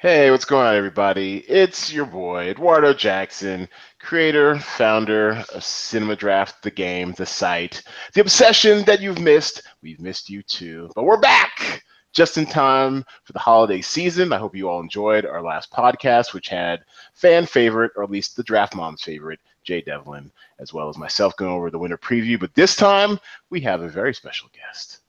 Hey, 0.00 0.30
what's 0.30 0.44
going 0.44 0.64
on, 0.64 0.76
everybody? 0.76 1.38
It's 1.48 1.92
your 1.92 2.06
boy, 2.06 2.50
Eduardo 2.50 2.94
Jackson, 2.94 3.68
creator, 3.98 4.56
founder 4.56 5.44
of 5.52 5.64
Cinema 5.64 6.14
Draft, 6.14 6.62
the 6.62 6.70
game, 6.70 7.14
the 7.14 7.26
site, 7.26 7.82
the 8.14 8.20
obsession 8.20 8.84
that 8.84 9.00
you've 9.00 9.18
missed. 9.18 9.62
We've 9.82 9.98
missed 9.98 10.30
you 10.30 10.44
too, 10.44 10.88
but 10.94 11.02
we're 11.02 11.18
back 11.18 11.82
just 12.12 12.38
in 12.38 12.46
time 12.46 13.04
for 13.24 13.32
the 13.32 13.40
holiday 13.40 13.80
season. 13.80 14.32
I 14.32 14.38
hope 14.38 14.54
you 14.54 14.68
all 14.68 14.78
enjoyed 14.78 15.26
our 15.26 15.42
last 15.42 15.72
podcast, 15.72 16.32
which 16.32 16.46
had 16.46 16.84
fan 17.14 17.44
favorite, 17.44 17.90
or 17.96 18.04
at 18.04 18.10
least 18.12 18.36
the 18.36 18.44
draft 18.44 18.76
mom's 18.76 19.02
favorite, 19.02 19.40
Jay 19.64 19.80
Devlin, 19.80 20.30
as 20.60 20.72
well 20.72 20.88
as 20.88 20.96
myself 20.96 21.36
going 21.36 21.50
over 21.50 21.72
the 21.72 21.78
winter 21.80 21.98
preview. 21.98 22.38
But 22.38 22.54
this 22.54 22.76
time, 22.76 23.18
we 23.50 23.60
have 23.62 23.80
a 23.80 23.88
very 23.88 24.14
special 24.14 24.48
guest, 24.54 25.00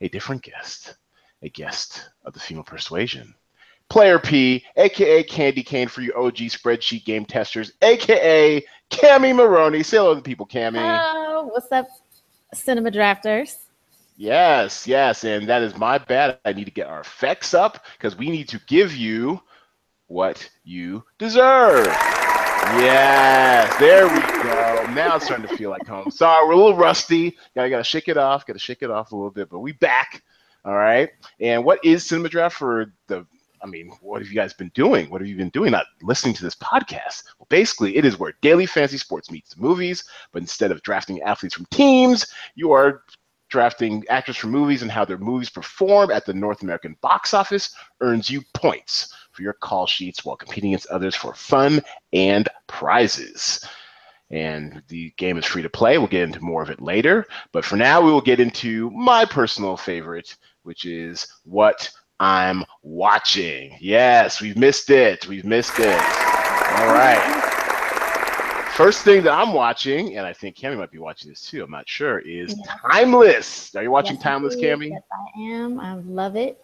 a 0.00 0.08
different 0.08 0.42
guest, 0.42 0.98
a 1.42 1.48
guest 1.48 2.10
of 2.24 2.32
the 2.32 2.38
female 2.38 2.62
persuasion. 2.62 3.34
Player 3.88 4.18
P, 4.18 4.64
aka 4.76 5.22
Candy 5.22 5.62
Cane 5.62 5.88
for 5.88 6.02
you 6.02 6.12
OG 6.14 6.36
spreadsheet 6.36 7.04
game 7.04 7.24
testers, 7.24 7.72
aka 7.82 8.64
Cami 8.90 9.34
Maroney. 9.34 9.82
Say 9.82 9.96
hello 9.96 10.14
to 10.14 10.16
the 10.16 10.22
people, 10.22 10.46
Cami. 10.46 10.78
Hello, 10.78 11.44
what's 11.44 11.70
up, 11.70 11.86
cinema 12.52 12.90
drafters? 12.90 13.56
Yes, 14.16 14.86
yes, 14.86 15.24
and 15.24 15.46
that 15.48 15.62
is 15.62 15.76
my 15.76 15.98
bad. 15.98 16.38
I 16.44 16.52
need 16.52 16.64
to 16.64 16.70
get 16.70 16.88
our 16.88 17.00
effects 17.00 17.54
up 17.54 17.84
because 17.96 18.16
we 18.16 18.30
need 18.30 18.48
to 18.48 18.60
give 18.66 18.94
you 18.94 19.40
what 20.08 20.48
you 20.64 21.04
deserve. 21.18 21.86
Yes, 21.86 23.78
there 23.78 24.08
we 24.08 24.20
go. 24.20 24.92
Now 24.94 25.16
it's 25.16 25.26
starting 25.26 25.46
to 25.46 25.56
feel 25.56 25.70
like 25.70 25.86
home. 25.86 26.10
Sorry, 26.10 26.46
we're 26.46 26.54
a 26.54 26.56
little 26.56 26.76
rusty. 26.76 27.36
Gotta 27.54 27.70
gotta 27.70 27.84
shake 27.84 28.08
it 28.08 28.16
off. 28.16 28.46
Gotta 28.46 28.58
shake 28.58 28.82
it 28.82 28.90
off 28.90 29.12
a 29.12 29.16
little 29.16 29.30
bit, 29.30 29.48
but 29.48 29.60
we 29.60 29.72
back. 29.72 30.22
All 30.64 30.74
right. 30.74 31.10
And 31.38 31.64
what 31.64 31.84
is 31.84 32.04
Cinema 32.04 32.28
Draft 32.28 32.56
for 32.56 32.92
the 33.06 33.24
I 33.62 33.66
mean, 33.66 33.90
what 34.00 34.22
have 34.22 34.28
you 34.28 34.34
guys 34.34 34.52
been 34.52 34.70
doing? 34.74 35.10
What 35.10 35.20
have 35.20 35.28
you 35.28 35.36
been 35.36 35.50
doing? 35.50 35.72
Not 35.72 35.86
listening 36.02 36.34
to 36.34 36.44
this 36.44 36.54
podcast. 36.54 37.24
Well, 37.38 37.46
basically, 37.48 37.96
it 37.96 38.04
is 38.04 38.18
where 38.18 38.34
daily 38.42 38.66
fantasy 38.66 38.98
sports 38.98 39.30
meets 39.30 39.56
movies, 39.56 40.04
but 40.32 40.42
instead 40.42 40.70
of 40.70 40.82
drafting 40.82 41.22
athletes 41.22 41.54
from 41.54 41.66
teams, 41.66 42.26
you 42.54 42.72
are 42.72 43.02
drafting 43.48 44.04
actors 44.08 44.36
from 44.36 44.50
movies 44.50 44.82
and 44.82 44.90
how 44.90 45.04
their 45.04 45.18
movies 45.18 45.50
perform 45.50 46.10
at 46.10 46.26
the 46.26 46.34
North 46.34 46.62
American 46.62 46.96
box 47.00 47.32
office 47.32 47.74
earns 48.00 48.28
you 48.28 48.42
points 48.54 49.14
for 49.32 49.42
your 49.42 49.52
call 49.52 49.86
sheets 49.86 50.24
while 50.24 50.36
competing 50.36 50.70
against 50.70 50.88
others 50.88 51.14
for 51.14 51.34
fun 51.34 51.80
and 52.12 52.48
prizes. 52.66 53.64
And 54.30 54.82
the 54.88 55.12
game 55.18 55.38
is 55.38 55.44
free 55.44 55.62
to 55.62 55.70
play. 55.70 55.98
We'll 55.98 56.08
get 56.08 56.22
into 56.22 56.40
more 56.40 56.62
of 56.62 56.70
it 56.70 56.82
later. 56.82 57.26
But 57.52 57.64
for 57.64 57.76
now, 57.76 58.00
we 58.00 58.10
will 58.10 58.20
get 58.20 58.40
into 58.40 58.90
my 58.90 59.24
personal 59.24 59.76
favorite, 59.76 60.36
which 60.64 60.84
is 60.84 61.28
what 61.44 61.88
I'm 62.18 62.64
watching. 62.82 63.76
Yes, 63.80 64.40
we've 64.40 64.56
missed 64.56 64.90
it. 64.90 65.26
We've 65.26 65.44
missed 65.44 65.78
it. 65.78 65.86
All 65.86 66.88
right. 66.92 67.42
First 68.74 69.04
thing 69.04 69.22
that 69.22 69.32
I'm 69.32 69.52
watching, 69.52 70.16
and 70.18 70.26
I 70.26 70.32
think 70.34 70.56
Cami 70.56 70.76
might 70.76 70.90
be 70.90 70.98
watching 70.98 71.30
this 71.30 71.40
too, 71.40 71.62
I'm 71.64 71.70
not 71.70 71.88
sure, 71.88 72.18
is 72.18 72.54
Timeless. 72.90 73.74
Are 73.74 73.82
you 73.82 73.90
watching 73.90 74.16
Yes, 74.16 74.22
Timeless. 74.22 74.56
Cami? 74.56 74.90
Yes, 74.90 75.02
I 75.10 75.40
am. 75.40 75.80
I 75.80 75.94
love 75.94 76.36
it. 76.36 76.62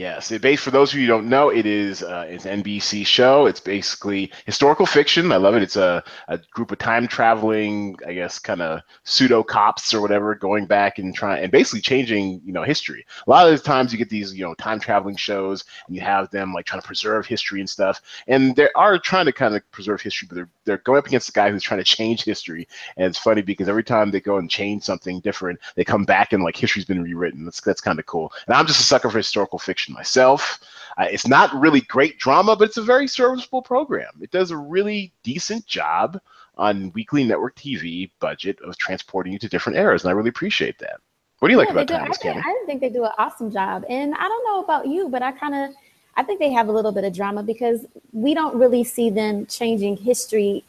Yes, 0.00 0.32
it 0.32 0.40
based 0.40 0.62
for 0.62 0.70
those 0.70 0.94
of 0.94 0.98
you 0.98 1.04
who 1.04 1.12
don't 1.12 1.28
know, 1.28 1.50
it 1.50 1.66
is 1.66 2.02
uh, 2.02 2.24
it's 2.26 2.46
an 2.46 2.62
NBC 2.62 3.04
show. 3.04 3.44
It's 3.44 3.60
basically 3.60 4.32
historical 4.46 4.86
fiction. 4.86 5.30
I 5.30 5.36
love 5.36 5.54
it. 5.56 5.62
It's 5.62 5.76
a, 5.76 6.02
a 6.28 6.38
group 6.52 6.72
of 6.72 6.78
time 6.78 7.06
traveling, 7.06 7.98
I 8.06 8.14
guess, 8.14 8.38
kind 8.38 8.62
of 8.62 8.80
pseudo 9.04 9.42
cops 9.42 9.92
or 9.92 10.00
whatever, 10.00 10.34
going 10.34 10.64
back 10.64 10.98
and 10.98 11.14
trying 11.14 11.42
and 11.42 11.52
basically 11.52 11.82
changing, 11.82 12.40
you 12.46 12.52
know, 12.54 12.62
history. 12.62 13.04
A 13.26 13.28
lot 13.28 13.46
of 13.46 13.58
the 13.58 13.62
times 13.62 13.92
you 13.92 13.98
get 13.98 14.08
these, 14.08 14.34
you 14.34 14.42
know, 14.42 14.54
time 14.54 14.80
traveling 14.80 15.16
shows 15.16 15.66
and 15.86 15.94
you 15.94 16.00
have 16.00 16.30
them 16.30 16.54
like 16.54 16.64
trying 16.64 16.80
to 16.80 16.86
preserve 16.86 17.26
history 17.26 17.60
and 17.60 17.68
stuff. 17.68 18.00
And 18.26 18.56
they 18.56 18.70
are 18.76 18.98
trying 18.98 19.26
to 19.26 19.34
kind 19.34 19.54
of 19.54 19.70
preserve 19.70 20.00
history, 20.00 20.28
but 20.30 20.36
they're 20.36 20.50
they're 20.64 20.78
going 20.78 20.98
up 20.98 21.08
against 21.08 21.28
a 21.28 21.32
guy 21.32 21.50
who's 21.50 21.62
trying 21.62 21.80
to 21.80 21.84
change 21.84 22.24
history. 22.24 22.66
And 22.96 23.06
it's 23.06 23.18
funny 23.18 23.42
because 23.42 23.68
every 23.68 23.84
time 23.84 24.10
they 24.10 24.20
go 24.22 24.38
and 24.38 24.48
change 24.48 24.82
something 24.82 25.20
different, 25.20 25.58
they 25.74 25.84
come 25.84 26.06
back 26.06 26.32
and 26.32 26.42
like 26.42 26.56
history's 26.56 26.86
been 26.86 27.02
rewritten. 27.02 27.44
That's 27.44 27.60
that's 27.60 27.82
kind 27.82 27.98
of 27.98 28.06
cool. 28.06 28.32
And 28.46 28.56
I'm 28.56 28.66
just 28.66 28.80
a 28.80 28.84
sucker 28.84 29.10
for 29.10 29.18
historical 29.18 29.58
fiction 29.58 29.89
myself. 29.90 30.60
Uh, 30.98 31.06
it's 31.10 31.26
not 31.26 31.54
really 31.54 31.80
great 31.82 32.18
drama, 32.18 32.56
but 32.56 32.68
it's 32.68 32.76
a 32.76 32.82
very 32.82 33.06
serviceable 33.06 33.62
program. 33.62 34.10
It 34.20 34.30
does 34.30 34.50
a 34.50 34.56
really 34.56 35.12
decent 35.22 35.66
job 35.66 36.20
on 36.56 36.92
weekly 36.92 37.24
network 37.24 37.56
TV 37.56 38.10
budget 38.20 38.60
of 38.60 38.76
transporting 38.76 39.32
you 39.32 39.38
to 39.38 39.48
different 39.48 39.78
eras, 39.78 40.02
and 40.02 40.10
I 40.10 40.12
really 40.12 40.28
appreciate 40.28 40.78
that. 40.80 41.00
What 41.38 41.48
do 41.48 41.52
you 41.52 41.58
like 41.58 41.68
Yeah, 41.68 41.74
they 41.74 41.82
about 41.82 41.88
do- 41.88 41.94
I 41.94 41.98
Timeless, 42.00 42.18
think, 42.18 42.36
I 42.46 42.62
think 42.66 42.80
they 42.82 42.88
do 42.90 43.04
an 43.04 43.12
awesome 43.18 43.50
job. 43.50 43.84
And 43.88 44.14
I 44.14 44.28
don't 44.28 44.44
know 44.44 44.62
about 44.62 44.86
you, 44.86 45.08
but 45.08 45.22
I 45.22 45.32
kind 45.32 45.54
of, 45.54 45.74
I 46.16 46.22
think 46.22 46.38
they 46.38 46.50
have 46.52 46.68
a 46.68 46.72
little 46.72 46.92
bit 46.92 47.04
of 47.04 47.14
drama 47.14 47.42
because 47.42 47.86
we 48.12 48.34
don't 48.34 48.54
really 48.56 48.84
see 48.84 49.08
them 49.08 49.46
changing 49.46 49.96
history 49.96 50.64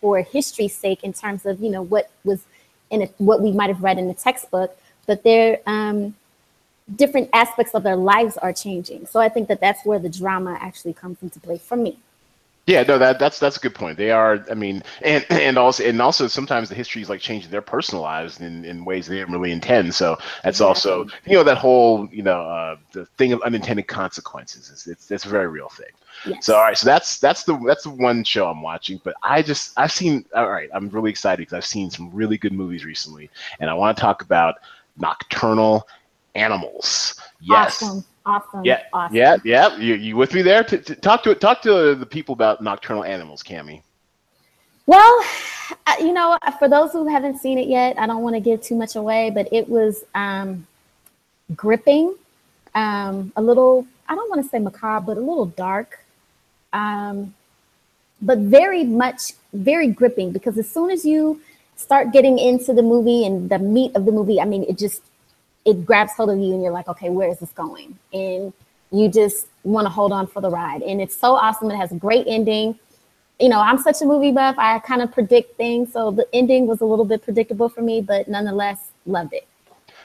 for 0.00 0.22
history's 0.22 0.74
sake 0.74 1.04
in 1.04 1.12
terms 1.12 1.44
of, 1.44 1.60
you 1.60 1.68
know, 1.70 1.82
what 1.82 2.10
was 2.24 2.44
in 2.90 3.02
it, 3.02 3.14
what 3.18 3.42
we 3.42 3.52
might 3.52 3.68
have 3.68 3.82
read 3.82 3.98
in 3.98 4.08
the 4.08 4.14
textbook, 4.14 4.78
but 5.06 5.22
they're, 5.24 5.58
um, 5.66 6.14
different 6.96 7.30
aspects 7.32 7.74
of 7.74 7.82
their 7.82 7.96
lives 7.96 8.36
are 8.38 8.52
changing. 8.52 9.06
So 9.06 9.20
I 9.20 9.28
think 9.28 9.48
that 9.48 9.60
that's 9.60 9.84
where 9.84 9.98
the 9.98 10.08
drama 10.08 10.58
actually 10.60 10.92
comes 10.92 11.22
into 11.22 11.40
play 11.40 11.58
for 11.58 11.76
me. 11.76 11.98
Yeah, 12.66 12.82
no, 12.82 12.96
that 12.96 13.18
that's 13.18 13.38
that's 13.38 13.58
a 13.58 13.60
good 13.60 13.74
point. 13.74 13.98
They 13.98 14.10
are, 14.10 14.42
I 14.50 14.54
mean, 14.54 14.82
and 15.02 15.24
and 15.28 15.58
also 15.58 15.84
and 15.84 16.00
also 16.00 16.28
sometimes 16.28 16.70
the 16.70 16.74
history 16.74 17.02
is 17.02 17.10
like 17.10 17.20
changing 17.20 17.50
their 17.50 17.60
personal 17.60 18.02
lives 18.02 18.40
in, 18.40 18.64
in 18.64 18.86
ways 18.86 19.06
they 19.06 19.16
didn't 19.16 19.34
really 19.34 19.52
intend. 19.52 19.94
So 19.94 20.16
that's 20.42 20.62
also 20.62 21.06
you 21.26 21.34
know 21.34 21.42
that 21.44 21.58
whole 21.58 22.08
you 22.10 22.22
know 22.22 22.40
uh, 22.40 22.76
the 22.92 23.04
thing 23.18 23.34
of 23.34 23.42
unintended 23.42 23.86
consequences. 23.86 24.70
is 24.70 24.86
it's, 24.86 25.10
it's 25.10 25.26
a 25.26 25.28
very 25.28 25.48
real 25.48 25.68
thing. 25.68 25.90
Yes. 26.26 26.46
So 26.46 26.54
all 26.56 26.62
right, 26.62 26.78
so 26.78 26.86
that's 26.86 27.18
that's 27.18 27.44
the 27.44 27.58
that's 27.66 27.82
the 27.84 27.90
one 27.90 28.24
show 28.24 28.48
I'm 28.48 28.62
watching. 28.62 28.98
But 29.04 29.14
I 29.22 29.42
just 29.42 29.74
I've 29.76 29.92
seen 29.92 30.24
all 30.34 30.50
right. 30.50 30.70
I'm 30.72 30.88
really 30.88 31.10
excited 31.10 31.42
because 31.42 31.52
I've 31.52 31.66
seen 31.66 31.90
some 31.90 32.10
really 32.14 32.38
good 32.38 32.54
movies 32.54 32.86
recently, 32.86 33.28
and 33.60 33.68
I 33.68 33.74
want 33.74 33.94
to 33.94 34.00
talk 34.00 34.22
about 34.22 34.54
Nocturnal 34.96 35.86
Animals. 36.34 37.20
Yes. 37.40 37.82
Awesome. 37.82 38.04
Awesome. 38.26 38.64
Yeah, 38.64 38.80
Awesome. 38.92 39.16
yeah, 39.16 39.36
yeah. 39.44 39.76
You, 39.76 39.94
you 39.94 40.16
with 40.16 40.32
me 40.32 40.40
there? 40.40 40.64
T- 40.64 40.78
t- 40.78 40.94
talk 40.94 41.22
to 41.24 41.34
talk 41.34 41.60
to 41.62 41.94
the 41.94 42.06
people 42.06 42.32
about 42.32 42.62
Nocturnal 42.62 43.04
Animals, 43.04 43.42
Cami. 43.42 43.82
Well, 44.86 45.24
uh, 45.86 45.94
you 46.00 46.12
know, 46.12 46.38
for 46.58 46.68
those 46.68 46.92
who 46.92 47.06
haven't 47.06 47.38
seen 47.38 47.58
it 47.58 47.68
yet, 47.68 47.98
I 47.98 48.06
don't 48.06 48.22
want 48.22 48.34
to 48.36 48.40
give 48.40 48.62
too 48.62 48.74
much 48.76 48.96
away, 48.96 49.30
but 49.30 49.48
it 49.52 49.68
was 49.68 50.04
um, 50.14 50.66
gripping, 51.54 52.14
um, 52.74 53.32
a 53.36 53.42
little, 53.42 53.86
I 54.08 54.14
don't 54.14 54.28
want 54.28 54.42
to 54.42 54.48
say 54.48 54.58
macabre, 54.58 55.06
but 55.06 55.16
a 55.16 55.20
little 55.20 55.46
dark, 55.46 56.04
um, 56.72 57.34
but 58.20 58.38
very 58.38 58.84
much, 58.84 59.32
very 59.52 59.88
gripping 59.88 60.32
because 60.32 60.58
as 60.58 60.70
soon 60.70 60.90
as 60.90 61.04
you 61.04 61.40
start 61.76 62.12
getting 62.12 62.38
into 62.38 62.72
the 62.72 62.82
movie 62.82 63.24
and 63.24 63.48
the 63.48 63.58
meat 63.58 63.94
of 63.94 64.04
the 64.04 64.12
movie, 64.12 64.40
I 64.40 64.44
mean, 64.44 64.64
it 64.64 64.78
just, 64.78 65.02
it 65.64 65.84
grabs 65.86 66.12
hold 66.12 66.30
of 66.30 66.38
you 66.38 66.52
and 66.54 66.62
you're 66.62 66.72
like, 66.72 66.88
okay, 66.88 67.10
where 67.10 67.28
is 67.28 67.38
this 67.38 67.50
going? 67.52 67.98
And 68.12 68.52
you 68.90 69.08
just 69.08 69.46
want 69.62 69.86
to 69.86 69.90
hold 69.90 70.12
on 70.12 70.26
for 70.26 70.40
the 70.40 70.50
ride. 70.50 70.82
And 70.82 71.00
it's 71.00 71.16
so 71.16 71.34
awesome. 71.34 71.70
It 71.70 71.76
has 71.76 71.92
a 71.92 71.96
great 71.96 72.26
ending 72.28 72.78
you 73.40 73.48
know, 73.48 73.60
I'm 73.60 73.78
such 73.78 74.00
a 74.00 74.04
movie 74.04 74.32
buff. 74.32 74.56
I 74.58 74.78
kind 74.80 75.02
of 75.02 75.12
predict 75.12 75.56
things. 75.56 75.92
So 75.92 76.10
the 76.10 76.26
ending 76.32 76.66
was 76.66 76.80
a 76.80 76.84
little 76.84 77.04
bit 77.04 77.22
predictable 77.22 77.68
for 77.68 77.82
me, 77.82 78.00
but 78.00 78.28
nonetheless, 78.28 78.90
loved 79.06 79.32
it. 79.32 79.46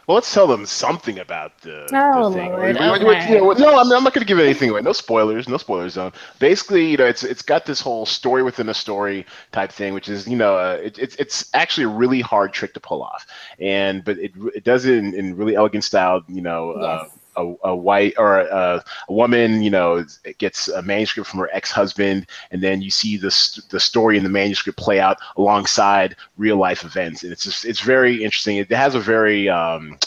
Well, 0.10 0.16
let's 0.16 0.34
tell 0.34 0.48
them 0.48 0.66
something 0.66 1.20
about 1.20 1.62
the, 1.62 1.88
Oh, 1.94 2.32
the 2.32 2.36
thing. 2.36 2.50
Lord, 2.50 2.62
We- 2.64 2.82
we- 2.82 3.06
we- 3.06 3.26
you 3.30 3.36
know, 3.42 3.52
no, 3.52 3.80
I'm, 3.80 3.92
I'm 3.92 4.04
not 4.04 4.12
going 4.12 4.22
to 4.22 4.26
give 4.26 4.40
anything 4.40 4.72
away. 4.72 4.82
No 4.82 4.92
spoilers. 4.92 5.48
No 5.48 5.58
spoilers 5.58 5.94
zone. 5.94 6.14
Basically, 6.40 6.90
you 6.90 6.98
know, 6.98 7.06
it's 7.06 7.24
it's 7.24 7.44
got 7.44 7.68
this 7.68 7.80
whole 7.80 8.08
story 8.08 8.42
within 8.42 8.70
a 8.70 8.74
story 8.74 9.28
type 9.52 9.72
thing, 9.72 9.94
which 9.94 10.10
is 10.10 10.28
you 10.28 10.36
know, 10.36 10.58
uh, 10.58 10.80
it, 10.82 10.98
it's 10.98 11.16
it's 11.18 11.52
actually 11.54 11.84
a 11.84 11.90
really 11.90 12.22
hard 12.22 12.54
trick 12.54 12.74
to 12.74 12.80
pull 12.80 13.04
off, 13.04 13.28
and 13.60 14.04
but 14.04 14.18
it 14.18 14.32
it 14.56 14.64
does 14.64 14.86
it 14.88 14.96
in, 14.98 15.14
in 15.14 15.38
really 15.38 15.56
elegant 15.56 15.84
style. 15.84 16.24
You 16.28 16.42
know. 16.42 16.72
Uh, 16.72 17.04
Yes. 17.04 17.19
A, 17.40 17.70
a 17.70 17.76
white 17.76 18.14
or 18.18 18.42
a, 18.42 18.84
a 19.08 19.14
woman, 19.14 19.62
you 19.62 19.70
know, 19.70 20.06
gets 20.38 20.68
a 20.68 20.82
manuscript 20.82 21.30
from 21.30 21.40
her 21.40 21.50
ex-husband, 21.54 22.28
and 22.52 22.62
then 22.62 22.82
you 22.82 22.92
see 22.92 23.18
the 23.18 23.32
st- 23.32 23.70
the 23.70 23.80
story 23.80 24.18
in 24.18 24.24
the 24.24 24.30
manuscript 24.30 24.78
play 24.78 25.00
out 25.00 25.18
alongside 25.38 26.16
real 26.38 26.58
life 26.58 26.84
events, 26.84 27.24
and 27.24 27.32
it's 27.32 27.44
just 27.44 27.66
it's 27.66 27.80
very 27.80 28.24
interesting. 28.24 28.58
It 28.58 28.70
has 28.72 28.96
a 28.96 29.00
very 29.00 29.50
um, 29.50 29.98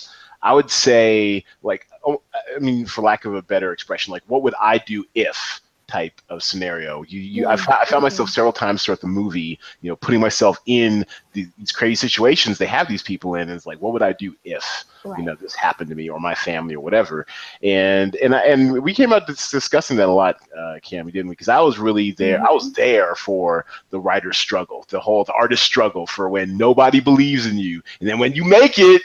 I 0.42 0.52
would 0.52 0.70
say 0.70 1.44
like 1.62 1.88
oh, 2.04 2.22
I 2.54 2.58
mean, 2.58 2.86
for 2.86 3.02
lack 3.02 3.24
of 3.24 3.34
a 3.34 3.42
better 3.42 3.72
expression, 3.72 4.12
like 4.12 4.22
what 4.26 4.42
would 4.42 4.54
I 4.60 4.78
do 4.78 5.04
if 5.14 5.61
type 5.92 6.16
of 6.28 6.42
scenario. 6.42 7.02
You, 7.02 7.20
you 7.20 7.46
I, 7.48 7.56
mm-hmm. 7.56 7.72
I 7.82 7.84
found 7.84 8.02
myself 8.02 8.28
mm-hmm. 8.28 8.34
several 8.34 8.52
times 8.52 8.82
throughout 8.82 9.02
the 9.02 9.06
movie, 9.22 9.58
you 9.82 9.90
know, 9.90 9.96
putting 9.96 10.20
myself 10.20 10.56
in 10.66 11.04
the, 11.34 11.46
these 11.58 11.72
crazy 11.72 11.96
situations 12.08 12.58
they 12.58 12.66
have 12.66 12.88
these 12.88 13.02
people 13.02 13.34
in. 13.34 13.42
And 13.42 13.52
it's 13.52 13.66
like, 13.66 13.80
what 13.82 13.92
would 13.92 14.02
I 14.02 14.12
do 14.12 14.34
if 14.44 14.64
Right. 15.04 15.18
you 15.18 15.24
know 15.24 15.34
this 15.34 15.56
happened 15.56 15.90
to 15.90 15.96
me 15.96 16.08
or 16.08 16.20
my 16.20 16.34
family 16.34 16.74
or 16.76 16.80
whatever? 16.86 17.26
And 17.62 18.14
and 18.24 18.34
I- 18.36 18.46
and 18.52 18.60
we 18.86 18.94
came 18.94 19.12
out 19.12 19.26
discussing 19.26 19.96
that 19.98 20.08
a 20.08 20.12
lot, 20.12 20.36
uh, 20.56 20.76
Cam, 20.82 21.06
didn't 21.06 21.28
we? 21.28 21.32
Because 21.32 21.48
I 21.48 21.60
was 21.60 21.78
really 21.78 22.12
there. 22.12 22.38
I 22.48 22.52
was 22.52 22.66
mm-hmm. 22.66 22.80
there 22.82 23.14
for 23.16 23.66
the 23.90 23.98
writer's 23.98 24.38
struggle, 24.38 24.84
the 24.88 25.00
whole 25.00 25.24
the 25.24 25.34
artist 25.34 25.64
struggle 25.64 26.06
for 26.06 26.28
when 26.28 26.56
nobody 26.56 27.00
believes 27.00 27.46
in 27.46 27.58
you, 27.58 27.82
and 28.00 28.08
then 28.08 28.18
when 28.20 28.32
you 28.32 28.44
make 28.44 28.78
it, 28.78 29.02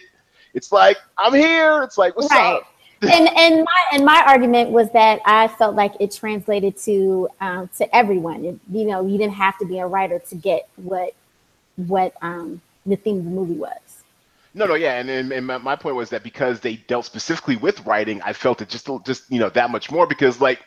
it's 0.53 0.71
like 0.71 0.97
I'm 1.17 1.33
here. 1.33 1.81
It's 1.83 1.97
like 1.97 2.15
what's 2.15 2.31
Right. 2.31 2.53
up? 2.55 2.63
And 3.01 3.29
and 3.37 3.63
my 3.63 3.81
and 3.93 4.05
my 4.05 4.23
argument 4.25 4.71
was 4.71 4.91
that 4.91 5.21
I 5.25 5.47
felt 5.47 5.75
like 5.75 5.93
it 5.99 6.11
translated 6.11 6.77
to 6.79 7.29
um, 7.41 7.69
to 7.77 7.95
everyone. 7.95 8.45
It, 8.45 8.59
you 8.71 8.85
know, 8.85 9.05
you 9.05 9.17
didn't 9.17 9.35
have 9.35 9.57
to 9.59 9.65
be 9.65 9.79
a 9.79 9.87
writer 9.87 10.19
to 10.19 10.35
get 10.35 10.67
what 10.77 11.13
what 11.75 12.13
um, 12.21 12.61
the 12.85 12.95
theme 12.95 13.19
of 13.19 13.25
the 13.25 13.29
movie 13.29 13.55
was. 13.55 13.77
No, 14.53 14.65
no, 14.65 14.73
yeah, 14.73 14.99
and, 14.99 15.07
and, 15.07 15.31
and 15.31 15.45
my 15.45 15.75
point 15.75 15.95
was 15.95 16.09
that 16.09 16.23
because 16.23 16.59
they 16.59 16.77
dealt 16.87 17.05
specifically 17.05 17.57
with 17.57 17.85
writing, 17.85 18.19
I 18.23 18.33
felt 18.33 18.59
it 18.59 18.69
just 18.69 18.89
just 19.05 19.31
you 19.31 19.39
know 19.39 19.49
that 19.49 19.69
much 19.69 19.91
more 19.91 20.07
because 20.07 20.41
like 20.41 20.63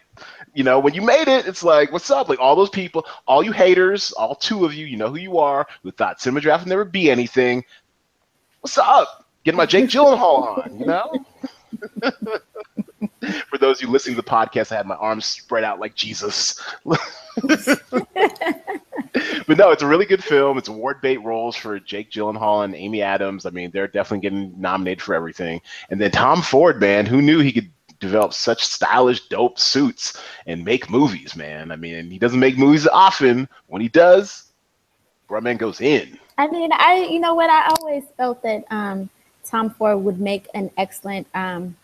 you 0.55 0.62
know 0.62 0.79
when 0.79 0.94
you 0.94 1.03
made 1.03 1.26
it, 1.26 1.49
it's 1.49 1.65
like 1.65 1.91
what's 1.91 2.09
up? 2.09 2.29
Like 2.29 2.38
all 2.38 2.55
those 2.55 2.71
people, 2.71 3.05
all 3.26 3.43
you 3.43 3.50
haters, 3.50 4.12
all 4.12 4.37
two 4.37 4.65
of 4.65 4.75
you, 4.75 4.87
you 4.87 4.97
know 4.97 5.09
who 5.09 5.17
you 5.17 5.38
are, 5.38 5.67
who 5.83 5.91
thought 5.91 6.21
Cinema 6.21 6.41
Draft 6.41 6.65
would 6.65 6.69
never 6.69 6.85
be 6.85 7.11
anything. 7.11 7.65
What's 8.61 8.79
up? 8.79 9.26
Getting 9.44 9.59
my 9.59 9.67
Jake 9.67 9.87
Gyllenhaal 9.87 10.65
on, 10.65 10.79
you 10.79 10.87
know. 10.87 11.12
For 13.49 13.58
those 13.58 13.78
of 13.78 13.82
you 13.82 13.90
listening 13.90 14.17
to 14.17 14.22
the 14.22 14.28
podcast, 14.28 14.72
I 14.72 14.76
had 14.76 14.87
my 14.87 14.94
arms 14.96 15.25
spread 15.25 15.64
out 15.64 15.81
like 15.81 15.94
Jesus. 15.94 16.61
but 16.84 16.99
no, 19.58 19.70
it's 19.70 19.82
a 19.82 19.87
really 19.87 20.06
good 20.06 20.22
film. 20.25 20.58
It's 20.58 20.69
award 20.69 21.00
bait 21.00 21.19
roles 21.19 21.56
for 21.56 21.78
Jake 21.81 22.11
Gyllenhaal 22.11 22.64
and 22.64 22.75
Amy 22.75 23.02
Adams. 23.02 23.46
I 23.46 23.50
mean, 23.50 23.70
they're 23.70 23.88
definitely 23.88 24.22
getting 24.22 24.61
nominated 24.61 25.02
for 25.02 25.14
everything. 25.14 25.61
And 25.90 26.00
then 26.00 26.11
Tom 26.11 26.43
Ford, 26.43 26.81
man, 26.81 27.06
who 27.06 27.20
knew 27.20 27.40
he 27.40 27.52
could 27.52 27.70
develop 28.00 28.32
such 28.32 28.64
stylish, 28.64 29.28
dope 29.28 29.58
suits 29.58 30.20
and 30.46 30.64
make 30.64 30.90
movies, 30.90 31.37
man. 31.37 31.70
I 31.70 31.76
mean, 31.76 32.11
he 32.11 32.19
doesn't 32.19 32.40
make 32.40 32.58
movies 32.58 32.87
often. 32.87 33.49
When 33.66 33.82
he 33.82 33.88
does, 33.88 34.52
bro, 35.28 35.40
man 35.40 35.58
goes 35.58 35.81
in. 35.81 36.19
I 36.38 36.49
mean, 36.49 36.70
I 36.73 37.06
you 37.11 37.20
know 37.20 37.34
what? 37.34 37.50
I 37.50 37.69
always 37.69 38.05
felt 38.16 38.43
that 38.43 38.64
um, 38.70 39.11
Tom 39.50 39.70
Ford 39.70 40.05
would 40.05 40.20
make 40.20 40.47
an 40.55 40.70
excellent 40.76 41.26
um, 41.35 41.76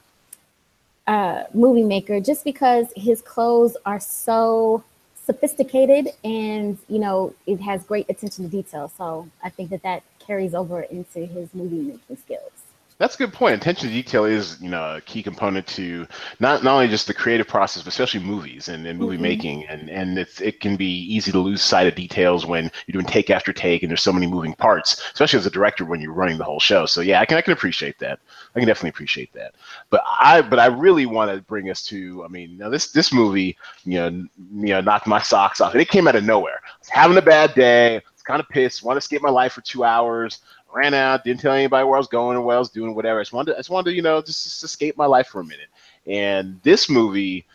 uh, 1.06 1.44
movie 1.52 1.84
maker 1.84 2.20
just 2.20 2.44
because 2.44 2.86
his 2.96 3.20
clothes 3.22 3.76
are 3.84 4.00
so 4.00 4.84
sophisticated 5.24 6.08
and 6.22 6.78
you 6.88 7.00
know 7.00 7.34
it 7.46 7.60
has 7.60 7.82
great 7.84 8.06
attention 8.08 8.44
to 8.44 8.50
detail. 8.50 8.90
So 8.96 9.28
i 9.42 9.48
think 9.48 9.70
that 9.70 9.82
that 9.82 10.02
carries 10.20 10.54
over 10.54 10.82
into 10.82 11.26
his 11.26 11.52
movie 11.54 11.82
making 11.82 12.16
skills 12.16 12.65
that's 12.98 13.14
a 13.14 13.18
good 13.18 13.32
point. 13.32 13.54
Attention 13.54 13.88
to 13.88 13.94
detail 13.94 14.24
is, 14.24 14.60
you 14.60 14.70
know, 14.70 14.96
a 14.96 15.00
key 15.02 15.22
component 15.22 15.66
to 15.68 16.06
not, 16.40 16.64
not 16.64 16.74
only 16.74 16.88
just 16.88 17.06
the 17.06 17.14
creative 17.14 17.46
process, 17.46 17.82
but 17.82 17.88
especially 17.88 18.20
movies 18.20 18.68
and, 18.68 18.86
and 18.86 18.98
movie 18.98 19.16
mm-hmm. 19.16 19.22
making. 19.22 19.66
And 19.66 19.90
and 19.90 20.18
it's 20.18 20.40
it 20.40 20.60
can 20.60 20.76
be 20.76 21.02
easy 21.02 21.30
to 21.32 21.38
lose 21.38 21.62
sight 21.62 21.86
of 21.86 21.94
details 21.94 22.46
when 22.46 22.70
you're 22.86 22.94
doing 22.94 23.06
take 23.06 23.28
after 23.28 23.52
take 23.52 23.82
and 23.82 23.90
there's 23.90 24.02
so 24.02 24.12
many 24.12 24.26
moving 24.26 24.54
parts, 24.54 25.02
especially 25.12 25.38
as 25.38 25.46
a 25.46 25.50
director 25.50 25.84
when 25.84 26.00
you're 26.00 26.12
running 26.12 26.38
the 26.38 26.44
whole 26.44 26.60
show. 26.60 26.86
So 26.86 27.02
yeah, 27.02 27.20
I 27.20 27.26
can 27.26 27.36
I 27.36 27.42
can 27.42 27.52
appreciate 27.52 27.98
that. 27.98 28.18
I 28.54 28.60
can 28.60 28.66
definitely 28.66 28.90
appreciate 28.90 29.32
that. 29.34 29.54
But 29.90 30.02
I 30.20 30.40
but 30.40 30.58
I 30.58 30.66
really 30.66 31.06
want 31.06 31.30
to 31.30 31.42
bring 31.42 31.70
us 31.70 31.84
to, 31.86 32.24
I 32.24 32.28
mean, 32.28 32.56
now 32.56 32.70
this 32.70 32.92
this 32.92 33.12
movie, 33.12 33.58
you 33.84 33.98
know, 33.98 34.08
you 34.08 34.68
know, 34.68 34.80
knocked 34.80 35.06
my 35.06 35.20
socks 35.20 35.60
off. 35.60 35.72
And 35.72 35.82
it 35.82 35.88
came 35.88 36.08
out 36.08 36.16
of 36.16 36.24
nowhere. 36.24 36.60
I 36.64 36.78
was 36.78 36.88
having 36.88 37.18
a 37.18 37.22
bad 37.22 37.54
day. 37.54 38.02
Kind 38.24 38.40
of 38.40 38.48
pissed. 38.48 38.82
Want 38.82 38.96
to 38.96 38.98
escape 38.98 39.22
my 39.22 39.30
life 39.30 39.52
for 39.52 39.60
two 39.60 39.84
hours 39.84 40.40
ran 40.76 40.94
out, 40.94 41.24
didn't 41.24 41.40
tell 41.40 41.52
anybody 41.52 41.84
where 41.84 41.96
I 41.96 41.98
was 41.98 42.08
going 42.08 42.36
or 42.36 42.42
what 42.42 42.56
I 42.56 42.58
was 42.58 42.70
doing, 42.70 42.94
whatever. 42.94 43.18
I 43.18 43.22
just 43.22 43.32
wanted, 43.32 43.52
to, 43.52 43.56
I 43.56 43.58
just 43.60 43.70
wanted 43.70 43.90
to, 43.90 43.96
you 43.96 44.02
know, 44.02 44.20
just, 44.20 44.44
just 44.44 44.62
escape 44.62 44.96
my 44.96 45.06
life 45.06 45.28
for 45.28 45.40
a 45.40 45.44
minute. 45.44 45.68
And 46.06 46.60
this 46.62 46.88
movie 46.90 47.46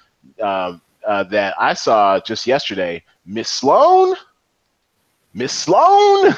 um, 0.42 0.82
uh, 1.06 1.24
that 1.26 1.56
I 1.60 1.74
saw 1.74 2.20
just 2.20 2.48
yesterday, 2.48 3.04
Miss 3.26 3.48
Sloane, 3.48 4.16
Miss 5.34 5.54
Sloane. 5.54 6.36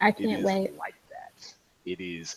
I 0.00 0.10
can't 0.10 0.42
wait. 0.42 0.76
Like 0.76 0.94
that, 1.10 1.54
it 1.84 2.00
is 2.00 2.36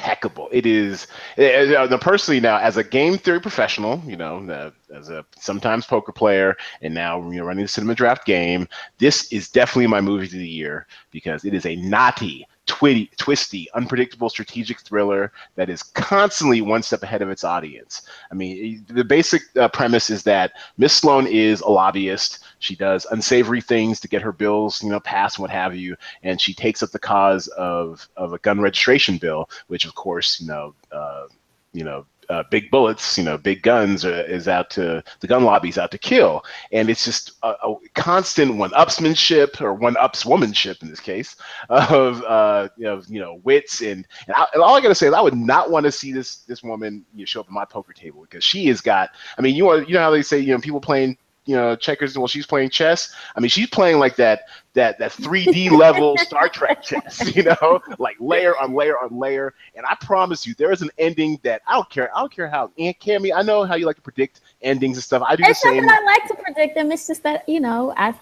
impeccable. 0.00 0.48
It 0.50 0.66
is 0.66 1.06
uh, 1.38 1.98
personally 2.00 2.40
now 2.40 2.58
as 2.58 2.76
a 2.76 2.84
game 2.84 3.18
theory 3.18 3.40
professional, 3.40 4.02
you 4.06 4.16
know, 4.16 4.48
uh, 4.50 4.70
as 4.96 5.10
a 5.10 5.24
sometimes 5.38 5.86
poker 5.86 6.12
player, 6.12 6.56
and 6.80 6.94
now 6.94 7.20
you 7.30 7.38
know 7.38 7.44
running 7.44 7.64
the 7.64 7.68
cinema 7.68 7.94
draft 7.94 8.24
game. 8.24 8.66
This 8.98 9.30
is 9.32 9.48
definitely 9.48 9.86
my 9.88 10.00
movie 10.00 10.24
of 10.26 10.32
the 10.32 10.48
year 10.48 10.86
because 11.10 11.44
it 11.44 11.54
is 11.54 11.66
a 11.66 11.76
naughty, 11.76 12.46
twitty, 12.70 13.10
twisty, 13.16 13.68
unpredictable 13.74 14.30
strategic 14.30 14.80
thriller 14.80 15.32
that 15.56 15.68
is 15.68 15.82
constantly 15.82 16.60
one 16.60 16.82
step 16.82 17.02
ahead 17.02 17.20
of 17.20 17.28
its 17.28 17.42
audience. 17.42 18.02
I 18.30 18.34
mean, 18.34 18.86
the 18.88 19.02
basic 19.02 19.42
uh, 19.56 19.68
premise 19.68 20.08
is 20.08 20.22
that 20.22 20.52
Miss 20.78 20.92
Sloane 20.92 21.26
is 21.26 21.60
a 21.62 21.68
lobbyist. 21.68 22.38
She 22.60 22.76
does 22.76 23.06
unsavory 23.10 23.60
things 23.60 23.98
to 24.00 24.08
get 24.08 24.22
her 24.22 24.32
bills, 24.32 24.82
you 24.82 24.88
know, 24.88 25.00
passed, 25.00 25.40
what 25.40 25.50
have 25.50 25.74
you, 25.74 25.96
and 26.22 26.40
she 26.40 26.54
takes 26.54 26.82
up 26.82 26.90
the 26.90 26.98
cause 26.98 27.48
of 27.48 28.08
of 28.16 28.32
a 28.32 28.38
gun 28.38 28.60
registration 28.60 29.18
bill, 29.18 29.50
which 29.66 29.84
of 29.84 29.94
course, 29.96 30.40
you 30.40 30.46
know, 30.46 30.74
uh, 30.92 31.26
you 31.72 31.84
know, 31.84 32.06
uh, 32.30 32.44
big 32.50 32.70
bullets, 32.70 33.18
you 33.18 33.24
know, 33.24 33.36
big 33.36 33.62
guns 33.62 34.04
uh, 34.04 34.24
is 34.28 34.46
out 34.46 34.70
to 34.70 35.02
the 35.18 35.26
gun 35.26 35.44
lobby's 35.44 35.76
out 35.76 35.90
to 35.90 35.98
kill, 35.98 36.44
and 36.70 36.88
it's 36.88 37.04
just 37.04 37.32
a, 37.42 37.48
a 37.48 37.74
constant 37.94 38.56
one-upsmanship 38.56 39.60
or 39.60 39.74
one-upswomanship 39.74 40.80
in 40.82 40.88
this 40.88 41.00
case 41.00 41.36
of 41.68 42.22
uh, 42.22 42.68
you 42.76 42.84
know, 42.84 43.02
you 43.08 43.20
know 43.20 43.40
wits 43.42 43.80
and 43.80 44.06
and, 44.26 44.36
I, 44.36 44.46
and 44.54 44.62
all 44.62 44.76
I 44.76 44.80
gotta 44.80 44.94
say 44.94 45.08
is 45.08 45.12
I 45.12 45.20
would 45.20 45.34
not 45.34 45.70
want 45.70 45.84
to 45.84 45.92
see 45.92 46.12
this 46.12 46.36
this 46.44 46.62
woman 46.62 47.04
you 47.14 47.20
know, 47.20 47.24
show 47.24 47.40
up 47.40 47.46
at 47.46 47.52
my 47.52 47.64
poker 47.64 47.92
table 47.92 48.22
because 48.22 48.44
she 48.44 48.66
has 48.66 48.80
got. 48.80 49.10
I 49.36 49.42
mean, 49.42 49.56
you 49.56 49.64
want 49.64 49.88
you 49.88 49.94
know 49.94 50.00
how 50.00 50.10
they 50.10 50.22
say 50.22 50.38
you 50.38 50.54
know 50.54 50.60
people 50.60 50.80
playing 50.80 51.18
you 51.46 51.56
know 51.56 51.74
checkers 51.74 52.16
while 52.16 52.28
she's 52.28 52.46
playing 52.46 52.70
chess. 52.70 53.14
I 53.34 53.40
mean, 53.40 53.48
she's 53.48 53.68
playing 53.68 53.98
like 53.98 54.16
that 54.16 54.42
that 54.74 54.98
that 54.98 55.12
3D 55.12 55.70
level 55.78 56.16
Star 56.18 56.48
Trek 56.48 56.82
chess, 56.82 57.34
you 57.36 57.42
know, 57.42 57.80
like 57.98 58.16
layer 58.20 58.56
on 58.58 58.74
layer 58.74 58.98
on 58.98 59.18
layer. 59.18 59.54
And 59.74 59.84
I 59.86 59.96
promise 60.00 60.46
you, 60.46 60.54
there 60.54 60.72
is 60.72 60.82
an 60.82 60.90
ending 60.98 61.38
that 61.42 61.62
I 61.66 61.74
don't 61.74 61.90
care. 61.90 62.14
I 62.16 62.20
don't 62.20 62.32
care 62.32 62.48
how 62.48 62.70
Aunt 62.78 62.98
Cami. 63.00 63.32
I 63.34 63.42
know 63.42 63.64
how 63.64 63.74
you 63.74 63.86
like 63.86 63.96
to 63.96 64.02
predict 64.02 64.40
endings 64.62 64.96
and 64.96 65.04
stuff. 65.04 65.22
I 65.26 65.36
do 65.36 65.42
it's 65.46 65.60
the 65.62 65.70
same. 65.70 65.88
I 65.88 66.00
like 66.04 66.28
to 66.28 66.34
predict 66.42 66.74
them. 66.74 66.92
It's 66.92 67.06
just 67.06 67.22
that 67.22 67.48
you 67.48 67.60
know, 67.60 67.94
I 67.96 68.14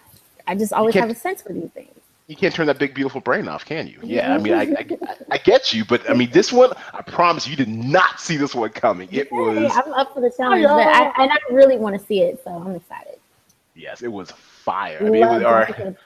I 0.46 0.54
just 0.54 0.72
always 0.72 0.94
have 0.94 1.10
a 1.10 1.14
sense 1.14 1.42
for 1.42 1.52
these 1.52 1.70
things. 1.70 1.97
You 2.28 2.36
can't 2.36 2.54
turn 2.54 2.66
that 2.66 2.78
big 2.78 2.94
beautiful 2.94 3.22
brain 3.22 3.48
off, 3.48 3.64
can 3.64 3.88
you? 3.88 3.98
Yeah, 4.02 4.34
I 4.34 4.38
mean, 4.38 4.52
I, 4.52 4.60
I, 4.64 4.86
I 5.30 5.38
get 5.38 5.72
you, 5.72 5.86
but 5.86 6.08
I 6.10 6.12
mean, 6.12 6.30
this 6.30 6.52
one, 6.52 6.70
I 6.92 7.00
promise 7.00 7.48
you 7.48 7.56
did 7.56 7.70
not 7.70 8.20
see 8.20 8.36
this 8.36 8.54
one 8.54 8.68
coming. 8.68 9.08
It 9.10 9.32
was. 9.32 9.56
Hey, 9.56 9.80
I'm 9.80 9.94
up 9.94 10.12
for 10.12 10.20
the 10.20 10.30
challenge, 10.30 10.64
but 10.64 10.86
I, 10.86 11.06
and 11.22 11.32
I 11.32 11.38
really 11.50 11.78
want 11.78 11.98
to 11.98 12.06
see 12.06 12.20
it, 12.20 12.38
so 12.44 12.50
I'm 12.50 12.74
excited. 12.76 13.18
Yes, 13.74 14.02
it 14.02 14.12
was 14.12 14.30
fire. 14.30 14.98
I 15.00 15.04
mean, 15.04 15.22
it 15.22 15.26
was, 15.26 15.42
or, 15.42 15.96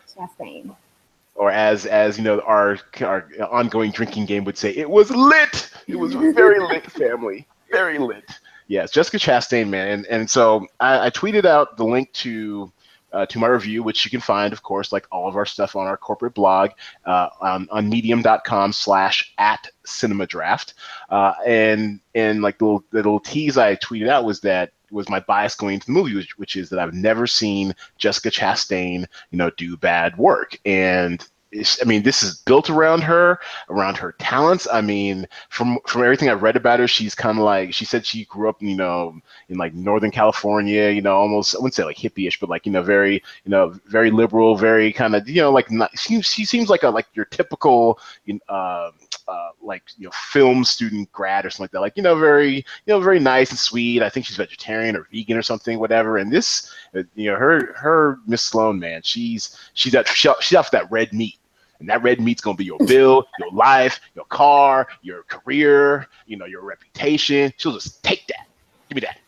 or 1.34 1.50
as 1.50 1.86
as 1.86 2.18
you 2.18 2.22
know, 2.22 2.38
our 2.42 2.78
our 3.00 3.28
ongoing 3.50 3.90
drinking 3.90 4.26
game 4.26 4.44
would 4.44 4.56
say, 4.56 4.70
it 4.70 4.88
was 4.88 5.10
lit. 5.10 5.70
It 5.88 5.96
was 5.96 6.14
very 6.14 6.60
lit, 6.68 6.88
family, 6.88 7.48
very 7.68 7.98
lit. 7.98 8.30
Yes, 8.68 8.92
Jessica 8.92 9.16
Chastain, 9.16 9.68
man, 9.68 9.88
and 9.88 10.06
and 10.06 10.30
so 10.30 10.68
I, 10.78 11.06
I 11.06 11.10
tweeted 11.10 11.46
out 11.46 11.76
the 11.76 11.84
link 11.84 12.12
to 12.12 12.70
uh, 13.12 13.26
to 13.26 13.38
my 13.38 13.46
review, 13.46 13.82
which 13.82 14.04
you 14.04 14.10
can 14.10 14.20
find, 14.20 14.52
of 14.52 14.62
course, 14.62 14.92
like 14.92 15.06
all 15.10 15.28
of 15.28 15.36
our 15.36 15.46
stuff 15.46 15.76
on 15.76 15.86
our 15.86 15.96
corporate 15.96 16.34
blog 16.34 16.70
uh, 17.04 17.28
on, 17.40 17.68
on 17.70 17.88
medium.com 17.88 18.72
slash 18.72 19.32
at 19.38 19.68
cinema 19.84 20.26
draft. 20.26 20.74
Uh, 21.10 21.34
and 21.46 22.00
and 22.14 22.42
like 22.42 22.58
the 22.58 22.64
little, 22.64 22.84
the 22.90 22.98
little 22.98 23.20
tease 23.20 23.58
I 23.58 23.76
tweeted 23.76 24.08
out 24.08 24.24
was 24.24 24.40
that 24.40 24.72
was 24.90 25.08
my 25.08 25.20
bias 25.20 25.54
going 25.54 25.74
into 25.74 25.86
the 25.86 25.92
movie, 25.92 26.14
which, 26.14 26.38
which 26.38 26.56
is 26.56 26.68
that 26.68 26.78
I've 26.78 26.92
never 26.94 27.26
seen 27.26 27.74
Jessica 27.96 28.30
Chastain, 28.30 29.06
you 29.30 29.38
know, 29.38 29.50
do 29.56 29.76
bad 29.76 30.16
work. 30.18 30.58
And 30.66 31.26
I 31.54 31.84
mean, 31.84 32.02
this 32.02 32.22
is 32.22 32.36
built 32.46 32.70
around 32.70 33.02
her, 33.02 33.38
around 33.68 33.98
her 33.98 34.12
talents. 34.18 34.66
I 34.72 34.80
mean, 34.80 35.26
from 35.50 35.78
from 35.86 36.02
everything 36.02 36.30
I've 36.30 36.42
read 36.42 36.56
about 36.56 36.80
her, 36.80 36.88
she's 36.88 37.14
kind 37.14 37.38
of 37.38 37.44
like 37.44 37.74
she 37.74 37.84
said 37.84 38.06
she 38.06 38.24
grew 38.24 38.48
up, 38.48 38.62
you 38.62 38.74
know, 38.74 39.20
in 39.50 39.58
like 39.58 39.74
Northern 39.74 40.10
California, 40.10 40.88
you 40.90 41.02
know, 41.02 41.14
almost 41.14 41.54
I 41.54 41.58
wouldn't 41.58 41.74
say 41.74 41.84
like 41.84 41.98
hippie-ish, 41.98 42.40
but 42.40 42.48
like 42.48 42.64
you 42.64 42.72
know, 42.72 42.82
very 42.82 43.14
you 43.44 43.50
know, 43.50 43.74
very 43.86 44.10
liberal, 44.10 44.56
very 44.56 44.92
kind 44.92 45.14
of 45.14 45.28
you 45.28 45.42
know, 45.42 45.50
like 45.52 45.70
not, 45.70 45.90
she 45.98 46.22
she 46.22 46.46
seems 46.46 46.70
like 46.70 46.84
a 46.84 46.88
like 46.88 47.06
your 47.14 47.26
typical 47.26 47.98
you 48.24 48.34
know, 48.34 48.40
uh, 48.54 48.90
uh, 49.28 49.50
like 49.62 49.82
you 49.98 50.06
know 50.06 50.10
film 50.12 50.64
student 50.64 51.10
grad 51.12 51.44
or 51.46 51.50
something 51.50 51.64
like 51.64 51.70
that. 51.72 51.80
Like 51.80 51.96
you 51.96 52.02
know, 52.02 52.16
very 52.16 52.56
you 52.56 52.64
know 52.86 53.00
very 53.00 53.20
nice 53.20 53.50
and 53.50 53.58
sweet. 53.58 54.02
I 54.02 54.08
think 54.08 54.26
she's 54.26 54.36
vegetarian 54.36 54.96
or 54.96 55.06
vegan 55.12 55.36
or 55.36 55.42
something, 55.42 55.78
whatever. 55.78 56.16
And 56.18 56.32
this, 56.32 56.72
uh, 56.96 57.02
you 57.14 57.30
know, 57.30 57.36
her 57.36 57.74
her 57.74 58.18
Miss 58.26 58.42
Sloane, 58.42 58.78
man, 58.78 59.02
she's 59.04 59.58
she's 59.74 59.92
that 59.92 60.08
she's 60.08 60.56
off 60.56 60.70
that 60.72 60.90
red 60.90 61.12
meat. 61.12 61.38
And 61.82 61.90
that 61.90 62.02
red 62.02 62.20
meat's 62.20 62.40
gonna 62.40 62.56
be 62.56 62.64
your 62.64 62.78
bill, 62.78 63.26
your 63.38 63.50
life, 63.50 64.00
your 64.14 64.24
car, 64.26 64.88
your 65.02 65.24
career, 65.24 66.08
you 66.26 66.36
know, 66.36 66.46
your 66.46 66.62
reputation. 66.62 67.52
She'll 67.56 67.72
just 67.72 68.02
take 68.02 68.26
that. 68.28 68.46
Give 68.88 68.96
me 68.96 69.00
that. 69.02 69.18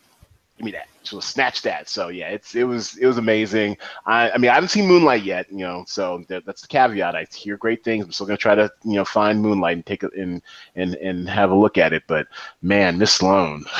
Give 0.57 0.65
me 0.65 0.71
that 0.71 0.87
she'll 1.05 1.21
snatch 1.21 1.61
that. 1.63 1.87
So 1.87 2.09
yeah, 2.09 2.29
it's 2.29 2.55
it 2.55 2.63
was 2.63 2.97
it 2.97 3.05
was 3.05 3.17
amazing. 3.17 3.77
I 4.05 4.31
I 4.31 4.37
mean 4.37 4.51
I 4.51 4.55
haven't 4.55 4.69
seen 4.69 4.87
Moonlight 4.87 5.23
yet, 5.23 5.49
you 5.51 5.59
know, 5.59 5.83
so 5.87 6.23
that's 6.27 6.61
the 6.61 6.67
caveat. 6.67 7.15
I 7.15 7.25
hear 7.33 7.57
great 7.57 7.83
things. 7.83 8.05
I'm 8.05 8.11
still 8.11 8.25
gonna 8.25 8.37
try 8.37 8.55
to 8.55 8.69
you 8.83 8.93
know 8.93 9.05
find 9.05 9.41
Moonlight 9.41 9.77
and 9.77 9.85
take 9.85 10.03
it 10.03 10.13
and 10.13 10.41
and 10.75 10.95
and 10.95 11.29
have 11.29 11.51
a 11.51 11.55
look 11.55 11.77
at 11.77 11.93
it. 11.93 12.03
But 12.07 12.27
man, 12.61 12.97
Miss 12.97 13.13
Sloane. 13.13 13.65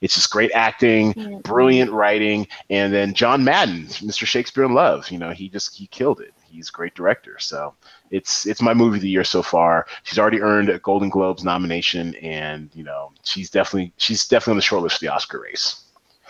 It's 0.00 0.14
just 0.14 0.30
great 0.30 0.52
acting, 0.52 1.40
brilliant 1.42 1.90
writing, 1.90 2.46
and 2.70 2.92
then 2.94 3.14
John 3.14 3.42
Madden, 3.42 3.86
Mr. 3.86 4.26
Shakespeare 4.26 4.62
in 4.62 4.72
Love. 4.72 5.10
You 5.10 5.18
know, 5.18 5.30
he 5.30 5.48
just 5.48 5.74
he 5.74 5.88
killed 5.88 6.20
it. 6.20 6.32
He's 6.48 6.68
a 6.68 6.72
great 6.72 6.94
director. 6.94 7.38
So 7.38 7.74
it's 8.10 8.46
it's 8.46 8.62
my 8.62 8.74
movie 8.74 8.96
of 8.96 9.02
the 9.02 9.08
year 9.08 9.24
so 9.24 9.42
far. 9.42 9.86
She's 10.02 10.18
already 10.18 10.40
earned 10.40 10.68
a 10.68 10.78
Golden 10.78 11.08
Globes 11.08 11.44
nomination, 11.44 12.14
and 12.16 12.70
you 12.74 12.84
know 12.84 13.12
she's 13.22 13.50
definitely 13.50 13.92
she's 13.96 14.26
definitely 14.26 14.52
on 14.52 14.56
the 14.58 14.62
short 14.62 14.82
list 14.82 14.98
for 14.98 15.04
the 15.04 15.12
Oscar 15.12 15.40
race. 15.40 15.84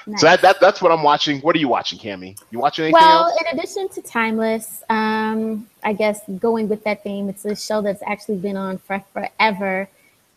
Nice. 0.06 0.20
So 0.20 0.26
that, 0.26 0.40
that 0.42 0.60
that's 0.60 0.80
what 0.80 0.90
I'm 0.90 1.02
watching. 1.02 1.40
What 1.40 1.54
are 1.54 1.58
you 1.58 1.68
watching, 1.68 1.98
Cami? 1.98 2.40
You 2.50 2.60
watching 2.60 2.84
anything 2.84 3.00
well, 3.00 3.24
else? 3.24 3.40
in 3.40 3.58
addition 3.58 3.88
to 3.90 4.02
Timeless, 4.02 4.82
um, 4.88 5.68
I 5.82 5.92
guess 5.92 6.20
going 6.38 6.68
with 6.68 6.82
that 6.84 7.02
theme, 7.02 7.28
it's 7.28 7.44
a 7.44 7.54
show 7.54 7.82
that's 7.82 8.02
actually 8.06 8.38
been 8.38 8.56
on 8.56 8.78
for 8.78 9.04
forever, 9.12 9.88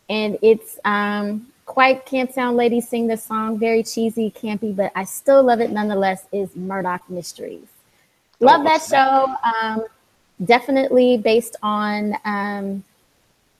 and 0.09 0.37
it's 0.41 0.77
um, 0.83 1.47
quite 1.65 2.07
sound 2.33 2.57
ladies 2.57 2.89
sing 2.89 3.07
this 3.07 3.23
song, 3.23 3.57
very 3.57 3.81
cheesy, 3.81 4.29
campy, 4.31 4.75
but 4.75 4.91
I 4.93 5.05
still 5.05 5.41
love 5.41 5.61
it 5.61 5.71
nonetheless. 5.71 6.25
Is 6.33 6.53
Murdoch 6.53 7.09
Mysteries? 7.09 7.67
Love 8.41 8.61
oh, 8.61 8.63
that 8.63 8.81
show. 8.81 9.35
Um, 9.53 9.85
definitely 10.43 11.17
based 11.17 11.55
on 11.61 12.15
um, 12.25 12.83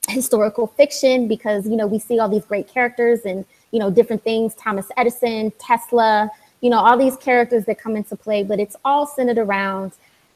historical 0.08 0.68
fiction 0.68 1.28
because 1.28 1.68
you 1.68 1.76
know 1.76 1.88
we 1.88 2.00
see 2.00 2.20
all 2.20 2.28
these 2.28 2.46
great 2.46 2.68
characters 2.68 3.22
and 3.26 3.46
you 3.72 3.80
know 3.80 3.90
different 3.90 4.24
things. 4.24 4.56
Thomas 4.56 4.88
Edison, 4.98 5.52
Tesla, 5.60 6.30
you 6.62 6.70
know 6.70 6.80
all 6.80 6.98
these 6.98 7.16
characters 7.18 7.66
that 7.66 7.80
come 7.80 7.96
into 7.96 8.16
play, 8.16 8.44
but 8.44 8.60
it's 8.60 8.76
all 8.84 9.06
centered 9.06 9.38
around 9.38 9.92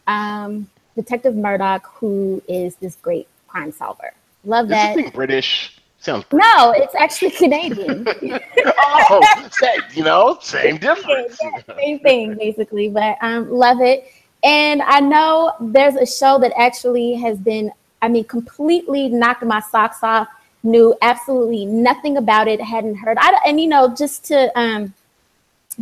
um, 0.08 0.70
Detective 0.96 1.36
Murdoch, 1.36 1.86
who 1.96 2.42
is 2.48 2.76
this 2.76 2.96
great 2.96 3.28
crime 3.48 3.72
solver. 3.72 4.14
Love 4.44 4.68
that. 4.70 5.14
British. 5.14 5.80
Sounds 5.98 6.24
British. 6.26 6.48
No, 6.48 6.72
it's 6.72 6.94
actually 6.94 7.32
Canadian. 7.32 8.06
oh, 8.78 9.50
same, 9.52 9.82
you 9.94 10.04
know, 10.04 10.38
same 10.40 10.78
difference. 10.90 11.40
same 11.80 12.00
thing, 12.00 12.36
basically. 12.36 12.90
But 12.90 13.18
um, 13.22 13.50
love 13.50 13.82
it. 13.82 14.08
And 14.44 14.82
I 14.82 15.00
know 15.00 15.54
there's 15.60 15.96
a 15.96 16.06
show 16.06 16.38
that 16.40 16.54
actually 16.58 17.16
has 17.16 17.38
been, 17.38 17.72
I 18.02 18.08
mean, 18.08 18.26
completely 18.26 19.10
knocked 19.10 19.44
my 19.44 19.60
socks 19.60 20.04
off. 20.04 20.28
Knew 20.64 20.96
absolutely 21.02 21.66
nothing 21.66 22.18
about 22.18 22.48
it. 22.48 22.60
Hadn't 22.60 22.96
heard. 22.96 23.18
I, 23.20 23.40
and 23.46 23.60
you 23.60 23.68
know, 23.68 23.94
just 23.94 24.26
to 24.26 24.52
um, 24.60 24.94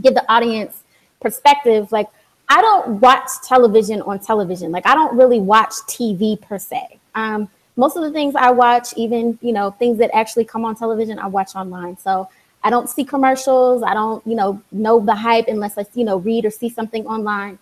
give 0.01 0.13
the 0.13 0.29
audience 0.31 0.83
perspective, 1.21 1.91
like 1.91 2.09
I 2.49 2.61
don't 2.61 2.99
watch 2.99 3.29
television 3.47 4.01
on 4.01 4.19
television. 4.19 4.71
Like 4.71 4.85
I 4.85 4.93
don't 4.93 5.17
really 5.17 5.39
watch 5.39 5.73
TV 5.87 6.39
per 6.39 6.59
se. 6.59 6.99
Um, 7.15 7.49
most 7.75 7.95
of 7.95 8.03
the 8.03 8.11
things 8.11 8.35
I 8.35 8.51
watch, 8.51 8.93
even 8.95 9.39
you 9.41 9.53
know 9.53 9.71
things 9.71 9.97
that 9.97 10.11
actually 10.13 10.45
come 10.45 10.65
on 10.65 10.75
television, 10.75 11.17
I 11.17 11.27
watch 11.27 11.55
online. 11.55 11.97
So 11.97 12.29
I 12.63 12.69
don't 12.69 12.89
see 12.89 13.03
commercials. 13.03 13.83
I 13.83 13.93
don't 13.93 14.25
you 14.27 14.35
know 14.35 14.61
know 14.71 14.99
the 14.99 15.15
hype 15.15 15.47
unless 15.47 15.77
I 15.77 15.85
you 15.93 16.03
know 16.03 16.17
read 16.17 16.45
or 16.45 16.51
see 16.51 16.69
something 16.69 17.05
online. 17.07 17.57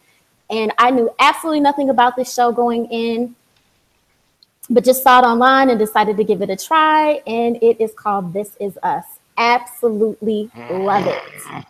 And 0.52 0.72
I 0.78 0.92
knew 0.92 1.10
absolutely 1.20 1.62
nothing 1.62 1.90
about 1.90 2.16
this 2.16 2.34
show 2.34 2.52
going 2.52 2.86
in, 2.88 3.36
but 4.70 4.84
just 4.84 5.02
saw 5.02 5.20
it 5.20 5.24
online 5.24 5.70
and 5.70 5.80
decided 5.80 6.18
to 6.18 6.24
give 6.24 6.42
it 6.42 6.50
a 6.50 6.58
try. 6.58 7.22
And 7.26 7.56
it 7.64 7.82
is 7.82 7.94
called 7.94 8.34
This 8.34 8.56
Is 8.60 8.78
Us. 8.84 9.06
Absolutely 9.38 10.52
love 10.70 11.08
it. 11.08 11.66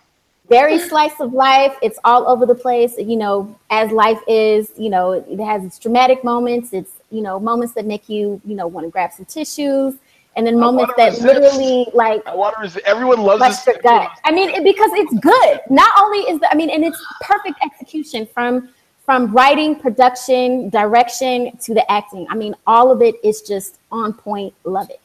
Very 0.50 0.80
slice 0.80 1.18
of 1.22 1.32
life. 1.32 1.78
It's 1.82 2.00
all 2.04 2.28
over 2.28 2.46
the 2.46 2.56
place, 2.56 2.98
you 2.98 3.16
know, 3.16 3.58
as 3.70 3.92
life 3.92 4.20
is, 4.28 4.72
you 4.76 4.90
know, 4.90 5.12
it 5.12 5.40
has 5.40 5.64
its 5.64 5.80
dramatic 5.80 6.24
moments. 6.26 6.74
It's 6.74 6.92
you 7.12 7.22
know, 7.22 7.40
moments 7.40 7.74
that 7.74 7.86
make 7.86 8.10
you, 8.10 8.42
you 8.46 8.56
know, 8.56 8.66
want 8.66 8.88
to 8.88 8.92
grab 8.92 9.12
some 9.12 9.26
tissues, 9.26 9.96
and 10.36 10.48
then 10.48 10.60
moments 10.60 10.94
that 10.98 11.20
literally 11.20 11.88
like 11.94 12.26
I 12.26 12.36
want 12.36 12.56
to 12.56 12.62
resist. 12.62 12.86
everyone 12.86 13.22
loves 13.22 13.42
this. 13.42 13.66
Your 13.68 13.82
gut. 13.82 14.12
I 14.24 14.32
mean, 14.32 14.50
it, 14.50 14.64
because 14.64 14.92
it's 14.94 15.14
good. 15.20 15.60
Not 15.70 15.92
only 16.00 16.20
is 16.20 16.40
the, 16.40 16.52
I 16.52 16.56
mean, 16.56 16.70
and 16.70 16.84
it's 16.84 17.04
perfect 17.22 17.60
execution 17.64 18.28
from 18.34 18.70
from 19.04 19.32
writing, 19.32 19.76
production, 19.76 20.70
direction 20.70 21.58
to 21.58 21.74
the 21.74 21.92
acting. 21.92 22.28
I 22.30 22.36
mean, 22.36 22.56
all 22.66 22.92
of 22.92 23.02
it 23.02 23.16
is 23.24 23.42
just 23.42 23.78
on 23.92 24.14
point. 24.14 24.54
Love 24.64 24.90
it. 24.90 25.02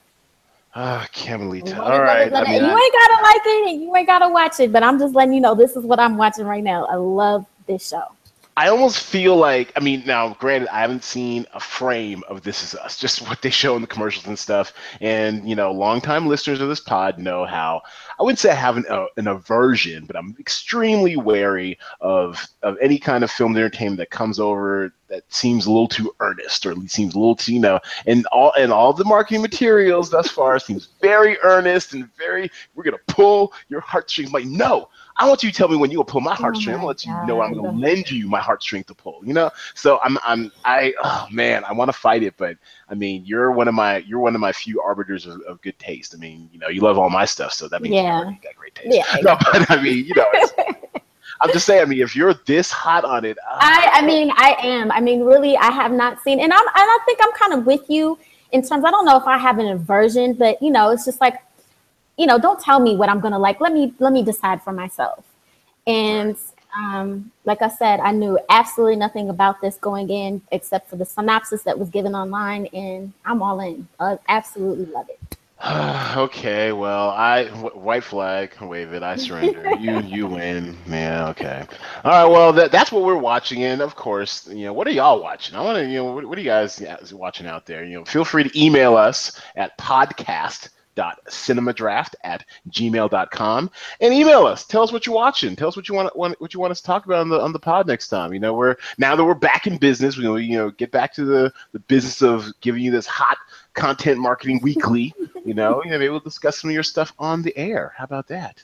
Ah, 0.74 1.08
Camelita. 1.12 1.82
All 1.82 2.02
right. 2.02 2.32
I 2.32 2.44
mean, 2.44 2.62
you 2.62 2.68
I... 2.68 2.78
ain't 2.78 2.92
gotta 2.92 3.22
like 3.22 3.42
it, 3.44 3.80
you 3.80 3.96
ain't 3.96 4.06
gotta 4.06 4.28
watch 4.28 4.60
it, 4.60 4.72
but 4.72 4.82
I'm 4.82 4.98
just 4.98 5.14
letting 5.14 5.32
you 5.32 5.40
know 5.40 5.54
this 5.54 5.74
is 5.74 5.84
what 5.84 5.98
I'm 5.98 6.18
watching 6.18 6.44
right 6.44 6.62
now. 6.62 6.84
I 6.84 6.96
love 6.96 7.46
this 7.66 7.88
show. 7.88 8.04
I 8.58 8.68
almost 8.68 9.00
feel 9.00 9.36
like 9.36 9.70
I 9.76 9.80
mean 9.80 10.02
now 10.06 10.34
granted 10.34 10.68
I 10.68 10.80
haven't 10.80 11.04
seen 11.04 11.46
a 11.52 11.60
frame 11.60 12.24
of 12.26 12.42
This 12.42 12.62
Is 12.62 12.74
Us, 12.74 12.98
just 12.98 13.20
what 13.28 13.42
they 13.42 13.50
show 13.50 13.76
in 13.76 13.82
the 13.82 13.88
commercials 13.88 14.26
and 14.26 14.38
stuff. 14.38 14.72
And 15.00 15.48
you 15.48 15.54
know, 15.54 15.72
longtime 15.72 16.26
listeners 16.26 16.60
of 16.60 16.68
this 16.68 16.80
pod 16.80 17.18
know 17.18 17.44
how 17.44 17.82
I 18.18 18.22
wouldn't 18.22 18.38
say 18.38 18.50
I 18.50 18.54
have 18.54 18.78
an, 18.78 18.86
uh, 18.88 19.06
an 19.18 19.28
aversion, 19.28 20.06
but 20.06 20.16
I'm 20.16 20.34
extremely 20.40 21.16
wary 21.16 21.78
of 22.00 22.46
of 22.62 22.78
any 22.80 22.98
kind 22.98 23.22
of 23.24 23.30
film 23.30 23.54
entertainment 23.56 23.98
that 23.98 24.10
comes 24.10 24.40
over 24.40 24.92
that 25.08 25.22
seems 25.32 25.66
a 25.66 25.70
little 25.70 25.86
too 25.86 26.12
earnest, 26.20 26.64
or 26.66 26.70
at 26.72 26.78
least 26.78 26.94
seems 26.94 27.14
a 27.14 27.18
little 27.18 27.36
too 27.36 27.52
you 27.52 27.60
know, 27.60 27.78
and 28.06 28.26
all 28.32 28.52
and 28.58 28.72
all 28.72 28.92
the 28.94 29.04
marketing 29.04 29.42
materials 29.42 30.08
thus 30.08 30.30
far 30.30 30.58
seems 30.58 30.88
very 31.02 31.38
earnest 31.42 31.92
and 31.92 32.08
very 32.16 32.50
we're 32.74 32.84
gonna 32.84 32.96
pull 33.06 33.52
your 33.68 33.80
heartstrings. 33.80 34.32
Like 34.32 34.46
no, 34.46 34.88
I 35.18 35.26
want 35.26 35.42
you 35.42 35.50
to 35.50 35.56
tell 35.56 35.68
me 35.68 35.76
when 35.76 35.90
you 35.90 35.98
will 35.98 36.04
pull 36.04 36.20
my 36.20 36.34
heartstring. 36.34 36.68
Oh 36.68 36.74
I'm 36.74 36.80
gonna 36.80 36.86
let 36.86 37.04
you 37.04 37.12
know 37.26 37.40
I'm 37.40 37.54
gonna 37.54 37.78
lend 37.78 38.10
you 38.10 38.28
my 38.28 38.40
heartstring 38.40 38.84
to 38.86 38.94
pull. 38.94 39.20
You 39.24 39.32
know, 39.32 39.50
so 39.74 39.98
I'm 40.02 40.18
I'm 40.24 40.52
I 40.64 40.92
oh 41.02 41.26
man, 41.30 41.64
I 41.64 41.72
want 41.72 41.88
to 41.88 41.92
fight 41.92 42.22
it, 42.22 42.34
but 42.36 42.56
I 42.88 42.94
mean, 42.94 43.24
you're 43.24 43.50
one 43.50 43.68
of 43.68 43.74
my 43.74 43.98
you're 43.98 44.20
one 44.20 44.34
of 44.34 44.40
my 44.40 44.52
few 44.52 44.80
arbiters 44.80 45.26
of, 45.26 45.40
of 45.42 45.60
good 45.62 45.78
taste. 45.78 46.14
I 46.14 46.18
mean, 46.18 46.50
you 46.52 46.58
know, 46.58 46.68
you 46.68 46.80
love 46.80 46.98
all 46.98 47.10
my 47.10 47.24
stuff, 47.24 47.52
so 47.52 47.68
that 47.68 47.82
means 47.82 47.94
yeah. 47.94 48.28
you 48.28 48.36
got 48.42 48.54
great 48.56 48.74
taste. 48.74 48.94
Yeah, 48.94 49.16
no, 49.22 49.36
but 49.52 49.70
I 49.70 49.82
mean, 49.82 50.04
you 50.04 50.14
know. 50.14 50.26
I'm 51.42 51.52
just 51.52 51.66
saying. 51.66 51.82
I 51.82 51.84
mean, 51.84 52.00
if 52.00 52.16
you're 52.16 52.32
this 52.46 52.70
hot 52.70 53.04
on 53.04 53.26
it, 53.26 53.36
uh, 53.38 53.58
I, 53.60 53.90
I 53.94 54.06
mean, 54.06 54.32
I 54.36 54.56
am. 54.62 54.90
I 54.90 55.00
mean, 55.00 55.22
really, 55.22 55.54
I 55.56 55.70
have 55.70 55.92
not 55.92 56.22
seen, 56.22 56.40
and 56.40 56.50
I'm, 56.50 56.60
and 56.60 56.70
I 56.74 56.98
think 57.04 57.18
I'm 57.22 57.32
kind 57.32 57.52
of 57.52 57.66
with 57.66 57.90
you 57.90 58.18
in 58.52 58.62
terms. 58.62 58.84
I 58.86 58.90
don't 58.90 59.04
know 59.04 59.18
if 59.18 59.24
I 59.24 59.36
have 59.36 59.58
an 59.58 59.66
aversion, 59.66 60.32
but 60.32 60.62
you 60.62 60.70
know, 60.70 60.90
it's 60.90 61.04
just 61.04 61.20
like 61.20 61.34
you 62.16 62.26
know, 62.26 62.38
don't 62.38 62.60
tell 62.60 62.80
me 62.80 62.96
what 62.96 63.08
I'm 63.08 63.20
gonna 63.20 63.38
like. 63.38 63.60
Let 63.60 63.72
me 63.72 63.94
let 63.98 64.12
me 64.12 64.22
decide 64.22 64.62
for 64.62 64.72
myself. 64.72 65.24
And 65.86 66.36
um, 66.76 67.30
like 67.44 67.62
I 67.62 67.68
said, 67.68 68.00
I 68.00 68.12
knew 68.12 68.38
absolutely 68.50 68.96
nothing 68.96 69.30
about 69.30 69.60
this 69.60 69.76
going 69.76 70.10
in 70.10 70.42
except 70.52 70.90
for 70.90 70.96
the 70.96 71.04
synopsis 71.04 71.62
that 71.62 71.78
was 71.78 71.88
given 71.88 72.14
online, 72.14 72.66
and 72.66 73.12
I'm 73.24 73.42
all 73.42 73.60
in. 73.60 73.88
I 73.98 74.18
absolutely 74.28 74.86
love 74.86 75.08
it. 75.08 75.36
okay, 76.16 76.72
well, 76.72 77.10
I 77.10 77.44
w- 77.44 77.70
white 77.70 78.04
flag, 78.04 78.52
wave 78.60 78.92
it. 78.92 79.02
I 79.02 79.16
surrender. 79.16 79.74
you 79.76 80.00
you 80.00 80.26
win. 80.26 80.76
Yeah, 80.86 81.28
okay. 81.28 81.66
All 82.04 82.10
right. 82.10 82.30
Well, 82.30 82.52
that, 82.54 82.72
that's 82.72 82.92
what 82.92 83.04
we're 83.04 83.16
watching, 83.16 83.64
and 83.64 83.80
of 83.80 83.94
course, 83.96 84.46
you 84.48 84.66
know, 84.66 84.72
what 84.72 84.86
are 84.86 84.90
y'all 84.90 85.22
watching? 85.22 85.56
I 85.56 85.62
want 85.62 85.78
to, 85.78 85.86
you 85.86 85.96
know, 85.96 86.12
what, 86.12 86.26
what 86.26 86.36
are 86.36 86.40
you 86.40 86.46
guys 86.46 86.82
watching 87.12 87.46
out 87.46 87.64
there? 87.64 87.84
You 87.84 87.98
know, 87.98 88.04
feel 88.04 88.24
free 88.24 88.44
to 88.44 88.60
email 88.60 88.96
us 88.96 89.40
at 89.56 89.76
podcast 89.78 90.68
cinemadraft 90.96 92.14
at 92.24 92.44
gmail.com 92.70 93.70
and 94.00 94.14
email 94.14 94.46
us. 94.46 94.64
Tell 94.64 94.82
us 94.82 94.92
what 94.92 95.06
you're 95.06 95.14
watching. 95.14 95.56
Tell 95.56 95.68
us 95.68 95.76
what 95.76 95.88
you 95.88 95.94
want, 95.94 96.16
want 96.16 96.40
what 96.40 96.54
you 96.54 96.60
want 96.60 96.70
us 96.70 96.80
to 96.80 96.86
talk 96.86 97.06
about 97.06 97.20
on 97.20 97.28
the 97.28 97.40
on 97.40 97.52
the 97.52 97.58
pod 97.58 97.86
next 97.86 98.08
time. 98.08 98.32
You 98.32 98.40
know 98.40 98.54
we're 98.54 98.76
now 98.98 99.14
that 99.16 99.24
we're 99.24 99.34
back 99.34 99.66
in 99.66 99.76
business 99.76 100.16
we 100.16 100.24
know 100.24 100.36
you 100.36 100.56
know 100.56 100.70
get 100.70 100.90
back 100.90 101.12
to 101.14 101.24
the 101.24 101.52
the 101.72 101.78
business 101.80 102.22
of 102.22 102.48
giving 102.60 102.82
you 102.82 102.90
this 102.90 103.06
hot 103.06 103.38
content 103.74 104.18
marketing 104.18 104.58
weekly 104.62 105.12
you 105.44 105.52
know 105.52 105.82
you 105.84 105.90
know 105.90 105.98
maybe 105.98 106.08
we'll 106.08 106.20
discuss 106.20 106.58
some 106.58 106.70
of 106.70 106.74
your 106.74 106.82
stuff 106.82 107.12
on 107.18 107.42
the 107.42 107.56
air. 107.56 107.92
How 107.96 108.04
about 108.04 108.28
that? 108.28 108.62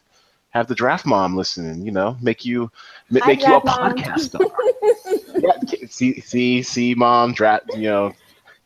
Have 0.50 0.66
the 0.66 0.74
draft 0.74 1.06
mom 1.06 1.34
listening, 1.34 1.84
you 1.84 1.92
know, 1.92 2.16
make 2.20 2.44
you 2.44 2.70
make 3.10 3.40
you 3.40 3.54
a 3.54 3.60
podcast. 3.60 4.20
Star. 4.20 4.42
yeah, 5.38 5.86
see, 5.88 6.20
see, 6.20 6.62
see, 6.62 6.94
mom, 6.94 7.32
draft, 7.32 7.74
you 7.74 7.84
know, 7.84 8.12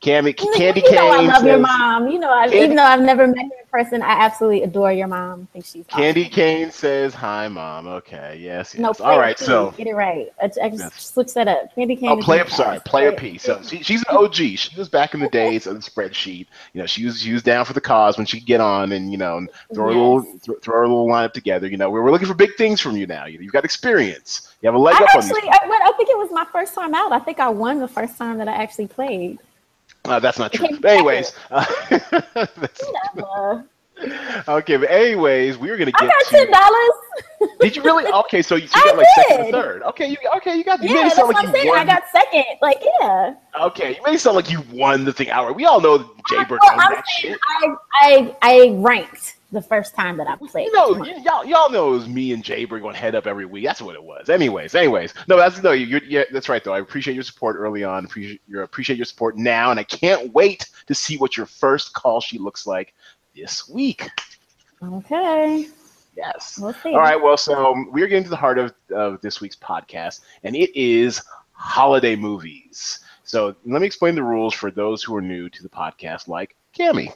Candy, 0.07 0.35
Candy 0.35 0.83
you 0.85 0.93
know 0.93 1.09
I 1.09 1.21
love 1.23 1.39
says, 1.39 1.45
your 1.47 1.59
mom. 1.59 2.09
You 2.09 2.21
know, 2.21 2.31
I, 2.33 2.45
Candy, 2.45 2.59
even 2.59 2.77
though 2.77 2.85
I've 2.85 3.01
never 3.01 3.27
met 3.27 3.39
her 3.39 3.43
in 3.43 3.67
person, 3.73 4.03
I 4.03 4.13
absolutely 4.13 4.63
adore 4.63 4.93
your 4.93 5.09
mom. 5.09 5.49
I 5.51 5.53
think 5.55 5.65
she's 5.65 5.85
Candy 5.89 6.23
awesome. 6.23 6.33
Cane 6.33 6.71
says 6.71 7.13
hi, 7.13 7.49
mom. 7.49 7.89
Okay, 7.89 8.39
yes, 8.41 8.73
yes. 8.73 8.79
No, 8.79 8.93
All 9.05 9.19
right, 9.19 9.37
so 9.37 9.73
get 9.77 9.89
it 9.89 9.95
right. 9.97 10.29
I, 10.41 10.45
I 10.45 10.71
just 10.71 10.79
yes. 10.79 11.11
switch 11.13 11.35
that 11.35 11.49
up. 11.49 11.75
Candy 11.75 11.97
oh, 11.97 12.01
Cane. 12.01 12.09
Oh, 12.11 12.17
play 12.19 12.39
up. 12.39 12.49
Sorry, 12.51 12.79
play 12.85 13.09
a 13.09 13.13
piece. 13.13 13.43
So 13.43 13.61
she, 13.63 13.83
she's 13.83 14.05
an 14.09 14.17
OG. 14.17 14.35
She 14.35 14.79
was 14.79 14.89
back 14.89 15.13
in 15.15 15.19
the 15.19 15.29
days 15.29 15.67
of 15.67 15.75
the 15.75 15.91
spreadsheet. 15.91 16.47
You 16.73 16.83
know, 16.83 16.87
she 16.87 17.05
was 17.05 17.21
she 17.21 17.33
was 17.33 17.43
down 17.43 17.65
for 17.65 17.73
the 17.73 17.81
cause 17.81 18.17
when 18.17 18.27
she 18.27 18.39
could 18.39 18.47
get 18.47 18.61
on 18.61 18.93
and 18.93 19.11
you 19.11 19.19
know 19.19 19.45
throw 19.75 19.89
yes. 19.89 19.97
a 19.97 19.99
little 19.99 20.23
th- 20.39 20.63
throw 20.63 20.83
a 20.83 20.83
little 20.83 21.09
lineup 21.09 21.33
together. 21.33 21.67
You 21.67 21.79
know, 21.79 21.91
we're, 21.91 22.03
we're 22.03 22.13
looking 22.13 22.29
for 22.29 22.35
big 22.35 22.55
things 22.55 22.81
from 22.81 22.97
you 22.97 23.09
now. 23.09 23.27
You, 23.27 23.41
have 23.41 23.53
got 23.53 23.65
experience. 23.65 24.55
You 24.63 24.69
have 24.69 24.77
a 24.77 24.79
leg 24.79 24.95
I 24.95 24.99
up 25.03 25.17
actually, 25.17 25.41
on 25.41 25.47
these. 25.47 25.51
I, 25.53 25.89
I 25.89 25.93
think 25.97 26.11
it 26.11 26.17
was 26.17 26.31
my 26.31 26.45
first 26.53 26.75
time 26.75 26.95
out. 26.95 27.11
I 27.11 27.19
think 27.19 27.41
I 27.41 27.49
won 27.49 27.81
the 27.81 27.89
first 27.89 28.17
time 28.17 28.39
that 28.39 28.47
I 28.47 28.55
actually 28.55 28.87
played. 28.87 29.41
Uh, 30.07 30.21
that's 30.21 30.39
not 30.39 30.53
true. 30.53 30.69
But 30.81 30.91
anyways, 30.91 31.33
uh, 31.51 31.65
okay. 34.49 34.77
But 34.77 34.91
anyways, 34.91 35.59
we 35.59 35.71
were 35.71 35.77
gonna 35.77 35.93
get. 35.93 36.03
I 36.03 36.07
got 36.07 36.25
ten 36.29 36.51
dollars. 36.51 37.55
did 37.61 37.77
you 37.77 37.83
really? 37.83 38.07
Okay, 38.07 38.43
so 38.43 38.57
you, 38.57 38.65
you 38.65 38.69
got 38.69 38.97
like 38.97 39.07
did. 39.17 39.27
second 39.29 39.45
and 39.47 39.53
third. 39.53 39.83
Okay, 39.83 40.07
you 40.09 40.17
okay? 40.37 40.57
You 40.57 40.65
got. 40.65 40.83
You 40.83 40.91
yeah, 40.91 41.03
made 41.03 41.07
it 41.07 41.13
sound 41.13 41.35
like 41.35 41.47
you 41.47 41.69
won. 41.69 41.79
I 41.79 41.85
got 41.85 42.03
second. 42.11 42.45
Like 42.61 42.83
yeah. 43.01 43.35
Okay, 43.61 43.97
you 43.97 44.03
made 44.05 44.15
it 44.15 44.21
sound 44.21 44.37
like 44.37 44.51
you 44.51 44.63
won 44.73 45.05
the 45.05 45.13
thing 45.13 45.31
outright. 45.31 45.57
We 45.57 45.65
all 45.65 45.81
know 45.81 45.99
Jay 46.29 46.45
Bird 46.45 46.61
that 46.63 47.05
shit. 47.09 47.39
I, 47.63 47.75
I 48.03 48.37
I 48.43 48.69
ranked 48.77 49.36
the 49.57 49.63
first 49.63 49.95
time 49.95 50.19
that 50.19 50.29
I 50.29 50.37
played. 50.37 50.67
You 50.67 50.73
know, 50.73 50.93
y- 50.93 51.21
y'all, 51.25 51.45
y'all 51.45 51.71
know 51.71 51.89
it 51.89 51.93
was 51.93 52.09
me 52.09 52.33
and 52.33 52.45
Jay 52.45 52.65
were 52.67 52.79
going 52.79 52.95
head 52.95 53.15
up 53.15 53.27
every 53.27 53.47
week. 53.47 53.65
That's 53.65 53.81
what 53.81 53.95
it 53.95 54.05
was. 54.05 54.29
Anyways, 54.29 54.75
anyways, 54.75 55.15
no, 55.27 55.37
that's 55.37 55.63
no, 55.63 55.73
you, 55.73 56.01
yeah, 56.07 56.25
that's 56.31 56.49
right 56.49 56.63
though. 56.63 56.75
I 56.75 56.81
appreciate 56.81 57.15
your 57.15 57.25
support 57.25 57.57
early 57.57 57.83
on. 57.83 58.05
Appreciate 58.05 58.43
your 58.47 58.63
appreciate 58.63 58.97
your 58.97 59.07
support 59.07 59.37
now, 59.37 59.71
and 59.71 59.81
I 59.81 59.85
can't 59.85 60.33
wait 60.33 60.69
to 60.87 60.95
see 60.95 61.17
what 61.17 61.37
your 61.37 61.47
first 61.47 61.95
call 61.95 62.21
sheet 62.21 62.41
looks 62.41 62.67
like 62.67 62.95
this 63.35 63.69
week. 63.69 64.09
Okay. 64.83 65.67
Yes. 66.17 66.59
We'll. 66.61 66.75
All 66.85 66.99
right. 66.99 67.21
Well, 67.21 67.37
so 67.37 67.75
we're 67.91 68.07
getting 68.07 68.25
to 68.25 68.31
the 68.31 68.37
heart 68.37 68.59
of, 68.59 68.75
of 68.95 69.21
this 69.23 69.41
week's 69.41 69.57
podcast, 69.57 70.21
and 70.45 70.55
it 70.55 70.79
is 70.79 71.23
holiday 71.53 72.15
movies. 72.15 73.01
So 73.25 73.57
let 73.65 73.81
me 73.81 73.87
explain 73.87 74.15
the 74.15 74.23
rules 74.23 74.55
for 74.55 74.71
those 74.71 75.03
who 75.03 75.15
are 75.17 75.23
new 75.23 75.49
to 75.49 75.63
the 75.63 75.69
podcast, 75.69 76.29
like 76.29 76.57
Cami. 76.79 77.13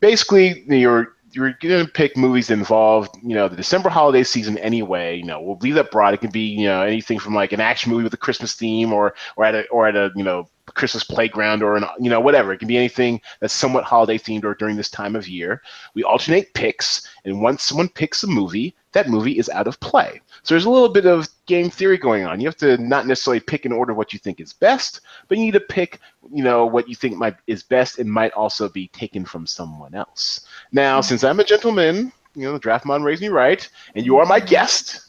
Basically, 0.00 0.64
you're 0.68 1.15
you're 1.36 1.52
going 1.60 1.84
to 1.84 1.92
pick 1.92 2.16
movies 2.16 2.46
that 2.46 2.54
involve, 2.54 3.10
you 3.22 3.34
know, 3.34 3.46
the 3.46 3.56
December 3.56 3.90
holiday 3.90 4.24
season 4.24 4.56
anyway. 4.58 5.18
You 5.18 5.24
know, 5.24 5.38
we'll 5.38 5.58
leave 5.58 5.74
that 5.74 5.90
broad. 5.90 6.14
It 6.14 6.22
can 6.22 6.30
be, 6.30 6.40
you 6.40 6.66
know, 6.66 6.80
anything 6.80 7.18
from 7.18 7.34
like 7.34 7.52
an 7.52 7.60
action 7.60 7.92
movie 7.92 8.04
with 8.04 8.14
a 8.14 8.18
Christmas 8.18 8.54
theme, 8.54 8.90
or 8.90 9.14
or 9.36 9.44
at 9.44 9.54
a 9.54 9.68
or 9.68 9.86
at 9.86 9.96
a 9.96 10.10
you 10.16 10.24
know 10.24 10.48
Christmas 10.76 11.02
playground, 11.02 11.62
or 11.62 11.76
an 11.76 11.84
you 11.98 12.10
know 12.10 12.20
whatever. 12.20 12.52
It 12.52 12.58
can 12.58 12.68
be 12.68 12.76
anything 12.76 13.20
that's 13.40 13.54
somewhat 13.54 13.84
holiday 13.84 14.18
themed 14.18 14.44
or 14.44 14.54
during 14.54 14.76
this 14.76 14.90
time 14.90 15.16
of 15.16 15.26
year. 15.26 15.62
We 15.94 16.04
alternate 16.04 16.54
picks, 16.54 17.08
and 17.24 17.40
once 17.42 17.64
someone 17.64 17.88
picks 17.88 18.22
a 18.22 18.28
movie, 18.28 18.76
that 18.92 19.08
movie 19.08 19.38
is 19.38 19.48
out 19.50 19.66
of 19.66 19.78
play. 19.80 20.20
So 20.42 20.54
there's 20.54 20.64
a 20.64 20.70
little 20.70 20.88
bit 20.88 21.06
of 21.06 21.28
game 21.46 21.68
theory 21.68 21.98
going 21.98 22.24
on. 22.24 22.40
You 22.40 22.46
have 22.46 22.56
to 22.58 22.78
not 22.78 23.06
necessarily 23.06 23.40
pick 23.40 23.66
in 23.66 23.72
order 23.72 23.92
what 23.92 24.12
you 24.12 24.18
think 24.18 24.40
is 24.40 24.52
best, 24.52 25.00
but 25.28 25.36
you 25.36 25.44
need 25.44 25.52
to 25.52 25.60
pick, 25.60 26.00
you 26.32 26.42
know, 26.42 26.64
what 26.64 26.88
you 26.88 26.94
think 26.94 27.16
might 27.16 27.36
is 27.46 27.62
best 27.62 27.98
and 27.98 28.10
might 28.10 28.32
also 28.32 28.68
be 28.68 28.88
taken 28.88 29.24
from 29.24 29.46
someone 29.46 29.94
else. 29.94 30.46
Now, 30.72 30.96
hmm. 30.96 31.02
since 31.02 31.24
I'm 31.24 31.40
a 31.40 31.44
gentleman, 31.44 32.12
you 32.34 32.42
know, 32.42 32.52
the 32.52 32.58
draft 32.58 32.86
mon 32.86 33.02
raised 33.02 33.22
me 33.22 33.28
right, 33.28 33.68
and 33.94 34.06
you 34.06 34.18
are 34.18 34.26
my 34.26 34.40
hmm. 34.40 34.46
guest, 34.46 35.08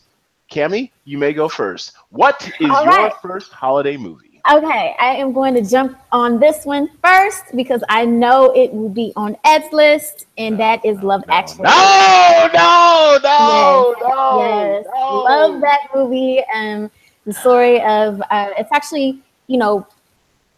Cami, 0.51 0.91
you 1.05 1.17
may 1.17 1.33
go 1.33 1.47
first. 1.47 1.93
What 2.09 2.50
is 2.59 2.69
All 2.69 2.83
your 2.83 3.12
first 3.21 3.51
holiday 3.51 3.95
movie? 3.95 4.26
Okay, 4.50 4.96
I 4.98 5.16
am 5.16 5.34
going 5.34 5.54
to 5.56 5.62
jump 5.62 5.98
on 6.13 6.39
this 6.39 6.66
one 6.66 6.89
first 7.04 7.44
because 7.54 7.84
I 7.89 8.06
know 8.06 8.54
it 8.56 8.72
will 8.72 8.88
be 8.88 9.12
on 9.18 9.36
Ed's 9.44 9.74
list, 9.74 10.25
and 10.38 10.58
that 10.58 10.84
is 10.86 11.01
Love 11.04 11.22
Actually. 11.27 11.63
No, 11.63 12.50
no, 12.54 13.20
no, 13.22 13.96
Yes, 13.98 14.06
no. 14.08 14.39
yes, 14.39 14.86
no. 14.96 15.16
love 15.24 15.62
that 15.62 15.80
movie. 15.94 16.42
Um, 16.56 16.89
the 17.25 17.34
story 17.34 17.82
of 17.82 18.22
uh, 18.32 18.51
it's 18.58 18.72
actually 18.72 19.20
you 19.48 19.58
know 19.58 19.86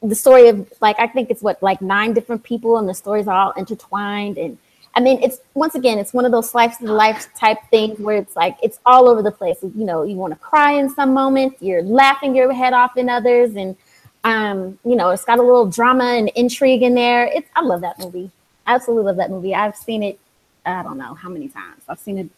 the 0.03 0.13
story 0.13 0.50
of 0.50 0.72
like 0.81 0.96
I 1.00 1.08
think 1.08 1.31
it's 1.31 1.41
what 1.41 1.62
like 1.63 1.81
nine 1.81 2.13
different 2.13 2.43
people, 2.43 2.77
and 2.77 2.88
the 2.88 2.93
stories 2.93 3.27
are 3.27 3.36
all 3.39 3.53
intertwined. 3.53 4.38
And 4.38 4.60
I 5.00 5.01
mean, 5.01 5.24
it's 5.24 5.39
once 5.53 5.75
again, 5.75 5.98
it's 5.98 6.13
one 6.13 6.25
of 6.25 6.34
those 6.34 6.50
slice 6.50 6.82
of 6.82 6.89
life 6.89 7.34
type 7.34 7.60
things 7.72 7.98
where 8.00 8.18
it's 8.18 8.36
like 8.36 8.58
it's 8.62 8.79
all 8.86 9.08
over 9.08 9.22
the 9.22 9.32
place. 9.32 9.56
You 9.62 9.86
know, 9.86 10.03
you 10.03 10.18
want 10.18 10.34
to 10.34 10.39
cry 10.39 10.74
in 10.74 10.89
some 10.89 11.13
moments, 11.13 11.62
you're 11.62 11.82
laughing 11.82 12.36
your 12.36 12.51
head 12.51 12.74
off 12.74 12.98
in 12.98 13.08
others, 13.08 13.56
and 13.56 13.77
um, 14.25 14.77
you 14.84 14.98
know, 14.98 15.12
it's 15.12 15.24
got 15.24 15.39
a 15.39 15.41
little 15.41 15.68
drama 15.68 16.03
and 16.03 16.27
intrigue 16.36 16.84
in 16.84 16.96
there. 16.96 17.27
It's 17.27 17.48
I 17.56 17.62
love 17.62 17.79
that 17.79 17.98
movie. 17.98 18.29
I 18.68 18.75
absolutely 18.75 19.06
love 19.06 19.15
that 19.15 19.29
movie. 19.29 19.56
I've 19.56 19.77
seen 19.77 20.03
it. 20.03 20.20
I 20.65 20.84
don't 20.84 20.98
know 20.98 21.13
how 21.13 21.29
many 21.29 21.48
times. 21.48 21.82
I've 21.88 22.00
seen 22.00 22.18
it 22.18 22.29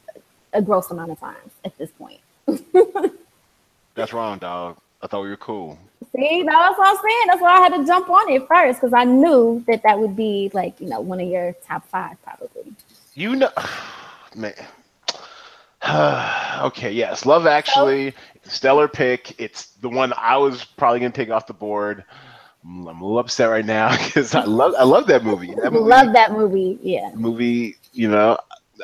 a 0.54 0.62
gross 0.62 0.92
amount 0.92 1.14
of 1.14 1.20
times 1.20 1.52
at 1.66 1.76
this 1.80 1.90
point. 1.90 2.20
That's 3.96 4.14
wrong, 4.14 4.38
dog. 4.38 4.78
I 5.02 5.08
thought 5.08 5.24
we 5.24 5.30
were 5.30 5.38
cool. 5.38 5.80
See, 6.16 6.44
that's 6.44 6.78
what 6.78 6.88
I'm 6.90 7.02
saying. 7.04 7.24
That's 7.28 7.42
why 7.42 7.58
I 7.58 7.62
had 7.62 7.78
to 7.78 7.86
jump 7.86 8.10
on 8.10 8.30
it 8.30 8.48
first 8.48 8.82
because 8.82 8.94
I 8.94 9.06
knew 9.06 9.64
that 9.68 9.82
that 9.84 9.98
would 9.98 10.16
be 10.16 10.52
like 10.54 10.80
you 10.82 10.90
know 10.90 11.00
one 11.00 11.20
of 11.22 11.28
your 11.28 11.54
top 11.66 11.88
five 11.88 12.22
probably. 12.24 12.74
You 13.14 13.36
know, 13.36 13.52
man. 14.36 14.54
okay, 16.64 16.92
yes, 16.92 17.26
Love 17.26 17.48
Actually, 17.48 18.14
stellar 18.44 18.88
pick. 18.88 19.40
It's 19.40 19.68
the 19.82 19.90
one 19.90 20.14
I 20.18 20.38
was 20.38 20.64
probably 20.64 21.00
gonna 21.00 21.12
take 21.12 21.32
off 21.32 21.48
the 21.48 21.54
board. 21.54 22.04
I'm, 22.64 22.88
I'm 22.88 23.02
a 23.02 23.04
little 23.04 23.20
upset 23.20 23.50
right 23.50 23.66
now 23.66 23.96
because 24.06 24.36
I 24.36 24.44
love 24.44 24.74
I 24.78 24.84
love 24.84 25.08
that 25.08 25.24
movie. 25.24 25.54
That 25.56 25.72
movie, 25.74 25.90
Love 25.90 26.14
that 26.14 26.34
movie. 26.34 26.78
Yeah. 26.82 27.12
movie, 27.16 27.78
you 27.94 28.10
know. 28.10 28.38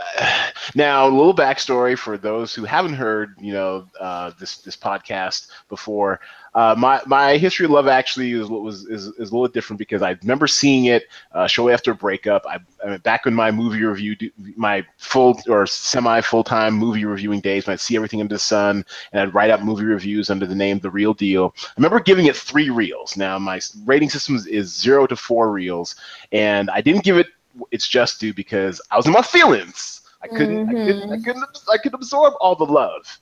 Now, 0.76 1.08
a 1.08 1.10
little 1.10 1.34
backstory 1.34 1.98
for 1.98 2.18
those 2.18 2.54
who 2.54 2.66
haven't 2.66 2.96
heard, 2.96 3.36
you 3.40 3.54
know, 3.54 3.88
uh, 4.00 4.32
this 4.40 4.58
this 4.58 4.76
podcast 4.76 5.48
before. 5.70 6.20
Uh, 6.54 6.76
my 6.78 7.02
my 7.06 7.38
history 7.38 7.66
of 7.66 7.72
Love 7.72 7.88
Actually 7.88 8.32
is 8.34 8.50
was 8.50 8.86
is, 8.86 9.08
is 9.08 9.30
a 9.30 9.34
little 9.34 9.48
different 9.48 9.78
because 9.78 10.02
I 10.02 10.18
remember 10.22 10.48
seeing 10.48 10.86
it 10.86 11.04
uh, 11.32 11.48
shortly 11.48 11.74
after 11.74 11.94
breakup. 11.94 12.46
I, 12.48 12.58
I 12.84 12.90
mean, 12.90 12.98
back 13.00 13.26
in 13.28 13.34
my 13.34 13.52
movie 13.52 13.84
review, 13.84 14.16
my 14.56 14.86
full 14.98 15.40
or 15.48 15.68
semi 15.68 16.20
full 16.22 16.44
time 16.44 16.74
movie 16.74 17.06
reviewing 17.06 17.40
days, 17.42 17.68
when 17.68 17.74
I'd 17.74 17.80
see 17.80 17.96
everything 17.96 18.22
under 18.22 18.36
the 18.36 18.40
sun, 18.40 18.84
and 19.12 19.22
I'd 19.22 19.34
write 19.34 19.52
out 19.52 19.64
movie 19.64 19.86
reviews 19.86 20.30
under 20.30 20.46
the 20.46 20.56
name 20.56 20.80
The 20.80 20.90
Real 20.90 21.14
Deal. 21.14 21.54
I 21.64 21.70
remember 21.78 22.00
giving 22.00 22.26
it 22.26 22.36
three 22.36 22.70
reels. 22.70 23.16
Now 23.16 23.38
my 23.40 23.62
rating 23.86 24.10
system 24.10 24.36
is 24.36 24.76
zero 24.76 25.08
to 25.08 25.16
four 25.16 25.52
reels, 25.52 25.96
and 26.32 26.70
I 26.72 26.82
didn't 26.82 27.04
give 27.04 27.18
it 27.18 27.28
its 27.72 27.88
just 27.88 28.20
due 28.20 28.34
because 28.34 28.82
I 28.92 28.98
was 28.98 29.06
in 29.06 29.14
my 29.14 29.22
feelings. 29.22 30.02
I 30.22 30.28
couldn't, 30.28 30.70
I 30.70 30.74
couldn't, 30.74 31.12
I 31.12 31.18
couldn't, 31.18 31.46
I 31.72 31.78
could 31.78 31.94
absorb 31.94 32.34
all 32.42 32.56
the 32.56 32.66
love, 32.66 33.20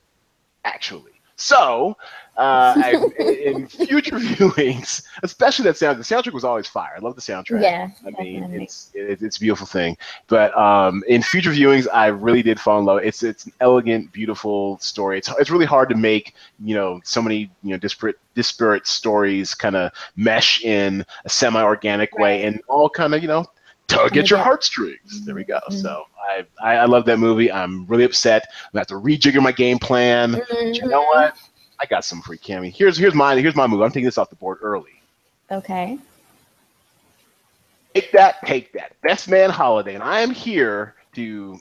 actually. 0.63 1.12
So, 1.38 1.98
uh, 2.38 2.74
I, 2.78 2.91
in 3.19 3.67
future 3.67 4.15
viewings, 4.19 5.04
especially 5.24 5.63
that 5.63 5.78
sound, 5.78 6.00
the 6.00 6.04
soundtrack 6.04 6.34
was 6.34 6.43
always 6.43 6.67
fire. 6.67 6.93
I 6.95 7.00
love 7.00 7.15
the 7.15 7.21
soundtrack. 7.21 7.62
Yeah, 7.62 7.89
I 8.06 8.21
mean, 8.21 8.43
it's 8.54 8.91
it, 8.93 9.21
it's 9.21 9.38
a 9.38 9.39
beautiful 9.39 9.67
thing. 9.67 9.98
But 10.28 10.58
um, 10.58 11.04
in 11.08 11.21
future 11.21 11.52
viewings, 11.52 11.88
I 11.93 12.08
really 12.08 12.41
did 12.41 12.60
fall 12.60 12.80
in 12.80 12.86
love. 12.86 13.02
It's 13.04 13.24
it's 13.24 13.45
an 13.45 13.54
elegant, 13.60 14.12
beautiful 14.12 14.78
story. 14.80 15.17
It's 15.17 15.30
it's 15.39 15.50
really 15.50 15.65
hard 15.65 15.89
to 15.89 15.95
make 15.95 16.36
you 16.63 16.76
know 16.76 17.02
so 17.04 17.21
many 17.21 17.50
you 17.63 17.71
know 17.71 17.78
disparate 17.78 18.17
disparate 18.34 18.88
stories 18.88 19.54
kind 19.54 19.76
of 19.76 19.91
mesh 20.15 20.63
in 20.63 21.06
a 21.24 21.30
semi-organic 21.30 22.17
way 22.17 22.43
and 22.43 22.62
all 22.67 22.89
kind 22.89 23.13
of 23.13 23.21
you 23.21 23.28
know 23.28 23.45
tug 23.88 24.17
at 24.17 24.30
your 24.30 24.39
heartstrings. 24.39 25.26
There 25.26 25.36
we 25.36 25.43
go. 25.43 25.60
Mhm. 25.69 25.82
So 25.82 26.06
I, 26.21 26.45
I 26.62 26.76
I 26.78 26.86
love 26.86 27.06
that 27.06 27.17
movie. 27.19 27.52
I'm 27.52 27.86
really 27.88 28.04
upset. 28.04 28.45
I'm 28.65 28.69
gonna 28.74 28.82
have 28.82 28.88
to 28.88 28.95
rejigger 28.95 29.41
my 29.41 29.52
game 29.52 29.80
plan. 29.80 30.34
But 30.34 30.76
you 30.76 30.88
know 30.88 31.02
Mhm. 31.04 31.08
what? 31.08 31.38
I 31.80 31.86
got 31.86 32.06
some 32.06 32.21
free 32.21 32.38
Cami. 32.38 32.71
Here's 32.74 32.98
here's 32.98 33.13
mine. 33.13 33.38
here's 33.38 33.56
my 33.56 33.67
move. 33.67 33.82
I'm 33.82 33.89
taking 33.91 34.06
this 34.06 34.17
off 34.17 34.30
the 34.30 34.36
board 34.36 34.60
early. 34.62 35.02
Okay. 35.52 35.98
Take 37.93 38.12
that, 38.12 38.45
take 38.45 38.74
that. 38.74 38.93
Best 39.04 39.30
man 39.30 39.50
holiday, 39.50 39.93
and 39.95 40.04
I 40.04 40.19
am 40.19 40.32
here 40.32 40.95
to 41.15 41.58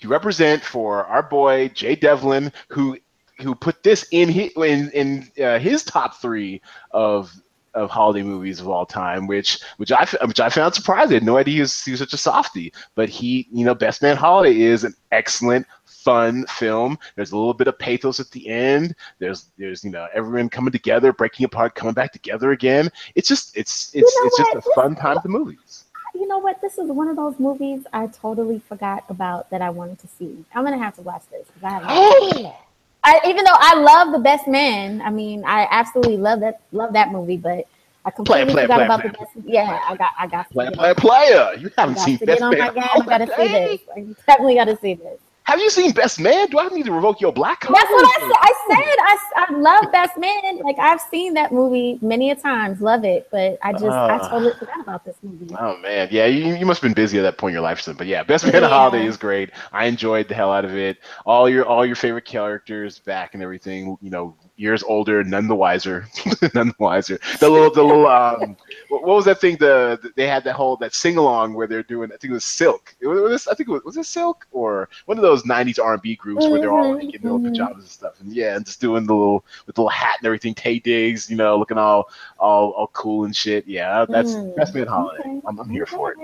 to 0.00 0.08
represent 0.08 0.62
for 0.62 1.04
our 1.06 1.22
boy 1.22 1.68
Jay 1.68 1.96
Devlin, 1.96 2.52
who 2.68 2.96
who 3.40 3.54
put 3.54 3.82
this 3.82 4.06
in 4.12 4.28
his, 4.28 4.52
in 4.56 4.90
in 4.90 5.44
uh, 5.44 5.58
his 5.58 5.82
top 5.84 6.20
three 6.20 6.60
of 6.92 7.32
of 7.74 7.90
holiday 7.90 8.22
movies 8.22 8.60
of 8.60 8.68
all 8.68 8.86
time, 8.86 9.26
which 9.26 9.60
which 9.76 9.92
I 9.92 10.06
which 10.26 10.40
I 10.40 10.48
found 10.48 10.74
surprising. 10.74 11.12
I 11.12 11.14
had 11.14 11.24
no 11.24 11.36
idea 11.36 11.54
he 11.54 11.60
was, 11.60 11.84
he 11.84 11.90
was 11.90 12.00
such 12.00 12.12
a 12.12 12.18
softie, 12.18 12.72
but 12.94 13.08
he 13.08 13.48
you 13.52 13.64
know 13.64 13.74
Best 13.74 14.02
Man 14.02 14.16
Holiday 14.16 14.60
is 14.60 14.84
an 14.84 14.94
excellent 15.12 15.66
fun 15.84 16.44
film. 16.46 16.98
There's 17.16 17.32
a 17.32 17.36
little 17.36 17.54
bit 17.54 17.66
of 17.66 17.78
pathos 17.78 18.20
at 18.20 18.30
the 18.30 18.48
end. 18.48 18.94
There's 19.18 19.50
there's 19.58 19.82
you 19.84 19.90
know 19.90 20.06
everyone 20.14 20.48
coming 20.48 20.72
together, 20.72 21.12
breaking 21.12 21.44
apart, 21.44 21.74
coming 21.74 21.94
back 21.94 22.12
together 22.12 22.52
again. 22.52 22.90
It's 23.14 23.28
just 23.28 23.56
it's 23.56 23.94
it's 23.94 24.16
know 24.16 24.26
it's 24.26 24.38
just 24.38 24.54
a 24.54 24.62
fun 24.74 24.94
time 24.94 25.16
at 25.16 25.22
the 25.22 25.28
movies. 25.28 25.84
You 26.14 26.28
know 26.28 26.38
what? 26.38 26.60
This 26.60 26.78
is 26.78 26.90
one 26.90 27.08
of 27.08 27.16
those 27.16 27.40
movies 27.40 27.84
I 27.92 28.06
totally 28.06 28.60
forgot 28.60 29.04
about 29.08 29.50
that 29.50 29.60
I 29.62 29.70
wanted 29.70 29.98
to 30.00 30.06
see. 30.06 30.44
I'm 30.54 30.62
gonna 30.64 30.78
have 30.78 30.94
to 30.96 31.02
watch 31.02 31.24
this 31.30 31.48
because 31.48 31.64
I 31.64 31.70
haven't. 31.70 32.54
Oh, 33.06 33.20
I, 33.22 33.28
even 33.28 33.44
though 33.44 33.52
I 33.54 33.74
love 33.74 34.12
The 34.12 34.18
Best 34.18 34.48
Man, 34.48 35.02
I 35.02 35.10
mean, 35.10 35.44
I 35.44 35.66
absolutely 35.70 36.16
love 36.16 36.40
that 36.40 36.60
love 36.72 36.92
that 36.94 37.12
movie, 37.12 37.36
but 37.36 37.66
I 38.04 38.10
completely 38.10 38.54
forgot 38.54 38.82
about 38.82 39.02
the 39.02 39.10
best. 39.10 39.30
Yeah, 39.46 39.80
I 39.86 39.96
got, 39.96 40.12
I 40.18 40.26
got. 40.26 40.50
player, 40.50 40.70
player, 40.70 40.94
player. 40.94 41.54
You 41.58 41.70
haven't 41.76 41.94
got 41.96 42.04
seen 42.04 42.18
Best 42.18 42.26
get 42.26 42.42
on 42.42 42.54
oh 42.54 42.58
my 42.58 42.70
Man. 42.70 42.74
game. 42.74 42.84
I 42.84 42.96
oh 42.96 43.02
gotta 43.02 43.26
see 43.26 43.48
this. 43.48 43.80
I 43.94 44.00
definitely 44.26 44.54
gotta 44.54 44.76
see 44.76 44.94
this. 44.94 45.20
Have 45.44 45.60
you 45.60 45.68
seen 45.68 45.92
Best 45.92 46.18
Man? 46.20 46.48
Do 46.48 46.58
I 46.58 46.68
need 46.68 46.86
to 46.86 46.92
revoke 46.92 47.20
your 47.20 47.32
black 47.32 47.60
card? 47.60 47.76
That's 47.76 47.90
what 47.90 48.04
I 48.06 48.20
said. 48.20 48.38
I 48.40 48.54
said 48.66 49.44
I, 49.44 49.44
I 49.52 49.58
love 49.58 49.92
Best 49.92 50.16
Man. 50.16 50.58
Like 50.58 50.78
I've 50.78 51.00
seen 51.02 51.34
that 51.34 51.52
movie 51.52 51.98
many 52.00 52.30
a 52.30 52.34
times, 52.34 52.80
love 52.80 53.04
it, 53.04 53.28
but 53.30 53.58
I 53.62 53.72
just 53.72 53.84
I 53.84 54.18
Ah. 54.18 54.28
totally 54.30 54.52
forgot 54.58 54.80
about 54.80 55.04
this 55.04 55.16
movie. 55.22 55.54
Oh 55.58 55.76
man, 55.78 56.08
yeah, 56.10 56.24
you, 56.26 56.54
you 56.54 56.64
must 56.64 56.80
have 56.80 56.88
been 56.88 56.94
busy 56.94 57.18
at 57.18 57.22
that 57.22 57.36
point 57.36 57.50
in 57.52 57.54
your 57.56 57.62
life, 57.62 57.78
son. 57.80 57.94
But 57.94 58.06
yeah, 58.06 58.22
Best 58.22 58.44
Man 58.50 58.62
Yeah. 58.62 58.68
Holiday 58.68 59.04
is 59.06 59.18
great. 59.18 59.50
I 59.72 59.84
enjoyed 59.84 60.28
the 60.28 60.34
hell 60.34 60.50
out 60.50 60.64
of 60.64 60.74
it. 60.74 60.98
All 61.26 61.46
your 61.48 61.66
all 61.66 61.84
your 61.84 61.96
favorite 61.96 62.24
characters 62.24 62.98
back 63.00 63.34
and 63.34 63.42
everything. 63.42 63.98
You 64.00 64.10
know, 64.10 64.36
years 64.56 64.82
older, 64.84 65.24
none 65.24 65.48
the 65.48 65.54
wiser, 65.54 66.06
none 66.54 66.68
the 66.68 66.74
wiser. 66.78 67.18
The 67.40 67.48
little 67.48 67.70
the 67.72 67.82
little 67.82 68.06
um, 68.06 68.56
what, 68.88 69.02
was 69.04 69.24
that 69.24 69.40
thing? 69.40 69.56
The, 69.56 69.98
the- 70.02 70.12
they 70.16 70.26
had 70.28 70.44
that 70.44 70.54
whole 70.54 70.76
that 70.76 70.94
sing 70.94 71.16
along 71.16 71.54
where 71.54 71.66
they're 71.66 71.82
doing. 71.82 72.10
I 72.12 72.16
think 72.16 72.30
it 72.30 72.34
was 72.34 72.44
Silk. 72.44 72.94
It 73.00 73.06
was, 73.08 73.18
it 73.18 73.22
was- 73.22 73.48
I 73.48 73.54
think 73.54 73.68
it 73.68 73.72
was 73.72 73.82
was 73.84 73.96
it 73.96 74.04
Silk 74.06 74.46
or 74.52 74.88
one 75.06 75.18
of 75.18 75.22
those 75.22 75.42
'90s 75.42 75.78
R&B 75.82 76.14
groups 76.16 76.46
where 76.46 76.60
they're 76.60 76.72
all 76.72 76.94
like, 76.94 77.14
in 77.14 77.20
their 77.22 77.32
little 77.32 77.50
pajamas 77.50 77.78
and 77.84 77.88
stuff. 77.88 78.20
And 78.20 78.32
yeah, 78.32 78.56
and 78.56 78.64
just 78.64 78.80
doing 78.80 79.06
the 79.06 79.14
little 79.14 79.44
with 79.66 79.74
the 79.76 79.82
little 79.82 79.88
hat 79.90 80.16
and 80.20 80.26
everything. 80.26 80.54
Taye 80.54 80.82
Diggs, 80.82 81.28
you 81.30 81.36
know, 81.36 81.58
looking 81.58 81.78
all 81.78 82.08
all 82.38 82.70
all 82.72 82.88
cool 82.88 83.24
and 83.24 83.34
shit. 83.34 83.66
Yeah, 83.66 84.04
that's 84.08 84.34
Mm, 84.34 84.54
Best 84.56 84.74
Man 84.74 84.86
Holiday. 84.86 85.20
okay, 85.20 85.40
I'm, 85.46 85.58
I'm 85.58 85.68
here 85.68 85.86
for 85.86 86.12
it. 86.12 86.18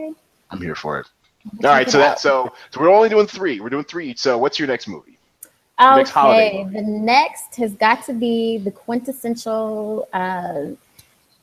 I'm 0.51 0.61
here 0.61 0.75
for 0.75 1.01
it. 1.01 1.07
All 1.64 1.71
right, 1.71 1.88
so 1.90 1.97
that 1.99 2.21
so 2.21 2.53
so 2.71 2.81
we're 2.81 2.90
only 2.95 3.09
doing 3.09 3.27
three. 3.27 3.61
We're 3.61 3.71
doing 3.71 3.85
three 3.85 4.11
each. 4.11 4.19
So 4.19 4.37
what's 4.38 4.59
your 4.59 4.69
next 4.69 4.87
movie? 4.88 5.16
Next 5.81 6.16
okay, 6.16 6.66
the 6.73 6.83
next 6.83 7.57
has 7.57 7.75
got 7.75 8.05
to 8.07 8.12
be 8.12 8.59
the 8.59 8.71
quintessential 8.71 10.09
uh, 10.12 10.66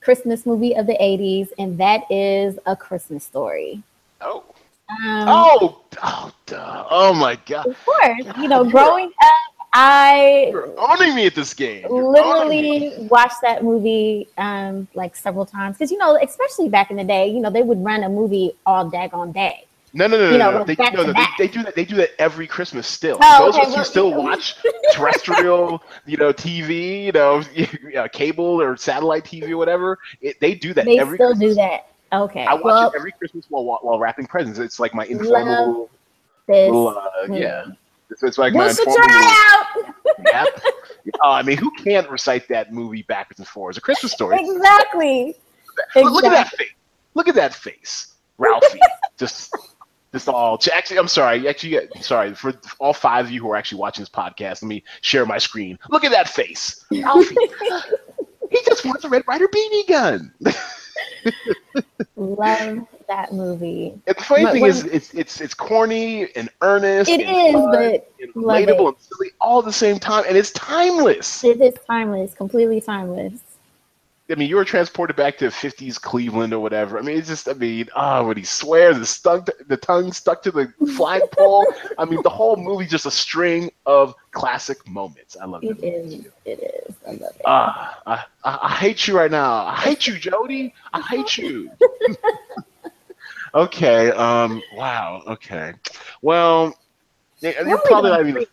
Christmas 0.02 0.46
movie 0.46 0.76
of 0.76 0.88
the 0.88 0.98
'80s, 1.02 1.50
and 1.58 1.78
that 1.80 2.10
is 2.12 2.58
A 2.66 2.76
Christmas 2.76 3.24
Story. 3.24 3.84
Oh. 4.22 4.44
Um, 4.90 5.28
oh, 5.28 5.82
oh, 6.02 6.32
duh. 6.46 6.88
oh 6.90 7.14
my 7.14 7.38
God! 7.46 7.68
Of 7.68 7.86
course, 7.86 8.38
you 8.38 8.48
know, 8.48 8.64
growing 8.64 9.08
up, 9.08 9.58
I 9.74 10.48
You're 10.52 10.74
owning 10.80 11.14
me 11.14 11.26
at 11.28 11.36
this 11.36 11.54
game. 11.54 11.86
You're 11.90 12.10
literally 12.10 12.94
watched 13.12 13.42
that 13.42 13.64
movie 13.64 14.28
um, 14.38 14.88
like 14.96 15.16
several 15.16 15.46
times 15.46 15.78
because 15.78 15.92
you 15.92 15.98
know, 15.98 16.18
especially 16.22 16.70
back 16.70 16.90
in 16.90 16.98
the 16.98 17.04
day, 17.04 17.28
you 17.28 17.40
know, 17.40 17.50
they 17.50 17.64
would 17.64 17.84
run 17.84 18.04
a 18.04 18.10
movie 18.10 18.54
all 18.66 18.90
daggone 18.90 19.34
day. 19.34 19.67
No, 19.98 20.06
no, 20.06 20.16
no, 20.16 20.30
you 20.30 20.38
no, 20.38 20.52
no. 20.52 20.64
They, 20.64 20.76
no, 20.76 20.90
no 20.92 21.14
they, 21.14 21.26
they, 21.40 21.48
do 21.48 21.64
that. 21.64 21.76
They 21.76 21.84
do 21.84 21.96
that 21.96 22.12
every 22.22 22.46
Christmas 22.46 22.86
still. 22.86 23.18
Oh, 23.20 23.46
Those 23.46 23.56
okay, 23.56 23.66
of 23.66 23.74
us 23.74 23.76
who 23.78 23.84
still 23.84 24.14
watch 24.14 24.56
terrestrial, 24.94 25.82
you 26.06 26.18
know, 26.18 26.32
TV, 26.32 27.06
you 27.06 27.12
know, 27.12 28.08
cable 28.14 28.62
or 28.62 28.78
satellite 28.78 29.24
TV 29.24 29.50
or 29.50 29.58
whatever, 29.58 29.98
it, 30.22 30.40
they 30.40 30.54
do 30.54 30.72
that. 30.76 30.86
They 30.86 31.00
every 31.00 31.18
still 31.18 31.30
Christmas. 31.30 31.50
do 31.50 31.56
that. 31.56 31.88
Okay. 32.14 32.46
I 32.46 32.54
watch 32.54 32.64
well, 32.64 32.90
it 32.92 32.94
every 32.96 33.12
Christmas 33.12 33.46
while 33.50 33.80
while 33.82 33.98
wrapping 33.98 34.28
presents. 34.28 34.60
It's 34.60 34.80
like 34.80 34.94
my 34.94 35.06
informal, 35.06 35.90
little, 36.48 36.90
uh, 36.90 37.34
yeah. 37.34 37.66
It's, 38.12 38.22
it's 38.22 38.38
like 38.38 38.54
my 38.54 38.70
informal. 38.70 39.04
yep. 40.26 40.48
Oh, 41.24 41.32
I 41.32 41.42
mean, 41.42 41.58
who 41.58 41.72
can't 41.72 42.08
recite 42.10 42.50
that 42.50 42.74
movie 42.74 43.04
backwards 43.04 43.40
and 43.40 43.48
forwards? 43.48 43.78
A 43.78 43.82
Christmas 43.82 44.12
story. 44.12 44.38
Exactly. 44.42 45.36
Look, 45.96 46.12
look 46.12 46.26
at 46.26 46.32
that 46.32 46.50
face. 46.50 46.68
Look 47.14 47.28
at 47.30 47.36
that 47.36 47.54
face, 47.56 48.14
Ralphie. 48.38 48.80
just, 49.18 49.56
just 50.18 50.30
all. 50.30 50.60
Actually, 50.74 50.98
I'm 50.98 51.08
sorry. 51.08 51.48
Actually, 51.48 51.88
sorry 52.02 52.34
for 52.34 52.54
all 52.80 52.94
five 52.94 53.26
of 53.26 53.32
you 53.32 53.42
who 53.42 53.52
are 53.52 53.56
actually 53.56 53.80
watching 53.80 54.02
this 54.02 54.10
podcast. 54.10 54.62
Let 54.62 54.64
me 54.64 54.84
share 55.02 55.26
my 55.26 55.38
screen. 55.38 55.78
Look 55.90 56.04
at 56.04 56.12
that 56.12 56.28
face, 56.28 56.84
Ralphie. 56.92 57.36
he 58.52 58.60
just 58.66 58.86
wants 58.86 59.04
a 59.04 59.10
Red 59.10 59.24
Ryder 59.28 59.48
BB 59.48 59.88
gun. 59.88 60.34
Love 62.16 62.88
that 63.08 63.32
movie. 63.32 63.94
And 64.08 64.16
the 64.18 64.24
funny 64.24 64.44
but 64.44 64.54
thing 64.54 64.62
when, 64.64 64.72
is, 64.72 64.84
it's 64.86 65.14
it's 65.14 65.40
it's 65.40 65.54
corny 65.54 66.34
and 66.36 66.50
earnest. 66.62 67.10
It 67.10 67.22
and 67.22 67.48
is, 67.48 67.54
fun 67.54 67.72
but 67.72 68.12
and 68.20 68.34
relatable 68.34 68.88
and 68.88 68.98
silly 69.00 69.32
all 69.40 69.60
at 69.60 69.66
the 69.66 69.74
same 69.74 70.00
time, 70.00 70.26
and 70.28 70.36
it's 70.36 70.52
timeless. 70.52 71.44
It 71.44 71.62
is 71.62 71.76
timeless, 71.88 72.34
completely 72.34 72.82
timeless. 72.82 73.40
I 74.30 74.36
mean, 74.36 74.50
you 74.50 74.58
were 74.58 74.66
transported 74.66 75.16
back 75.16 75.38
to 75.38 75.46
50s 75.46 76.02
Cleveland 76.02 76.54
or 76.54 76.60
whatever. 76.60 77.00
I 77.00 77.02
mean, 77.02 77.18
it's 77.18 77.30
just, 77.30 77.48
I 77.48 77.54
mean, 77.54 77.88
ah, 77.96 78.20
oh, 78.20 78.28
when 78.28 78.38
he 78.38 78.44
swears, 78.44 78.98
the, 78.98 79.06
stuck, 79.06 79.50
the 79.68 79.78
tongue 79.78 80.12
stuck 80.12 80.42
to 80.44 80.52
the 80.52 80.74
flagpole. 80.98 81.66
I 81.98 82.04
mean, 82.04 82.22
the 82.24 82.30
whole 82.30 82.58
movie 82.58 82.86
just 82.86 83.06
a 83.06 83.12
string 83.12 83.72
of 83.86 84.14
classic 84.32 84.86
moments. 84.88 85.38
I 85.42 85.46
love 85.46 85.64
it. 85.64 85.78
It 85.82 85.84
is. 85.84 86.26
It 86.44 86.60
is. 86.60 86.96
I 87.08 87.12
love 87.12 87.36
it. 87.36 87.42
Ah, 87.46 88.02
I, 88.06 88.24
I, 88.44 88.60
I 88.64 88.76
hate 88.76 89.08
you 89.08 89.16
right 89.16 89.32
now. 89.32 89.66
I 89.66 89.76
hate 89.76 90.08
you, 90.08 90.18
Jody. 90.18 90.74
I 90.94 91.02
hate 91.02 91.38
you. 91.38 91.72
okay. 93.54 94.12
Um. 94.12 94.62
Wow. 94.76 95.24
Okay. 95.28 95.74
Well, 96.22 96.78
you're 97.42 97.78
probably 97.86 98.10
not 98.10 98.28
even. 98.28 98.46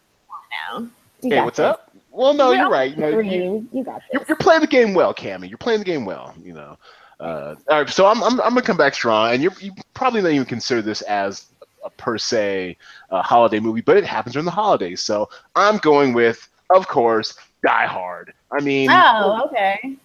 Now. 0.70 0.88
hey, 1.20 1.42
what's 1.42 1.58
up? 1.58 1.84
Well, 2.14 2.33
no, 2.33 2.53
you're, 2.53 2.70
right. 2.70 2.96
Know, 2.96 3.18
you, 3.18 3.66
you 3.72 3.83
got 3.83 3.96
this. 3.96 4.09
You're, 4.12 4.24
you're, 4.29 4.37
playing 4.37 4.61
the 4.61 4.68
game 4.68 4.94
well, 4.94 5.12
Cami. 5.12 5.48
You're 5.48 5.59
playing 5.59 5.81
the 5.81 5.85
game 5.85 6.05
well. 6.05 6.33
You 6.42 6.53
know. 6.53 6.79
Uh, 7.18 7.57
all 7.68 7.81
right, 7.81 7.90
so 7.90 8.07
I'm, 8.07 8.22
I'm, 8.22 8.40
I'm 8.40 8.50
gonna 8.50 8.62
come 8.62 8.77
back 8.77 8.94
strong, 8.94 9.33
and 9.33 9.42
you're 9.42 9.53
you 9.61 9.72
probably 9.94 10.22
not 10.22 10.31
even 10.31 10.46
consider 10.46 10.81
this 10.81 11.03
as 11.03 11.46
a 11.85 11.90
per 11.90 12.16
se 12.16 12.77
uh, 13.11 13.22
holiday 13.22 13.59
movie, 13.59 13.81
but 13.81 13.96
it 13.96 14.05
happens 14.05 14.35
during 14.35 14.44
the 14.44 14.50
holidays. 14.53 15.00
So 15.00 15.29
I'm 15.57 15.79
going 15.79 16.12
with, 16.12 16.48
of 16.70 16.87
course, 16.87 17.37
Die 17.64 17.87
Hard. 17.87 18.33
I 18.53 18.61
mean, 18.61 18.90
oh, 18.90 19.42
okay. 19.46 19.81
I 19.83 19.96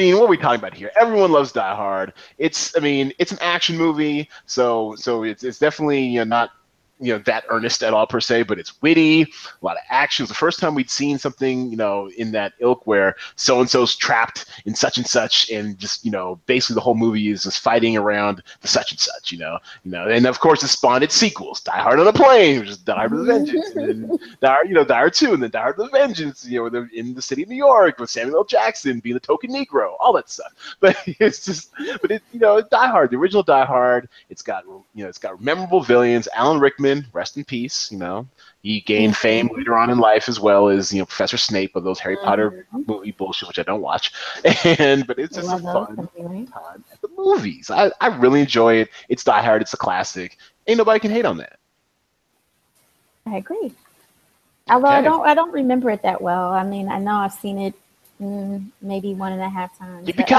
mean, 0.00 0.16
what 0.16 0.24
are 0.24 0.28
we 0.28 0.36
talking 0.36 0.58
about 0.58 0.74
here? 0.74 0.90
Everyone 1.00 1.30
loves 1.30 1.52
Die 1.52 1.74
Hard. 1.74 2.12
It's, 2.38 2.76
I 2.76 2.80
mean, 2.80 3.12
it's 3.18 3.30
an 3.30 3.38
action 3.40 3.76
movie, 3.76 4.28
so 4.46 4.94
so 4.96 5.22
it's 5.22 5.44
it's 5.44 5.58
definitely 5.58 6.02
you 6.04 6.18
know 6.20 6.24
not 6.24 6.50
you 7.02 7.12
know 7.12 7.18
that 7.20 7.44
earnest 7.48 7.82
at 7.82 7.92
all 7.92 8.06
per 8.06 8.20
se, 8.20 8.44
but 8.44 8.58
it's 8.58 8.80
witty, 8.80 9.22
a 9.22 9.26
lot 9.60 9.76
of 9.76 9.82
action. 9.90 10.22
It 10.22 10.24
was 10.24 10.30
the 10.30 10.36
first 10.36 10.60
time 10.60 10.74
we'd 10.74 10.90
seen 10.90 11.18
something 11.18 11.70
you 11.70 11.76
know 11.76 12.08
in 12.16 12.32
that 12.32 12.52
ilk 12.60 12.86
where 12.86 13.16
so 13.36 13.60
and 13.60 13.68
so's 13.68 13.96
trapped 13.96 14.46
in 14.66 14.74
such 14.74 14.96
and 14.98 15.06
such, 15.06 15.50
and 15.50 15.78
just 15.78 16.04
you 16.04 16.10
know 16.10 16.40
basically 16.46 16.74
the 16.74 16.80
whole 16.80 16.94
movie 16.94 17.28
is 17.28 17.42
just 17.42 17.60
fighting 17.60 17.96
around 17.96 18.42
the 18.60 18.68
such 18.68 18.92
and 18.92 19.00
such, 19.00 19.32
you 19.32 19.38
know, 19.38 19.58
you 19.84 19.90
know, 19.90 20.08
and 20.08 20.26
of 20.26 20.38
course 20.40 20.62
it 20.62 20.68
spawned 20.68 21.02
its 21.02 21.14
sequels, 21.14 21.60
Die 21.60 21.72
Hard 21.80 21.98
on 21.98 22.06
a 22.06 22.12
Plane, 22.12 22.60
which 22.60 22.68
is 22.68 22.78
Die 22.78 22.94
Hard 22.94 23.12
with 23.12 23.26
Vengeance, 23.26 23.70
and 23.74 24.08
Die 24.40 24.48
Hard, 24.48 24.68
you 24.68 24.74
know, 24.74 24.84
Die 24.84 24.94
Hard 24.94 25.14
Two, 25.14 25.32
and 25.32 25.42
then 25.42 25.50
Die 25.50 25.60
Hard 25.60 25.76
with 25.78 25.90
Vengeance, 25.90 26.46
you 26.46 26.70
know, 26.70 26.86
in 26.94 27.14
the 27.14 27.22
city 27.22 27.42
of 27.42 27.48
New 27.48 27.56
York 27.56 27.98
with 27.98 28.10
Samuel 28.10 28.38
L. 28.38 28.44
Jackson 28.44 29.00
being 29.00 29.14
the 29.14 29.20
token 29.20 29.50
Negro, 29.50 29.94
all 29.98 30.12
that 30.12 30.30
stuff. 30.30 30.52
But 30.80 30.96
it's 31.06 31.44
just, 31.44 31.70
but 32.00 32.10
it, 32.10 32.22
you 32.32 32.40
know, 32.40 32.60
Die 32.60 32.86
Hard, 32.88 33.10
the 33.10 33.16
original 33.16 33.42
Die 33.42 33.64
Hard, 33.64 34.08
it's 34.30 34.42
got 34.42 34.64
you 34.64 34.84
know, 34.94 35.08
it's 35.08 35.18
got 35.18 35.40
memorable 35.40 35.80
villains, 35.80 36.28
Alan 36.34 36.60
Rickman 36.60 36.91
rest 37.12 37.36
in 37.36 37.44
peace. 37.44 37.90
You 37.90 37.98
know, 37.98 38.28
he 38.62 38.80
gained 38.80 39.16
fame 39.16 39.50
later 39.54 39.76
on 39.76 39.90
in 39.90 39.98
life 39.98 40.28
as 40.28 40.38
well 40.38 40.68
as 40.68 40.92
you 40.92 41.00
know 41.00 41.06
Professor 41.06 41.36
Snape 41.36 41.76
of 41.76 41.84
those 41.84 41.98
Harry 41.98 42.16
Potter 42.16 42.66
mm-hmm. 42.72 42.90
movie 42.90 43.12
bullshit, 43.12 43.48
which 43.48 43.58
I 43.58 43.62
don't 43.62 43.80
watch. 43.80 44.12
And 44.64 45.06
but 45.06 45.18
it's 45.18 45.36
just 45.36 45.52
a 45.52 45.58
fun 45.58 45.96
time 45.96 46.84
at 46.92 47.00
the 47.00 47.08
movies. 47.16 47.70
I, 47.70 47.90
I 48.00 48.08
really 48.18 48.40
enjoy 48.40 48.74
it. 48.74 48.88
It's 49.08 49.24
Die 49.24 49.42
Hard. 49.42 49.62
It's 49.62 49.74
a 49.74 49.76
classic. 49.76 50.38
Ain't 50.66 50.78
nobody 50.78 51.00
can 51.00 51.10
hate 51.10 51.24
on 51.24 51.36
that. 51.38 51.58
I 53.26 53.36
agree. 53.36 53.72
Although 54.68 54.88
okay. 54.88 54.96
I 54.96 55.02
don't 55.02 55.26
I 55.26 55.34
don't 55.34 55.52
remember 55.52 55.90
it 55.90 56.02
that 56.02 56.20
well. 56.20 56.52
I 56.52 56.64
mean, 56.64 56.88
I 56.88 56.98
know 56.98 57.16
I've 57.16 57.32
seen 57.32 57.58
it 57.58 57.74
mm, 58.20 58.64
maybe 58.80 59.14
one 59.14 59.32
and 59.32 59.42
a 59.42 59.48
half 59.48 59.76
times. 59.78 60.06
Yippee 60.06 60.26
ki 60.26 60.34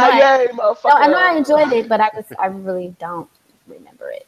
No, 0.55 0.75
I 0.85 1.07
know 1.07 1.17
I 1.17 1.35
enjoyed 1.35 1.71
it, 1.73 1.89
but 1.89 1.99
I 1.99 2.09
just 2.15 2.31
I 2.39 2.47
really 2.47 2.95
don't 2.99 3.29
remember 3.67 4.09
it. 4.11 4.27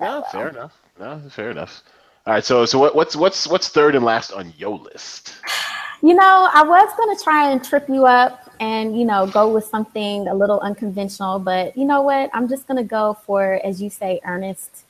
No, 0.00 0.20
well. 0.20 0.24
fair 0.24 0.48
enough. 0.48 0.80
No, 0.98 1.20
fair 1.30 1.50
enough. 1.50 1.82
All 2.26 2.32
right, 2.32 2.44
so 2.44 2.64
so 2.64 2.78
what, 2.78 2.94
what's 2.94 3.16
what's 3.16 3.46
what's 3.46 3.68
third 3.68 3.94
and 3.94 4.04
last 4.04 4.32
on 4.32 4.52
your 4.56 4.78
list? 4.78 5.34
You 6.02 6.14
know, 6.14 6.48
I 6.52 6.62
was 6.62 6.90
gonna 6.96 7.18
try 7.22 7.50
and 7.50 7.64
trip 7.64 7.88
you 7.88 8.06
up 8.06 8.50
and 8.60 8.98
you 8.98 9.04
know 9.04 9.26
go 9.26 9.52
with 9.52 9.64
something 9.64 10.26
a 10.28 10.34
little 10.34 10.60
unconventional, 10.60 11.38
but 11.38 11.76
you 11.76 11.84
know 11.84 12.02
what? 12.02 12.30
I'm 12.32 12.48
just 12.48 12.66
gonna 12.66 12.84
go 12.84 13.18
for, 13.26 13.60
as 13.64 13.82
you 13.82 13.90
say, 13.90 14.20
earnest 14.24 14.84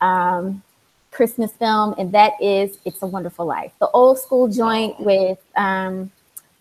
um, 0.00 0.62
Christmas 1.10 1.52
film, 1.52 1.94
and 1.98 2.12
that 2.12 2.32
is 2.40 2.78
"It's 2.84 3.02
a 3.02 3.06
Wonderful 3.06 3.46
Life," 3.46 3.72
the 3.78 3.88
old 3.90 4.18
school 4.18 4.48
joint 4.48 4.98
with 5.00 5.38
um, 5.56 6.10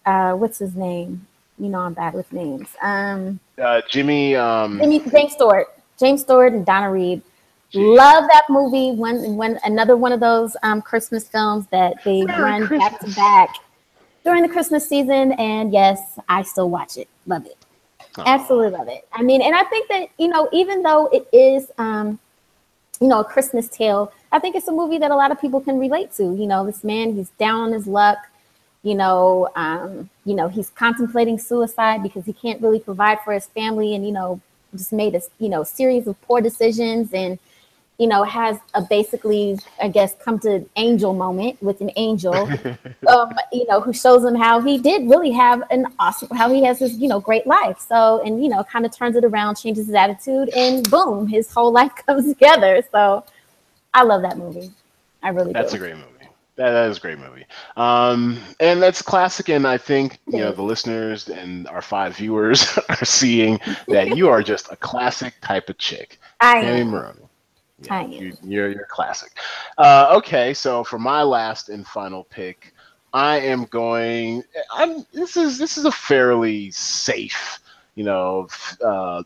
uh, 0.05 0.33
what's 0.33 0.59
his 0.59 0.75
name? 0.75 1.27
You 1.57 1.69
know, 1.69 1.79
I'm 1.79 1.93
bad 1.93 2.13
with 2.13 2.31
names. 2.33 2.69
Um, 2.81 3.39
uh, 3.61 3.81
Jimmy. 3.89 4.35
Um... 4.35 4.79
Jimmy 4.79 4.99
James 4.99 5.33
Stewart, 5.33 5.67
James 5.97 6.21
Stewart, 6.21 6.53
and 6.53 6.65
Donna 6.65 6.91
Reed. 6.91 7.21
Jeez. 7.73 7.97
Love 7.97 8.25
that 8.27 8.43
movie. 8.49 8.91
When 8.91 9.35
when 9.35 9.59
another 9.63 9.95
one 9.95 10.11
of 10.11 10.19
those 10.19 10.57
um, 10.63 10.81
Christmas 10.81 11.27
films 11.27 11.67
that 11.67 12.03
they 12.03 12.23
Merry 12.23 12.41
run 12.41 12.67
Christmas. 12.67 12.89
back 12.91 12.99
to 12.99 13.15
back 13.15 13.55
during 14.25 14.41
the 14.41 14.49
Christmas 14.49 14.87
season, 14.87 15.31
and 15.33 15.71
yes, 15.71 16.19
I 16.27 16.43
still 16.43 16.69
watch 16.69 16.97
it. 16.97 17.07
Love 17.27 17.45
it. 17.45 17.57
Aww. 18.15 18.25
Absolutely 18.25 18.77
love 18.77 18.89
it. 18.89 19.07
I 19.13 19.23
mean, 19.23 19.41
and 19.41 19.55
I 19.55 19.63
think 19.63 19.87
that 19.89 20.09
you 20.17 20.27
know, 20.27 20.49
even 20.51 20.83
though 20.83 21.07
it 21.13 21.27
is, 21.31 21.71
um, 21.77 22.19
you 22.99 23.07
know, 23.07 23.21
a 23.21 23.23
Christmas 23.23 23.69
tale, 23.69 24.11
I 24.33 24.39
think 24.39 24.55
it's 24.55 24.67
a 24.67 24.71
movie 24.71 24.97
that 24.97 25.11
a 25.11 25.15
lot 25.15 25.31
of 25.31 25.39
people 25.39 25.61
can 25.61 25.79
relate 25.79 26.11
to. 26.13 26.23
You 26.23 26.47
know, 26.47 26.65
this 26.65 26.83
man, 26.83 27.15
he's 27.15 27.29
down 27.31 27.61
on 27.61 27.71
his 27.71 27.87
luck. 27.87 28.17
You 28.83 28.95
know, 28.95 29.47
um, 29.55 30.09
you 30.25 30.33
know, 30.35 30.49
he's 30.49 30.69
contemplating 30.71 31.37
suicide 31.37 32.03
because 32.03 32.25
he 32.25 32.33
can't 32.33 32.61
really 32.61 32.79
provide 32.79 33.19
for 33.21 33.31
his 33.31 33.45
family, 33.45 33.95
and 33.95 34.05
you 34.05 34.11
know, 34.11 34.41
just 34.75 34.91
made 34.91 35.15
a 35.15 35.21
you 35.39 35.47
know 35.47 35.63
series 35.63 36.05
of 36.05 36.21
poor 36.23 36.41
decisions 36.41 37.13
and 37.13 37.39
you 38.01 38.07
know, 38.07 38.23
has 38.23 38.57
a 38.73 38.81
basically, 38.81 39.59
I 39.79 39.87
guess, 39.87 40.15
come 40.15 40.39
to 40.39 40.67
angel 40.75 41.13
moment 41.13 41.61
with 41.61 41.81
an 41.81 41.91
angel, 41.97 42.33
um, 43.07 43.33
you 43.53 43.67
know, 43.67 43.79
who 43.79 43.93
shows 43.93 44.25
him 44.25 44.33
how 44.33 44.59
he 44.59 44.79
did 44.79 45.07
really 45.07 45.29
have 45.29 45.61
an 45.69 45.85
awesome, 45.99 46.35
how 46.35 46.51
he 46.51 46.63
has 46.63 46.79
this, 46.79 46.93
you 46.93 47.07
know, 47.07 47.19
great 47.19 47.45
life. 47.45 47.79
So, 47.79 48.19
and, 48.25 48.43
you 48.43 48.49
know, 48.49 48.63
kind 48.63 48.87
of 48.87 48.91
turns 48.97 49.15
it 49.17 49.23
around, 49.23 49.57
changes 49.57 49.85
his 49.85 49.93
attitude, 49.93 50.49
and 50.55 50.89
boom, 50.89 51.27
his 51.27 51.53
whole 51.53 51.71
life 51.81 51.91
comes 52.07 52.25
together. 52.27 52.83
So 52.91 53.23
I 53.93 54.01
love 54.01 54.23
that 54.23 54.35
movie. 54.35 54.71
I 55.21 55.29
really 55.29 55.53
That's 55.53 55.73
do. 55.73 55.75
a 55.75 55.79
great 55.81 55.95
movie. 55.95 56.07
That, 56.55 56.71
that 56.71 56.89
is 56.89 56.97
a 56.97 57.01
great 57.01 57.19
movie. 57.19 57.45
Um, 57.77 58.39
and 58.59 58.81
that's 58.81 59.03
classic. 59.03 59.49
And 59.49 59.67
I 59.67 59.77
think, 59.77 60.17
you 60.25 60.39
know, 60.39 60.51
the 60.51 60.63
listeners 60.63 61.29
and 61.29 61.67
our 61.67 61.83
five 61.83 62.17
viewers 62.17 62.79
are 62.89 63.05
seeing 63.05 63.59
that 63.89 64.17
you 64.17 64.27
are 64.27 64.41
just 64.41 64.71
a 64.71 64.75
classic 64.75 65.35
type 65.41 65.69
of 65.69 65.77
chick. 65.77 66.19
I 66.39 66.57
am. 66.61 66.89
Maroney. 66.89 67.27
Yeah, 67.83 68.05
you, 68.05 68.37
you're 68.43 68.69
you're 68.69 68.87
classic. 68.89 69.31
Uh, 69.77 70.13
okay, 70.17 70.53
so 70.53 70.83
for 70.83 70.99
my 70.99 71.23
last 71.23 71.69
and 71.69 71.85
final 71.85 72.23
pick, 72.25 72.73
I 73.13 73.39
am 73.39 73.65
going. 73.65 74.43
I'm. 74.73 75.05
This 75.13 75.37
is 75.37 75.57
this 75.57 75.77
is 75.77 75.85
a 75.85 75.91
fairly 75.91 76.71
safe, 76.71 77.59
you 77.95 78.03
know, 78.03 78.47
uh, 78.83 79.23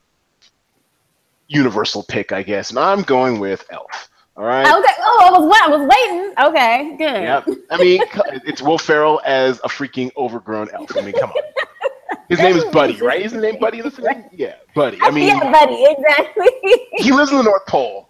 universal 1.48 2.04
pick, 2.04 2.32
I 2.32 2.44
guess, 2.44 2.70
and 2.70 2.80
I'm 2.80 3.02
going 3.02 3.39
with 3.39 3.65
Elf. 3.70 4.10
All 4.38 4.44
right. 4.44 4.65
Okay. 4.65 4.94
Oh, 5.00 5.22
I 5.24 5.39
was 5.39 5.58
I 5.63 5.70
was 5.70 5.88
waiting. 5.88 6.34
Okay, 6.48 6.98
good. 6.98 7.24
Yep. 7.24 7.48
I 7.72 7.78
mean, 7.78 8.02
it's 8.46 8.62
Will 8.62 8.78
Ferrell 8.78 9.22
as 9.26 9.60
a 9.60 9.70
freaking 9.70 10.12
overgrown 10.18 10.70
elf. 10.74 10.96
I 10.98 11.02
mean, 11.02 11.13
come 11.13 11.30
on. 11.30 11.41
His 12.30 12.39
name 12.39 12.58
is 12.58 12.65
Buddy, 12.65 13.00
right? 13.02 13.22
Isn't 13.22 13.41
his 13.41 13.52
name 13.54 13.62
Buddy 13.62 13.80
in 13.80 13.84
the 13.84 13.91
thing? 13.91 14.26
Yeah, 14.32 14.56
Buddy. 14.74 14.98
I 15.02 15.12
mean, 15.12 15.28
yeah, 15.28 15.52
Buddy, 15.52 15.84
exactly. 15.84 16.48
he 16.94 17.12
lives 17.12 17.32
in 17.32 17.38
the 17.38 17.44
North 17.44 17.65
Pole. 17.68 18.10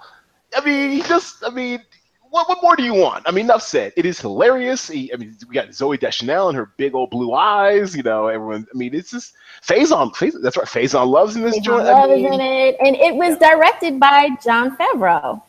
I 0.56 0.64
mean, 0.64 0.92
he 0.92 1.02
just, 1.02 1.44
I 1.46 1.50
mean, 1.50 1.82
what, 2.30 2.50
what 2.50 2.62
more 2.62 2.76
do 2.76 2.84
you 2.84 2.94
want? 2.94 3.24
I 3.28 3.32
mean, 3.32 3.46
enough 3.46 3.62
said. 3.62 3.94
It 3.96 4.06
is 4.06 4.20
hilarious. 4.20 4.90
He, 4.90 5.14
I 5.14 5.18
mean, 5.18 5.38
we 5.48 5.54
got 5.54 5.70
Zooey 5.70 6.00
Deschanel 6.00 6.50
and 6.50 6.58
her 6.58 6.72
big 6.78 6.94
old 6.94 7.10
blue 7.10 7.34
eyes. 7.34 7.96
You 7.96 8.04
know, 8.04 8.28
everyone. 8.28 8.68
I 8.74 8.78
mean, 8.78 8.94
it's 8.94 9.12
just 9.12 9.34
Faizon. 9.62 10.14
Faizon 10.14 10.42
that's 10.42 10.58
right. 10.58 10.68
Faizon 10.68 11.08
Love's 11.08 11.36
in 11.36 11.44
this 11.44 11.58
joint. 11.60 11.86
Love 11.86 12.10
I 12.10 12.16
mean, 12.16 12.34
in 12.34 12.42
it, 12.42 12.76
and 12.80 12.96
it 12.96 13.16
was 13.16 13.38
yeah. 13.40 13.52
directed 13.52 14.00
by 14.00 14.30
Jon 14.44 14.76
Favreau. 14.76 15.42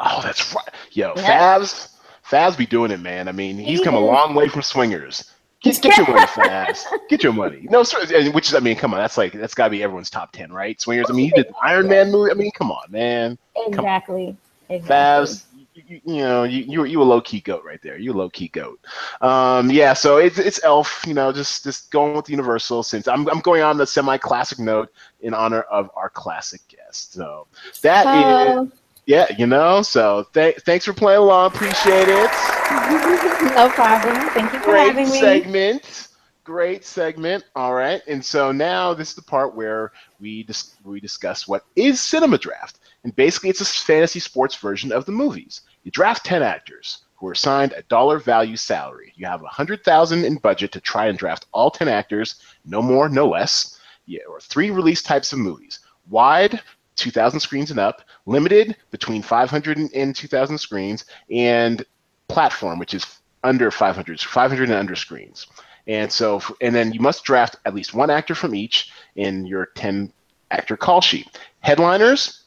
Oh, 0.00 0.20
that's 0.22 0.54
right. 0.54 0.68
Yo, 0.92 1.12
yeah. 1.16 1.58
Favs, 1.58 1.94
Favs 2.28 2.56
be 2.56 2.66
doing 2.66 2.90
it, 2.90 3.00
man. 3.00 3.28
I 3.28 3.32
mean, 3.32 3.56
he's 3.56 3.78
he 3.78 3.84
come 3.84 3.94
is. 3.94 4.00
a 4.00 4.04
long 4.04 4.34
way 4.34 4.48
from 4.48 4.62
Swingers. 4.62 5.32
Get, 5.60 5.82
get 5.82 5.96
your 5.96 6.06
money 6.06 6.26
fast. 6.26 6.86
Get 7.08 7.24
your 7.24 7.32
money. 7.32 7.66
No, 7.68 7.80
which 7.80 8.48
is, 8.48 8.54
I 8.54 8.60
mean, 8.60 8.76
come 8.76 8.94
on, 8.94 9.00
that's 9.00 9.18
like 9.18 9.32
that's 9.32 9.54
got 9.54 9.64
to 9.64 9.70
be 9.70 9.82
everyone's 9.82 10.08
top 10.08 10.30
ten, 10.30 10.52
right? 10.52 10.80
Swingers. 10.80 11.06
I 11.10 11.12
mean, 11.12 11.26
you 11.26 11.32
did 11.32 11.48
the 11.48 11.54
Iron 11.62 11.88
Man 11.88 12.12
movie. 12.12 12.30
I 12.30 12.34
mean, 12.34 12.52
come 12.52 12.70
on, 12.70 12.90
man. 12.90 13.36
Exactly. 13.56 14.36
Exactly. 14.68 14.94
Favs, 14.94 15.44
you, 15.74 16.00
you, 16.04 16.22
know, 16.22 16.44
you 16.44 16.64
you 16.64 16.84
you 16.84 17.02
a 17.02 17.04
low 17.04 17.20
key 17.20 17.40
goat 17.40 17.64
right 17.64 17.80
there. 17.82 17.98
You 17.98 18.12
a 18.12 18.14
low 18.14 18.30
key 18.30 18.48
goat. 18.48 18.78
Um, 19.20 19.68
yeah. 19.70 19.94
So 19.94 20.18
it's 20.18 20.38
it's 20.38 20.62
Elf. 20.62 21.02
You 21.06 21.14
know, 21.14 21.32
just 21.32 21.64
just 21.64 21.90
going 21.90 22.14
with 22.14 22.30
Universal. 22.30 22.84
Since 22.84 23.08
I'm 23.08 23.28
I'm 23.28 23.40
going 23.40 23.62
on 23.62 23.78
the 23.78 23.86
semi 23.86 24.16
classic 24.16 24.60
note 24.60 24.92
in 25.22 25.34
honor 25.34 25.62
of 25.62 25.90
our 25.96 26.08
classic 26.08 26.60
guest. 26.68 27.14
So 27.14 27.48
that 27.82 28.06
is 28.06 28.70
yeah, 29.08 29.26
you 29.38 29.46
know. 29.46 29.80
So 29.80 30.26
th- 30.34 30.58
thanks 30.66 30.84
for 30.84 30.92
playing 30.92 31.20
along. 31.20 31.46
Appreciate 31.46 32.08
it. 32.08 32.30
no 33.56 33.70
problem. 33.70 34.28
Thank 34.30 34.52
you 34.52 34.58
for 34.60 34.72
Great 34.72 34.88
having 34.88 35.10
me. 35.10 35.18
segment. 35.18 36.08
Great 36.44 36.84
segment. 36.84 37.44
All 37.56 37.72
right. 37.72 38.02
And 38.06 38.22
so 38.22 38.52
now 38.52 38.92
this 38.92 39.08
is 39.08 39.14
the 39.14 39.22
part 39.22 39.54
where 39.54 39.92
we 40.20 40.42
dis- 40.42 40.74
we 40.84 41.00
discuss 41.00 41.48
what 41.48 41.64
is 41.74 42.02
Cinema 42.02 42.36
Draft. 42.36 42.80
And 43.02 43.16
basically, 43.16 43.48
it's 43.48 43.62
a 43.62 43.64
fantasy 43.64 44.20
sports 44.20 44.56
version 44.56 44.92
of 44.92 45.06
the 45.06 45.12
movies. 45.12 45.62
You 45.84 45.90
draft 45.90 46.26
10 46.26 46.42
actors 46.42 47.04
who 47.16 47.28
are 47.28 47.32
assigned 47.32 47.72
a 47.72 47.82
dollar 47.84 48.18
value 48.18 48.56
salary. 48.56 49.14
You 49.16 49.26
have 49.26 49.40
a 49.40 49.44
100000 49.44 50.24
in 50.26 50.36
budget 50.36 50.70
to 50.72 50.80
try 50.80 51.06
and 51.06 51.16
draft 51.16 51.46
all 51.52 51.70
10 51.70 51.88
actors, 51.88 52.42
no 52.66 52.82
more, 52.82 53.08
no 53.08 53.26
less. 53.26 53.80
Yeah, 54.04 54.20
or 54.28 54.38
three 54.38 54.70
release 54.70 55.02
types 55.02 55.32
of 55.32 55.38
movies 55.38 55.80
wide, 56.08 56.60
2,000 56.98 57.40
screens 57.40 57.70
and 57.70 57.80
up, 57.80 58.02
limited 58.26 58.76
between 58.90 59.22
500 59.22 59.78
and 59.78 60.16
2,000 60.16 60.58
screens, 60.58 61.04
and 61.30 61.84
platform, 62.28 62.78
which 62.78 62.94
is 62.94 63.06
under 63.44 63.70
500, 63.70 64.20
500 64.20 64.68
and 64.68 64.78
under 64.78 64.96
screens. 64.96 65.46
And 65.86 66.12
so, 66.12 66.42
and 66.60 66.74
then 66.74 66.92
you 66.92 67.00
must 67.00 67.24
draft 67.24 67.56
at 67.64 67.74
least 67.74 67.94
one 67.94 68.10
actor 68.10 68.34
from 68.34 68.54
each 68.54 68.90
in 69.16 69.46
your 69.46 69.66
10 69.74 70.12
actor 70.50 70.76
call 70.76 71.00
sheet. 71.00 71.38
Headliners, 71.60 72.44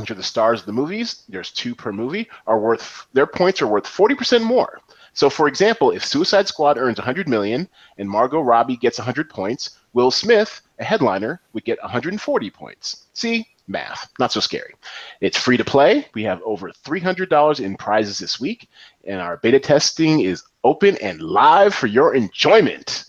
which 0.00 0.10
are 0.10 0.14
the 0.14 0.22
stars 0.22 0.60
of 0.60 0.66
the 0.66 0.72
movies, 0.72 1.24
there's 1.28 1.50
two 1.50 1.74
per 1.74 1.92
movie, 1.92 2.28
are 2.46 2.58
worth, 2.58 3.06
their 3.12 3.26
points 3.26 3.60
are 3.60 3.66
worth 3.66 3.84
40% 3.84 4.42
more. 4.42 4.80
So 5.12 5.28
for 5.28 5.48
example, 5.48 5.90
if 5.90 6.04
Suicide 6.04 6.46
Squad 6.46 6.78
earns 6.78 6.98
100 6.98 7.28
million 7.28 7.68
and 7.98 8.08
Margot 8.08 8.40
Robbie 8.40 8.76
gets 8.76 8.98
100 8.98 9.28
points, 9.28 9.78
Will 9.92 10.10
Smith, 10.10 10.60
a 10.78 10.84
headliner, 10.84 11.40
would 11.52 11.64
get 11.64 11.82
140 11.82 12.50
points. 12.50 13.06
See, 13.14 13.48
math. 13.68 14.08
Not 14.18 14.32
so 14.32 14.40
scary. 14.40 14.74
It's 15.20 15.36
free 15.36 15.56
to 15.56 15.64
play. 15.64 16.06
We 16.14 16.22
have 16.24 16.40
over 16.44 16.70
$300 16.70 17.60
in 17.64 17.76
prizes 17.76 18.18
this 18.18 18.40
week, 18.40 18.68
and 19.04 19.20
our 19.20 19.36
beta 19.38 19.60
testing 19.60 20.20
is 20.20 20.42
open 20.64 20.96
and 20.98 21.20
live 21.20 21.74
for 21.74 21.86
your 21.86 22.14
enjoyment. 22.14 23.04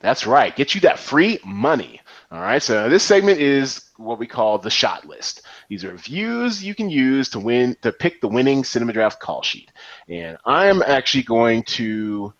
That's 0.00 0.26
right. 0.26 0.54
Get 0.54 0.74
you 0.74 0.80
that 0.82 0.98
free 0.98 1.38
money. 1.44 2.00
All 2.30 2.40
right. 2.40 2.62
So 2.62 2.88
this 2.88 3.02
segment 3.02 3.40
is 3.40 3.90
what 3.96 4.18
we 4.18 4.26
call 4.26 4.58
the 4.58 4.70
shot 4.70 5.04
list. 5.04 5.42
These 5.68 5.84
are 5.84 5.96
views 5.96 6.62
you 6.62 6.74
can 6.74 6.90
use 6.90 7.28
to 7.30 7.40
win 7.40 7.76
to 7.82 7.92
pick 7.92 8.20
the 8.20 8.28
winning 8.28 8.62
cinema 8.62 8.92
draft 8.92 9.20
call 9.20 9.42
sheet. 9.42 9.70
And 10.08 10.36
I'm 10.44 10.82
actually 10.82 11.22
going 11.22 11.62
to 11.64 12.32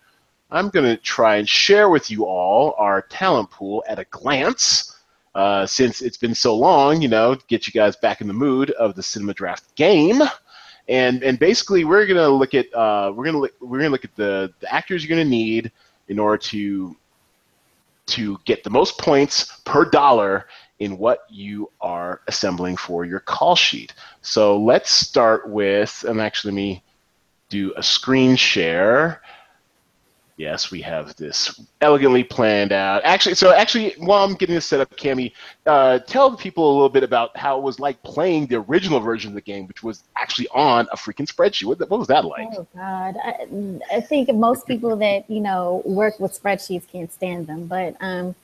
I'm 0.49 0.69
going 0.69 0.85
to 0.85 0.97
try 1.01 1.37
and 1.37 1.47
share 1.47 1.89
with 1.89 2.09
you 2.09 2.25
all 2.25 2.73
our 2.77 3.01
talent 3.03 3.51
pool 3.51 3.83
at 3.87 3.99
a 3.99 4.05
glance. 4.05 4.93
Uh, 5.35 5.67
since 5.67 6.01
it's 6.01 6.17
been 6.17 6.33
so 6.33 6.55
long, 6.55 6.99
you 6.99 7.07
know, 7.07 7.37
get 7.47 7.67
you 7.67 7.73
guys 7.73 7.95
back 7.95 8.21
in 8.21 8.27
the 8.27 8.33
mood 8.33 8.71
of 8.71 8.95
the 8.95 9.03
cinema 9.03 9.35
draft 9.35 9.75
game, 9.75 10.19
and 10.87 11.21
and 11.21 11.37
basically 11.37 11.83
we're 11.83 12.07
gonna 12.07 12.27
look 12.27 12.55
at 12.55 12.73
uh, 12.73 13.11
we're 13.13 13.25
gonna 13.25 13.37
look, 13.37 13.53
we're 13.61 13.77
gonna 13.77 13.91
look 13.91 14.03
at 14.03 14.15
the, 14.15 14.51
the 14.61 14.73
actors 14.73 15.03
you're 15.03 15.15
gonna 15.15 15.29
need 15.29 15.71
in 16.07 16.17
order 16.17 16.39
to 16.39 16.95
to 18.07 18.39
get 18.45 18.63
the 18.63 18.69
most 18.71 18.97
points 18.97 19.59
per 19.63 19.85
dollar 19.85 20.47
in 20.79 20.97
what 20.97 21.25
you 21.29 21.69
are 21.81 22.21
assembling 22.27 22.77
for 22.77 23.05
your 23.05 23.19
call 23.19 23.55
sheet. 23.55 23.93
So 24.21 24.57
let's 24.57 24.89
start 24.89 25.49
with, 25.49 26.03
and 26.07 26.19
actually 26.21 26.51
let 26.51 26.55
me 26.55 26.83
do 27.49 27.73
a 27.75 27.83
screen 27.83 28.35
share. 28.35 29.21
Yes, 30.37 30.69
we 30.69 30.81
have 30.83 31.15
this 31.15 31.59
elegantly 31.81 32.23
planned 32.23 32.71
out. 32.71 33.01
Actually, 33.03 33.33
so 33.33 33.53
actually, 33.53 33.95
while 33.97 34.23
I'm 34.23 34.35
getting 34.35 34.53
this 34.53 34.67
set 34.67 34.79
up, 34.79 34.95
Cami, 34.95 35.31
uh, 35.65 35.97
tell 35.97 36.29
the 36.29 36.37
people 36.37 36.71
a 36.71 36.73
little 36.73 36.89
bit 36.89 37.01
about 37.01 37.35
how 37.35 37.57
it 37.57 37.63
was 37.63 37.79
like 37.79 38.01
playing 38.03 38.45
the 38.45 38.57
original 38.57 38.99
version 38.99 39.31
of 39.31 39.35
the 39.35 39.41
game, 39.41 39.67
which 39.67 39.81
was 39.81 40.03
actually 40.15 40.47
on 40.49 40.87
a 40.91 40.95
freaking 40.95 41.27
spreadsheet. 41.27 41.65
What, 41.65 41.79
what 41.89 41.97
was 41.97 42.07
that 42.09 42.23
like? 42.23 42.49
Oh 42.55 42.67
God, 42.75 43.15
I, 43.17 43.95
I, 43.95 43.99
think 43.99 44.31
most 44.31 44.67
people 44.67 44.95
that 44.97 45.27
you 45.27 45.39
know 45.39 45.81
work 45.85 46.19
with 46.19 46.39
spreadsheets 46.39 46.87
can't 46.87 47.11
stand 47.11 47.47
them, 47.47 47.65
but 47.65 47.95
um, 47.99 48.35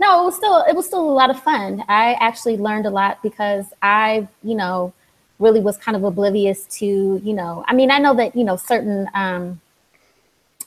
no, 0.00 0.22
it 0.22 0.24
was 0.24 0.34
still 0.34 0.64
it 0.68 0.74
was 0.74 0.86
still 0.86 1.08
a 1.08 1.12
lot 1.12 1.30
of 1.30 1.40
fun. 1.40 1.84
I 1.86 2.14
actually 2.14 2.56
learned 2.56 2.86
a 2.86 2.90
lot 2.90 3.22
because 3.22 3.66
I, 3.80 4.26
you 4.42 4.56
know, 4.56 4.92
really 5.38 5.60
was 5.60 5.76
kind 5.76 5.94
of 5.94 6.02
oblivious 6.02 6.64
to, 6.78 7.20
you 7.22 7.32
know, 7.32 7.64
I 7.68 7.74
mean, 7.74 7.92
I 7.92 7.98
know 7.98 8.12
that 8.16 8.34
you 8.34 8.42
know 8.42 8.56
certain. 8.56 9.08
Um, 9.14 9.60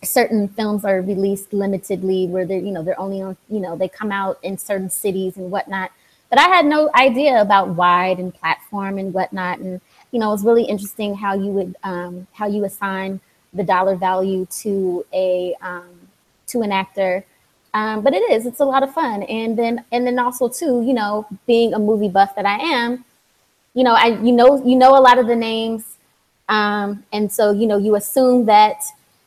certain 0.04 0.48
films 0.48 0.86
are 0.86 1.02
released 1.02 1.52
limitedly 1.52 2.30
where 2.30 2.46
they're 2.46 2.60
you 2.60 2.72
know 2.72 2.84
they're 2.84 3.00
only 3.00 3.22
on 3.22 3.38
you 3.50 3.60
know 3.60 3.76
they 3.76 3.88
come 3.88 4.12
out 4.12 4.40
in 4.44 4.58
certain 4.58 4.90
cities 4.90 5.38
and 5.38 5.52
whatnot. 5.52 5.92
But 6.30 6.40
i 6.40 6.48
had 6.48 6.66
no 6.66 6.90
idea 6.96 7.40
about 7.40 7.70
wide 7.70 8.20
and 8.20 8.34
platform 8.34 8.98
and 8.98 9.14
whatnot. 9.14 9.60
And 9.60 9.82
you 10.12 10.20
know 10.20 10.30
it 10.30 10.32
was 10.34 10.44
really 10.44 10.64
interesting 10.64 11.16
how 11.16 11.34
you 11.34 11.52
would 11.52 11.76
um, 11.84 12.28
how 12.34 12.48
you 12.48 12.66
assign 12.66 13.20
the 13.54 13.64
dollar 13.64 13.96
value 13.96 14.46
to 14.62 15.06
a 15.14 15.56
um, 15.62 15.90
to 16.48 16.62
an 16.62 16.72
actor. 16.72 17.26
Um, 17.74 18.02
but 18.02 18.14
it 18.14 18.24
is 18.32 18.46
it's 18.46 18.60
a 18.60 18.66
lot 18.66 18.84
of 18.84 18.94
fun. 18.94 19.24
And 19.24 19.58
then 19.58 19.84
and 19.92 20.06
then 20.06 20.20
also 20.20 20.50
too 20.50 20.84
you 20.86 20.94
know 20.94 21.28
being 21.46 21.74
a 21.74 21.80
movie 21.80 22.10
buff 22.10 22.36
that 22.36 22.46
i 22.46 22.58
am 22.58 23.04
you 23.74 23.84
know 23.84 23.94
i 23.94 24.08
you 24.08 24.32
know 24.32 24.64
you 24.66 24.78
know 24.78 24.98
a 24.98 25.02
lot 25.02 25.18
of 25.18 25.28
the 25.28 25.36
names. 25.36 25.98
Um, 26.48 27.04
and 27.12 27.32
so 27.32 27.52
you 27.52 27.66
know 27.68 27.78
you 27.78 27.96
assume 27.96 28.46
that 28.46 28.84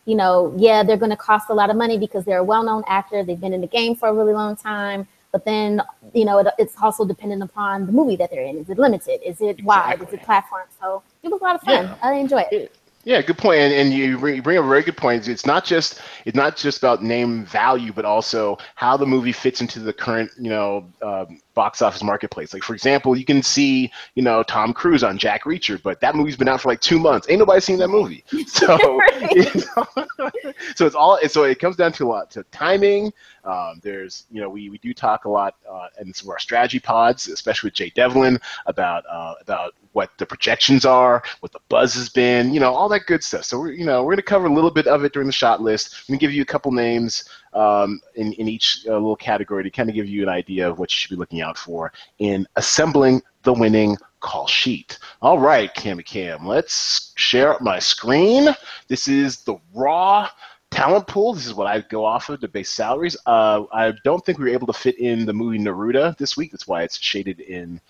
you 0.09 0.15
know, 0.15 0.51
yeah, 0.57 0.81
they're 0.81 0.97
going 0.97 1.11
to 1.11 1.23
cost 1.29 1.51
a 1.51 1.53
lot 1.53 1.69
of 1.69 1.75
money 1.75 1.97
because 2.05 2.25
they're 2.25 2.39
a 2.39 2.43
well-known 2.43 2.83
actor. 2.87 3.23
They've 3.23 3.39
been 3.39 3.53
in 3.53 3.61
the 3.61 3.67
game 3.67 3.93
for 3.95 4.09
a 4.09 4.13
really 4.13 4.33
long 4.33 4.55
time. 4.55 5.07
But 5.31 5.45
then, 5.45 5.83
you 6.15 6.25
know, 6.25 6.39
it, 6.39 6.47
it's 6.57 6.73
also 6.81 7.05
dependent 7.05 7.43
upon 7.43 7.85
the 7.85 7.91
movie 7.91 8.15
that 8.15 8.31
they're 8.31 8.43
in. 8.43 8.57
Is 8.57 8.71
it 8.71 8.79
limited? 8.79 9.21
Is 9.23 9.39
it 9.39 9.63
wide? 9.63 9.93
Exactly. 9.93 10.07
Is 10.07 10.13
it 10.13 10.25
platform? 10.25 10.67
So 10.81 11.03
it 11.21 11.29
was 11.29 11.39
a 11.39 11.43
lot 11.43 11.55
of 11.57 11.61
fun. 11.61 11.83
Yeah. 11.83 11.95
I 12.01 12.13
enjoy 12.15 12.43
it. 12.51 12.75
Yeah, 13.05 13.21
good 13.21 13.37
point. 13.37 13.59
And, 13.59 13.73
and 13.73 13.93
you, 13.93 14.17
bring, 14.17 14.39
up 14.39 14.65
a 14.65 14.67
very 14.67 14.83
good 14.83 14.97
point. 14.97 15.27
It's 15.29 15.45
not 15.45 15.63
just 15.63 16.01
it's 16.25 16.35
not 16.35 16.57
just 16.57 16.79
about 16.79 17.01
name 17.01 17.45
value, 17.45 17.93
but 17.93 18.03
also 18.03 18.57
how 18.75 18.97
the 18.97 19.05
movie 19.05 19.31
fits 19.31 19.61
into 19.61 19.79
the 19.79 19.93
current, 19.93 20.29
you 20.37 20.49
know, 20.49 20.85
um, 21.01 21.39
box 21.53 21.81
office 21.81 22.03
marketplace. 22.03 22.53
Like 22.53 22.63
for 22.63 22.73
example, 22.73 23.17
you 23.17 23.23
can 23.23 23.41
see, 23.41 23.89
you 24.15 24.21
know, 24.21 24.43
Tom 24.43 24.73
Cruise 24.73 25.01
on 25.01 25.17
Jack 25.17 25.45
Reacher, 25.45 25.81
but 25.81 26.01
that 26.01 26.13
movie's 26.13 26.35
been 26.35 26.49
out 26.49 26.59
for 26.59 26.67
like 26.67 26.81
two 26.81 26.99
months. 26.99 27.27
Ain't 27.29 27.39
nobody 27.39 27.61
seen 27.61 27.79
that 27.79 27.89
movie. 27.89 28.23
So, 28.49 28.77
so 30.75 30.85
it's 30.85 30.95
all. 30.95 31.19
So 31.27 31.43
it 31.43 31.59
comes 31.59 31.75
down 31.75 31.93
to 31.93 32.05
a 32.05 32.09
lot 32.09 32.31
to 32.31 32.43
timing. 32.51 33.13
Um, 33.45 33.79
there's, 33.81 34.25
you 34.31 34.41
know, 34.41 34.49
we, 34.49 34.69
we 34.69 34.77
do 34.79 34.93
talk 34.93 35.25
a 35.25 35.29
lot 35.29 35.55
uh, 35.69 35.87
in 36.01 36.13
some 36.13 36.27
of 36.27 36.31
our 36.31 36.39
strategy 36.39 36.79
pods, 36.79 37.27
especially 37.27 37.67
with 37.67 37.75
Jay 37.75 37.91
Devlin, 37.91 38.39
about 38.65 39.05
uh, 39.09 39.35
about 39.41 39.75
what 39.99 40.17
the 40.17 40.25
projections 40.25 40.85
are, 40.85 41.21
what 41.41 41.51
the 41.51 41.59
buzz 41.67 41.93
has 41.93 42.07
been, 42.07 42.53
you 42.53 42.59
know, 42.61 42.73
all 42.73 42.87
that 42.87 43.05
good 43.05 43.21
stuff. 43.21 43.43
So 43.43 43.59
we're, 43.59 43.73
you 43.73 43.83
know, 43.83 44.01
we're 44.01 44.11
going 44.11 44.17
to 44.17 44.21
cover 44.23 44.45
a 44.45 44.53
little 44.53 44.71
bit 44.71 44.87
of 44.87 45.03
it 45.03 45.11
during 45.11 45.27
the 45.27 45.33
shot 45.33 45.61
list. 45.61 45.93
I'm 45.93 46.13
going 46.13 46.19
to 46.19 46.25
give 46.25 46.31
you 46.31 46.41
a 46.41 46.45
couple 46.45 46.71
names 46.71 47.25
um, 47.53 47.99
in, 48.15 48.31
in 48.33 48.47
each 48.47 48.85
uh, 48.87 48.93
little 48.93 49.17
category 49.17 49.61
to 49.61 49.69
kind 49.69 49.89
of 49.89 49.95
give 49.95 50.07
you 50.07 50.23
an 50.23 50.29
idea 50.29 50.69
of 50.69 50.79
what 50.79 50.89
you 50.89 50.95
should 50.95 51.09
be 51.09 51.17
looking 51.17 51.41
out 51.41 51.57
for 51.57 51.91
in 52.19 52.47
assembling 52.55 53.21
the 53.43 53.51
winning 53.51 53.97
call 54.21 54.47
sheet. 54.47 54.99
All 55.21 55.37
right, 55.37 55.73
Cam 55.73 55.99
Cam, 55.99 56.47
let's 56.47 57.11
share 57.17 57.57
my 57.59 57.77
screen. 57.79 58.55
This 58.87 59.09
is 59.09 59.41
the 59.41 59.57
raw 59.73 60.29
talent 60.71 61.07
pool. 61.07 61.33
This 61.33 61.45
is 61.45 61.53
what 61.53 61.67
I 61.67 61.81
go 61.81 62.05
off 62.05 62.29
of 62.29 62.39
to 62.39 62.47
base 62.47 62.69
salaries. 62.69 63.17
Uh, 63.25 63.63
I 63.73 63.91
don't 64.05 64.25
think 64.25 64.37
we 64.37 64.45
were 64.45 64.53
able 64.53 64.67
to 64.67 64.79
fit 64.79 64.97
in 64.97 65.25
the 65.25 65.33
movie 65.33 65.59
Naruto 65.59 66.17
this 66.17 66.37
week. 66.37 66.51
That's 66.51 66.69
why 66.69 66.83
it's 66.83 66.97
shaded 66.97 67.41
in 67.41 67.81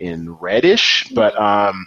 in 0.00 0.32
reddish, 0.34 1.10
but 1.14 1.38
um, 1.40 1.86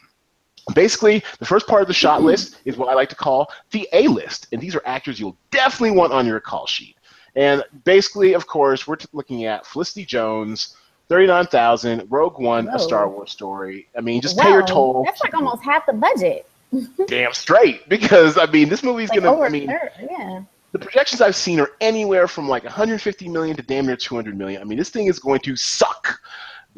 basically 0.73 1.23
the 1.39 1.45
first 1.45 1.67
part 1.67 1.81
of 1.81 1.87
the 1.87 1.93
shot 1.93 2.21
list 2.21 2.57
is 2.65 2.77
what 2.77 2.89
I 2.89 2.93
like 2.93 3.09
to 3.09 3.15
call 3.15 3.51
the 3.71 3.87
A 3.93 4.07
list, 4.07 4.47
and 4.51 4.61
these 4.61 4.75
are 4.75 4.81
actors 4.85 5.19
you'll 5.19 5.37
definitely 5.51 5.97
want 5.97 6.13
on 6.13 6.25
your 6.25 6.39
call 6.39 6.67
sheet. 6.67 6.95
And 7.35 7.63
basically, 7.83 8.33
of 8.33 8.47
course, 8.47 8.87
we're 8.87 8.97
looking 9.13 9.45
at 9.45 9.65
Felicity 9.65 10.05
Jones. 10.05 10.75
39,000, 11.09 12.05
Rogue 12.07 12.37
One, 12.37 12.67
Whoa. 12.67 12.75
a 12.75 12.79
Star 12.79 13.09
Wars 13.09 13.31
story. 13.31 13.87
I 13.97 14.01
mean, 14.01 14.21
just 14.21 14.37
Whoa, 14.37 14.43
pay 14.43 14.51
your 14.51 14.61
toll. 14.63 15.03
That's 15.05 15.21
like 15.21 15.33
almost 15.33 15.63
half 15.63 15.87
the 15.87 15.93
budget. 15.93 16.47
Damn 17.07 17.33
straight. 17.33 17.89
Because, 17.89 18.37
I 18.37 18.45
mean, 18.45 18.69
this 18.69 18.83
movie's 18.83 19.09
like 19.09 19.23
going 19.23 19.39
to, 19.39 19.43
I 19.43 19.49
mean, 19.49 19.69
yeah 20.07 20.43
the 20.71 20.79
projections 20.79 21.21
I've 21.21 21.35
seen 21.35 21.59
are 21.59 21.71
anywhere 21.81 22.27
from 22.27 22.47
like 22.47 22.63
150 22.63 23.27
million 23.29 23.55
to 23.55 23.63
damn 23.63 23.87
near 23.87 23.95
200 23.95 24.37
million. 24.37 24.61
I 24.61 24.65
mean, 24.65 24.77
this 24.77 24.89
thing 24.89 25.07
is 25.07 25.19
going 25.19 25.39
to 25.41 25.55
suck 25.55 26.19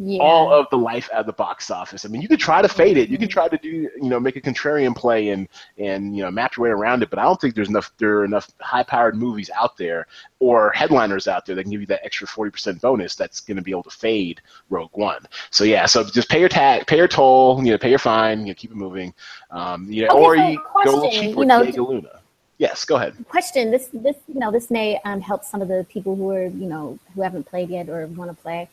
yeah. 0.03 0.19
all 0.19 0.51
of 0.51 0.67
the 0.71 0.77
life 0.77 1.09
at 1.13 1.25
the 1.27 1.33
box 1.33 1.69
office. 1.69 2.05
I 2.05 2.09
mean, 2.09 2.21
you 2.21 2.27
could 2.27 2.39
try 2.39 2.61
to 2.61 2.67
fade 2.67 2.97
it. 2.97 3.09
You 3.09 3.19
can 3.19 3.27
try 3.27 3.47
to 3.47 3.57
do, 3.57 3.69
you 3.69 4.09
know, 4.09 4.19
make 4.19 4.35
a 4.35 4.41
contrarian 4.41 4.95
play 4.95 5.29
and 5.29 5.47
and 5.77 6.15
you 6.15 6.23
know 6.23 6.31
map 6.31 6.57
your 6.57 6.65
way 6.65 6.69
around 6.71 7.03
it. 7.03 7.09
But 7.09 7.19
I 7.19 7.23
don't 7.23 7.39
think 7.39 7.53
there's 7.53 7.69
enough 7.69 7.91
there 7.97 8.19
are 8.19 8.25
enough 8.25 8.49
high-powered 8.59 9.15
movies 9.15 9.51
out 9.55 9.77
there 9.77 10.07
or 10.39 10.71
headliners 10.71 11.27
out 11.27 11.45
there 11.45 11.55
that 11.55 11.63
can 11.63 11.71
give 11.71 11.81
you 11.81 11.87
that 11.87 12.03
extra 12.03 12.27
40% 12.27 12.81
bonus 12.81 13.15
that's 13.15 13.39
going 13.41 13.57
to 13.57 13.63
be 13.63 13.71
able 13.71 13.83
to 13.83 13.91
fade 13.91 14.41
Rogue 14.69 14.89
One. 14.93 15.23
So 15.51 15.63
yeah, 15.63 15.85
so 15.85 16.03
just 16.03 16.29
pay 16.29 16.39
your 16.39 16.49
tag, 16.49 16.87
pay 16.87 16.97
your 16.97 17.07
toll, 17.07 17.63
you 17.63 17.71
know, 17.71 17.77
pay 17.77 17.89
your 17.89 17.99
fine, 17.99 18.41
you 18.41 18.47
know, 18.47 18.53
keep 18.55 18.71
it 18.71 18.77
moving. 18.77 19.13
Um, 19.51 19.85
you 19.91 20.07
know, 20.07 20.13
okay, 20.13 20.23
or 20.23 20.35
so 20.35 20.47
you 20.47 20.59
question, 20.59 20.91
go 20.91 20.91
a 20.91 20.95
little 20.95 21.11
cheaper 21.11 21.39
you 21.41 21.45
know, 21.45 21.63
Diego 21.63 21.87
Luna. 21.87 22.19
Yes, 22.57 22.85
go 22.85 22.95
ahead. 22.97 23.15
Question: 23.27 23.71
This, 23.71 23.89
this, 23.91 24.17
you 24.27 24.39
know, 24.39 24.51
this 24.51 24.69
may 24.69 24.99
um, 25.03 25.19
help 25.19 25.43
some 25.43 25.63
of 25.63 25.67
the 25.67 25.83
people 25.89 26.15
who 26.15 26.29
are, 26.29 26.45
you 26.45 26.67
know, 26.67 26.99
who 27.15 27.23
haven't 27.23 27.45
played 27.45 27.69
yet 27.69 27.89
or 27.89 28.05
want 28.05 28.29
to 28.29 28.39
play. 28.39 28.69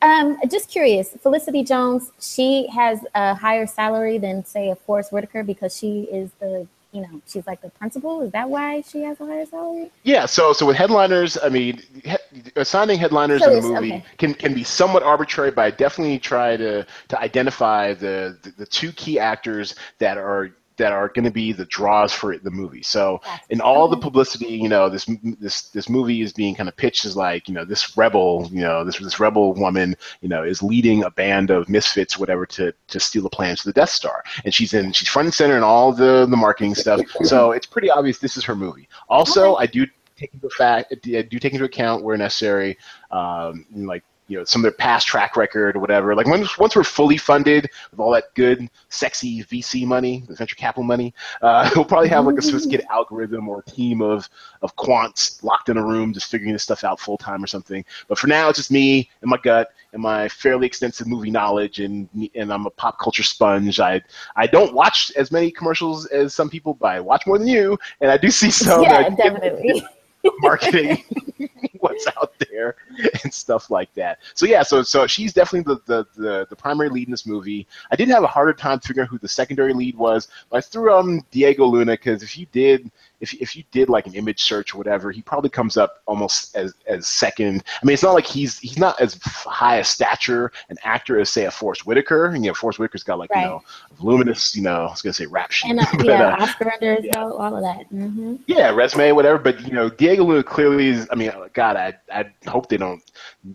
Um, 0.00 0.38
just 0.48 0.68
curious, 0.70 1.10
Felicity 1.22 1.64
Jones, 1.64 2.12
she 2.20 2.68
has 2.68 3.04
a 3.14 3.34
higher 3.34 3.66
salary 3.66 4.18
than, 4.18 4.44
say, 4.44 4.70
a 4.70 4.76
Forest 4.76 5.12
Whitaker 5.12 5.42
because 5.42 5.76
she 5.76 6.02
is 6.02 6.30
the, 6.38 6.68
you 6.92 7.00
know, 7.00 7.20
she's 7.26 7.46
like 7.48 7.60
the 7.62 7.70
principal. 7.70 8.22
Is 8.22 8.30
that 8.30 8.48
why 8.48 8.82
she 8.82 9.02
has 9.02 9.20
a 9.20 9.26
higher 9.26 9.44
salary? 9.44 9.90
Yeah. 10.04 10.26
So, 10.26 10.52
so 10.52 10.66
with 10.66 10.76
headliners, 10.76 11.36
I 11.42 11.48
mean, 11.48 11.82
he, 12.04 12.14
assigning 12.54 12.98
headliners 12.98 13.42
so 13.42 13.50
in 13.50 13.58
a 13.58 13.62
movie 13.62 13.92
okay. 13.94 14.04
can 14.18 14.34
can 14.34 14.54
be 14.54 14.62
somewhat 14.62 15.02
arbitrary, 15.02 15.50
but 15.50 15.64
I 15.64 15.70
definitely 15.72 16.20
try 16.20 16.56
to 16.56 16.86
to 17.08 17.20
identify 17.20 17.92
the, 17.94 18.38
the 18.42 18.50
the 18.58 18.66
two 18.66 18.92
key 18.92 19.18
actors 19.18 19.74
that 19.98 20.16
are 20.16 20.52
that 20.78 20.92
are 20.92 21.08
going 21.08 21.24
to 21.24 21.30
be 21.30 21.52
the 21.52 21.66
draws 21.66 22.12
for 22.12 22.36
the 22.38 22.50
movie. 22.50 22.82
So 22.82 23.20
in 23.50 23.60
all 23.60 23.88
the 23.88 23.96
publicity, 23.96 24.46
you 24.46 24.68
know, 24.68 24.88
this 24.88 25.08
this 25.38 25.68
this 25.70 25.88
movie 25.88 26.22
is 26.22 26.32
being 26.32 26.54
kind 26.54 26.68
of 26.68 26.76
pitched 26.76 27.04
as 27.04 27.16
like, 27.16 27.48
you 27.48 27.54
know, 27.54 27.64
this 27.64 27.96
rebel, 27.96 28.48
you 28.50 28.62
know, 28.62 28.84
this 28.84 28.98
this 28.98 29.20
rebel 29.20 29.54
woman, 29.54 29.96
you 30.20 30.28
know, 30.28 30.42
is 30.42 30.62
leading 30.62 31.04
a 31.04 31.10
band 31.10 31.50
of 31.50 31.68
misfits, 31.68 32.18
whatever, 32.18 32.46
to 32.46 32.72
to 32.88 33.00
steal 33.00 33.22
the 33.22 33.30
plans 33.30 33.60
to 33.60 33.68
the 33.68 33.72
Death 33.72 33.90
Star, 33.90 34.22
and 34.44 34.54
she's 34.54 34.74
in 34.74 34.92
she's 34.92 35.08
front 35.08 35.26
and 35.26 35.34
center 35.34 35.56
in 35.56 35.62
all 35.62 35.92
the 35.92 36.26
the 36.26 36.36
marketing 36.36 36.74
stuff. 36.74 37.00
So 37.24 37.52
it's 37.52 37.66
pretty 37.66 37.90
obvious 37.90 38.18
this 38.18 38.36
is 38.36 38.44
her 38.44 38.56
movie. 38.56 38.88
Also, 39.08 39.56
I 39.56 39.66
do 39.66 39.86
take 40.16 40.34
into 40.34 40.50
fact 40.50 40.92
I 40.92 41.22
do 41.22 41.38
take 41.38 41.52
into 41.52 41.64
account 41.64 42.02
where 42.02 42.16
necessary, 42.16 42.76
um, 43.10 43.66
like 43.74 44.04
you 44.28 44.38
know 44.38 44.44
some 44.44 44.60
of 44.60 44.62
their 44.64 44.72
past 44.72 45.06
track 45.06 45.36
record 45.36 45.74
or 45.74 45.80
whatever. 45.80 46.14
Like 46.14 46.26
once 46.26 46.58
once 46.58 46.76
we're 46.76 46.84
fully 46.84 47.16
funded 47.16 47.68
with 47.90 47.98
all 47.98 48.12
that 48.12 48.32
good, 48.34 48.68
sexy 48.90 49.42
VC 49.44 49.86
money, 49.86 50.22
the 50.28 50.34
venture 50.34 50.54
capital 50.54 50.84
money, 50.84 51.14
uh, 51.42 51.68
we'll 51.76 51.84
probably 51.84 52.08
have 52.08 52.26
like 52.26 52.36
a 52.36 52.42
sophisticated 52.42 52.86
algorithm 52.90 53.48
or 53.48 53.60
a 53.60 53.70
team 53.70 54.02
of 54.02 54.28
of 54.62 54.76
quants 54.76 55.42
locked 55.42 55.68
in 55.68 55.76
a 55.76 55.84
room 55.84 56.12
just 56.12 56.30
figuring 56.30 56.52
this 56.52 56.62
stuff 56.62 56.84
out 56.84 57.00
full 57.00 57.16
time 57.16 57.42
or 57.42 57.46
something. 57.46 57.84
But 58.06 58.18
for 58.18 58.26
now, 58.26 58.48
it's 58.48 58.58
just 58.58 58.70
me 58.70 59.10
and 59.22 59.30
my 59.30 59.38
gut 59.38 59.70
and 59.92 60.02
my 60.02 60.28
fairly 60.28 60.66
extensive 60.66 61.06
movie 61.06 61.30
knowledge, 61.30 61.80
and 61.80 62.08
and 62.34 62.52
I'm 62.52 62.66
a 62.66 62.70
pop 62.70 62.98
culture 62.98 63.22
sponge. 63.22 63.80
I 63.80 64.02
I 64.36 64.46
don't 64.46 64.74
watch 64.74 65.10
as 65.16 65.32
many 65.32 65.50
commercials 65.50 66.06
as 66.06 66.34
some 66.34 66.50
people, 66.50 66.74
but 66.74 66.88
I 66.88 67.00
watch 67.00 67.26
more 67.26 67.38
than 67.38 67.48
you, 67.48 67.78
and 68.00 68.10
I 68.10 68.18
do 68.18 68.30
see 68.30 68.50
some. 68.50 68.82
Yeah, 68.82 69.08
definitely. 69.08 69.82
marketing 70.40 71.04
what's 71.80 72.06
out 72.16 72.32
there 72.50 72.76
and 73.22 73.32
stuff 73.32 73.70
like 73.70 73.92
that. 73.94 74.18
So 74.34 74.46
yeah, 74.46 74.62
so 74.62 74.82
so 74.82 75.06
she's 75.06 75.32
definitely 75.32 75.74
the, 75.74 75.80
the, 75.86 76.22
the, 76.22 76.46
the, 76.50 76.56
primary 76.56 76.88
lead 76.88 77.08
in 77.08 77.10
this 77.10 77.26
movie. 77.26 77.66
I 77.90 77.96
did 77.96 78.08
have 78.08 78.24
a 78.24 78.28
harder 78.28 78.52
time 78.52 78.80
figuring 78.80 79.06
out 79.06 79.10
who 79.10 79.18
the 79.18 79.28
secondary 79.28 79.72
lead 79.72 79.96
was, 79.96 80.28
but 80.50 80.58
I 80.58 80.60
threw 80.60 80.92
on 80.92 81.24
Diego 81.30 81.64
Luna 81.64 81.92
because 81.92 82.22
if 82.22 82.36
you 82.36 82.46
did 82.52 82.90
if 83.20 83.34
if 83.34 83.56
you 83.56 83.64
did 83.72 83.88
like 83.88 84.06
an 84.06 84.14
image 84.14 84.42
search 84.42 84.74
or 84.74 84.78
whatever, 84.78 85.10
he 85.10 85.22
probably 85.22 85.50
comes 85.50 85.76
up 85.76 86.02
almost 86.06 86.56
as 86.56 86.74
as 86.86 87.06
second. 87.06 87.64
I 87.82 87.84
mean, 87.84 87.94
it's 87.94 88.02
not 88.02 88.14
like 88.14 88.26
he's 88.26 88.58
he's 88.58 88.78
not 88.78 89.00
as 89.00 89.20
high 89.22 89.76
a 89.76 89.84
stature 89.84 90.52
an 90.68 90.76
actor 90.84 91.18
as 91.18 91.30
say 91.30 91.44
a 91.46 91.50
Forest 91.50 91.86
Whitaker. 91.86 92.26
And 92.26 92.44
you 92.44 92.50
know, 92.50 92.54
Forest 92.54 92.78
Whitaker's 92.78 93.02
got 93.02 93.18
like 93.18 93.30
right. 93.30 93.42
you 93.42 93.46
know 93.46 93.62
voluminous, 93.98 94.54
you 94.54 94.62
know, 94.62 94.86
I 94.86 94.90
was 94.90 95.02
gonna 95.02 95.12
say 95.12 95.26
rap 95.26 95.50
sheet, 95.50 95.70
and 95.70 95.80
uh, 95.80 95.86
but, 95.96 96.06
yeah, 96.06 96.28
uh, 96.28 96.42
Oscar 96.42 96.72
under 96.72 96.98
yeah. 97.02 97.18
all 97.18 97.56
of 97.56 97.62
that. 97.62 97.90
Mm-hmm. 97.92 98.36
Yeah, 98.46 98.70
resume, 98.70 99.12
whatever. 99.12 99.38
But 99.38 99.60
you 99.66 99.72
know, 99.72 99.88
Diego 99.88 100.24
Luna 100.24 100.42
clearly 100.42 100.88
is. 100.88 101.08
I 101.10 101.14
mean, 101.16 101.32
God, 101.54 101.76
I 101.76 101.94
I 102.12 102.30
hope 102.48 102.68
they 102.68 102.76
don't 102.76 103.02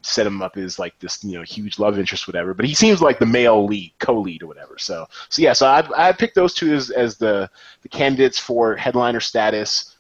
set 0.02 0.28
him 0.28 0.42
up 0.42 0.58
as 0.58 0.80
like 0.80 0.98
this 1.00 1.24
you 1.24 1.38
know 1.38 1.44
huge 1.44 1.80
love 1.80 1.98
interest, 1.98 2.28
whatever. 2.28 2.54
But 2.54 2.66
he 2.66 2.74
seems 2.74 3.02
like 3.02 3.20
the 3.20 3.26
male 3.26 3.66
lead, 3.66 3.94
co-lead 4.00 4.44
or 4.44 4.48
whatever. 4.48 4.78
So 4.78 5.08
so 5.30 5.42
yeah, 5.42 5.54
so 5.54 5.68
I 5.68 6.10
I 6.10 6.12
picked 6.12 6.36
those 6.36 6.54
two 6.54 6.74
as 6.74 6.90
as 6.90 7.18
the 7.18 7.50
the 7.82 7.90
candidates 7.90 8.38
for 8.38 8.76
headliner 8.76 9.20
status 9.20 9.53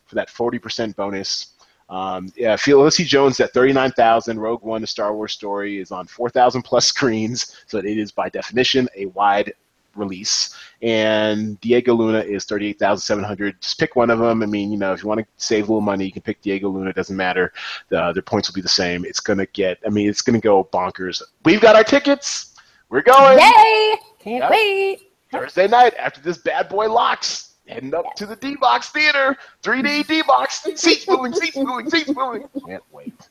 for 0.06 0.16
that 0.16 0.30
40% 0.30 0.96
bonus. 0.96 1.54
Um, 1.90 2.32
yeah, 2.36 2.56
Felicity 2.56 3.06
Jones 3.06 3.40
at 3.40 3.54
39,000. 3.54 4.40
Rogue 4.40 4.64
One, 4.64 4.84
a 4.84 4.88
Star 4.88 5.14
Wars 5.14 5.34
story, 5.34 5.80
is 5.80 5.92
on 5.92 6.08
4,000 6.08 6.62
plus 6.64 6.88
screens, 6.94 7.56
so 7.68 7.78
it 7.78 7.86
is 7.86 8.12
by 8.12 8.30
definition 8.30 8.88
a 8.96 9.08
wide 9.08 9.54
release. 9.96 10.56
And 10.82 11.60
Diego 11.62 11.94
Luna 11.94 12.20
is 12.20 12.46
38,700. 12.46 13.62
Just 13.62 13.80
pick 13.80 13.96
one 13.96 14.10
of 14.10 14.20
them. 14.20 14.42
I 14.42 14.46
mean, 14.46 14.72
you 14.72 14.78
know, 14.78 14.94
if 14.94 15.04
you 15.04 15.10
want 15.10 15.20
to 15.20 15.28
save 15.38 15.66
a 15.66 15.68
little 15.68 15.82
money, 15.82 16.06
you 16.06 16.12
can 16.12 16.24
pick 16.24 16.42
Diego 16.42 16.70
Luna. 16.70 16.90
It 16.90 16.96
doesn't 16.96 17.16
matter. 17.16 17.54
The, 17.90 18.12
their 18.14 18.24
points 18.24 18.50
will 18.50 18.56
be 18.56 18.62
the 18.62 18.70
same. 18.70 19.06
It's 19.06 19.20
going 19.20 19.40
to 19.40 19.46
get, 19.48 19.78
I 19.86 19.90
mean, 19.90 20.10
it's 20.10 20.22
going 20.22 20.40
to 20.40 20.44
go 20.44 20.64
bonkers. 20.64 21.22
We've 21.46 21.62
got 21.62 21.76
our 21.76 21.84
tickets. 21.84 22.56
We're 22.90 23.02
going. 23.02 23.40
Yay! 23.40 23.96
Can't 24.20 24.44
yep. 24.44 24.52
wait. 24.52 25.12
Thursday 25.32 25.68
night 25.68 25.94
after 25.96 26.22
this 26.22 26.38
bad 26.38 26.70
boy 26.70 26.92
locks 26.92 27.53
heading 27.68 27.94
up 27.94 28.16
to 28.16 28.26
the 28.26 28.36
D 28.36 28.56
Box 28.56 28.90
Theater, 28.90 29.38
3D 29.64 30.08
D 30.08 30.22
Box, 30.24 30.64
seats 30.76 31.08
moving, 31.08 31.34
seats 31.34 31.58
moving, 31.58 31.90
seats 31.90 32.12
moving. 32.16 32.48
Can't 32.66 32.84
wait. 32.92 33.30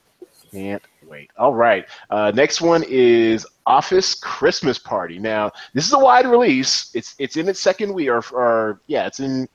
Can't 0.50 0.82
wait. 1.06 1.30
All 1.38 1.54
right. 1.54 1.86
Uh, 2.10 2.30
next 2.34 2.60
one 2.60 2.84
is 2.88 3.46
Office 3.66 4.14
Christmas 4.14 4.78
Party. 4.78 5.18
Now, 5.18 5.50
this 5.72 5.86
is 5.86 5.92
a 5.92 5.98
wide 5.98 6.26
release. 6.26 6.90
It's 6.94 7.14
it's 7.18 7.36
in 7.36 7.48
its 7.48 7.60
second 7.60 7.92
week, 7.92 8.08
or, 8.08 8.22
or 8.32 8.80
yeah, 8.86 9.06
it's 9.06 9.20
in. 9.20 9.48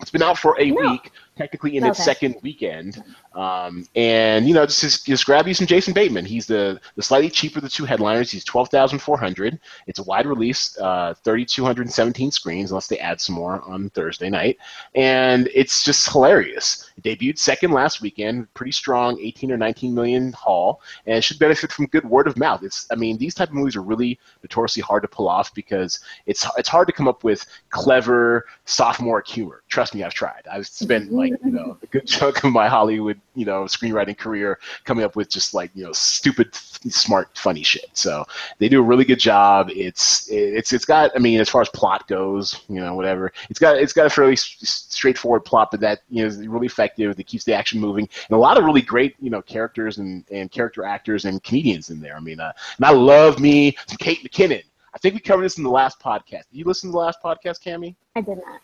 It's 0.00 0.10
been 0.10 0.22
out 0.22 0.36
for 0.36 0.60
a 0.60 0.68
no. 0.68 0.90
week, 0.90 1.12
technically 1.36 1.76
in 1.76 1.84
okay. 1.84 1.90
its 1.90 2.04
second 2.04 2.36
weekend. 2.42 3.02
Um, 3.34 3.86
and 3.94 4.46
you 4.46 4.54
know, 4.54 4.66
just, 4.66 5.06
just 5.06 5.24
grab 5.24 5.48
you 5.48 5.54
some 5.54 5.66
Jason 5.66 5.94
Bateman. 5.94 6.24
He's 6.24 6.46
the 6.46 6.80
the 6.96 7.02
slightly 7.02 7.30
cheaper 7.30 7.58
of 7.58 7.62
the 7.62 7.70
two 7.70 7.84
headliners. 7.84 8.30
He's 8.30 8.44
twelve 8.44 8.68
thousand 8.68 8.98
four 8.98 9.16
hundred. 9.16 9.58
It's 9.86 9.98
a 9.98 10.02
wide 10.02 10.26
release, 10.26 10.76
uh, 10.78 11.14
thirty 11.22 11.44
two 11.44 11.64
hundred 11.64 11.82
and 11.82 11.92
seventeen 11.92 12.30
screens, 12.30 12.70
unless 12.70 12.88
they 12.88 12.98
add 12.98 13.20
some 13.20 13.34
more 13.34 13.62
on 13.62 13.90
Thursday 13.90 14.28
night. 14.28 14.58
And 14.94 15.48
it's 15.54 15.82
just 15.84 16.10
hilarious. 16.10 16.90
It 16.96 17.04
debuted 17.04 17.38
second 17.38 17.72
last 17.72 18.02
weekend, 18.02 18.52
pretty 18.54 18.72
strong, 18.72 19.18
eighteen 19.20 19.50
or 19.50 19.56
nineteen 19.56 19.94
million 19.94 20.32
haul, 20.32 20.82
and 21.06 21.16
it 21.16 21.24
should 21.24 21.38
benefit 21.38 21.72
from 21.72 21.86
good 21.86 22.04
word 22.04 22.26
of 22.26 22.36
mouth. 22.36 22.62
It's 22.62 22.86
I 22.90 22.96
mean, 22.96 23.16
these 23.16 23.34
type 23.34 23.48
of 23.48 23.54
movies 23.54 23.76
are 23.76 23.82
really 23.82 24.18
notoriously 24.42 24.82
hard 24.82 25.02
to 25.02 25.08
pull 25.08 25.28
off 25.28 25.54
because 25.54 26.00
it's 26.26 26.46
it's 26.58 26.68
hard 26.68 26.86
to 26.88 26.92
come 26.92 27.08
up 27.08 27.24
with 27.24 27.46
clever 27.70 28.46
sophomore 28.66 29.22
humor. 29.26 29.62
Trust 29.68 29.94
me, 29.94 30.02
I've 30.02 30.14
tried. 30.14 30.42
I've 30.50 30.66
spent 30.66 31.10
like 31.22 31.40
you 31.44 31.50
know 31.50 31.78
a 31.82 31.86
good 31.86 32.06
chunk 32.06 32.44
of 32.44 32.52
my 32.52 32.68
Hollywood 32.68 33.20
you 33.34 33.44
know 33.44 33.64
screenwriting 33.64 34.16
career 34.16 34.58
coming 34.84 35.04
up 35.04 35.16
with 35.16 35.28
just 35.28 35.54
like 35.54 35.70
you 35.74 35.84
know 35.84 35.92
stupid 35.92 36.54
smart 36.54 37.36
funny 37.36 37.62
shit 37.62 37.86
so 37.92 38.24
they 38.58 38.68
do 38.68 38.80
a 38.80 38.82
really 38.82 39.04
good 39.04 39.18
job 39.18 39.70
it's 39.70 40.28
it's 40.30 40.72
it's 40.72 40.84
got 40.84 41.10
i 41.14 41.18
mean 41.18 41.40
as 41.40 41.48
far 41.48 41.60
as 41.60 41.68
plot 41.70 42.06
goes 42.08 42.64
you 42.68 42.80
know 42.80 42.94
whatever 42.94 43.32
it's 43.48 43.58
got 43.58 43.76
it's 43.76 43.92
got 43.92 44.06
a 44.06 44.10
fairly 44.10 44.36
straightforward 44.36 45.44
plot 45.44 45.70
but 45.70 45.80
that 45.80 46.00
you 46.10 46.22
know 46.22 46.26
is 46.26 46.46
really 46.46 46.66
effective 46.66 47.16
that 47.16 47.26
keeps 47.26 47.44
the 47.44 47.54
action 47.54 47.80
moving 47.80 48.08
and 48.28 48.36
a 48.36 48.40
lot 48.40 48.58
of 48.58 48.64
really 48.64 48.82
great 48.82 49.14
you 49.20 49.30
know 49.30 49.40
characters 49.42 49.98
and 49.98 50.24
and 50.30 50.50
character 50.50 50.84
actors 50.84 51.24
and 51.24 51.42
comedians 51.42 51.90
in 51.90 52.00
there 52.00 52.16
i 52.16 52.20
mean 52.20 52.40
uh, 52.40 52.52
and 52.76 52.84
i 52.84 52.90
love 52.90 53.38
me 53.38 53.76
some 53.86 53.96
kate 53.98 54.22
mckinnon 54.24 54.62
I 54.94 54.98
think 54.98 55.14
we 55.14 55.20
covered 55.20 55.44
this 55.44 55.56
in 55.56 55.64
the 55.64 55.70
last 55.70 55.98
podcast. 56.00 56.44
Did 56.50 56.58
you 56.58 56.64
listen 56.64 56.90
to 56.90 56.92
the 56.92 56.98
last 56.98 57.22
podcast, 57.24 57.62
Cami? 57.62 57.94
I 58.14 58.20
did 58.20 58.36
not. 58.36 58.60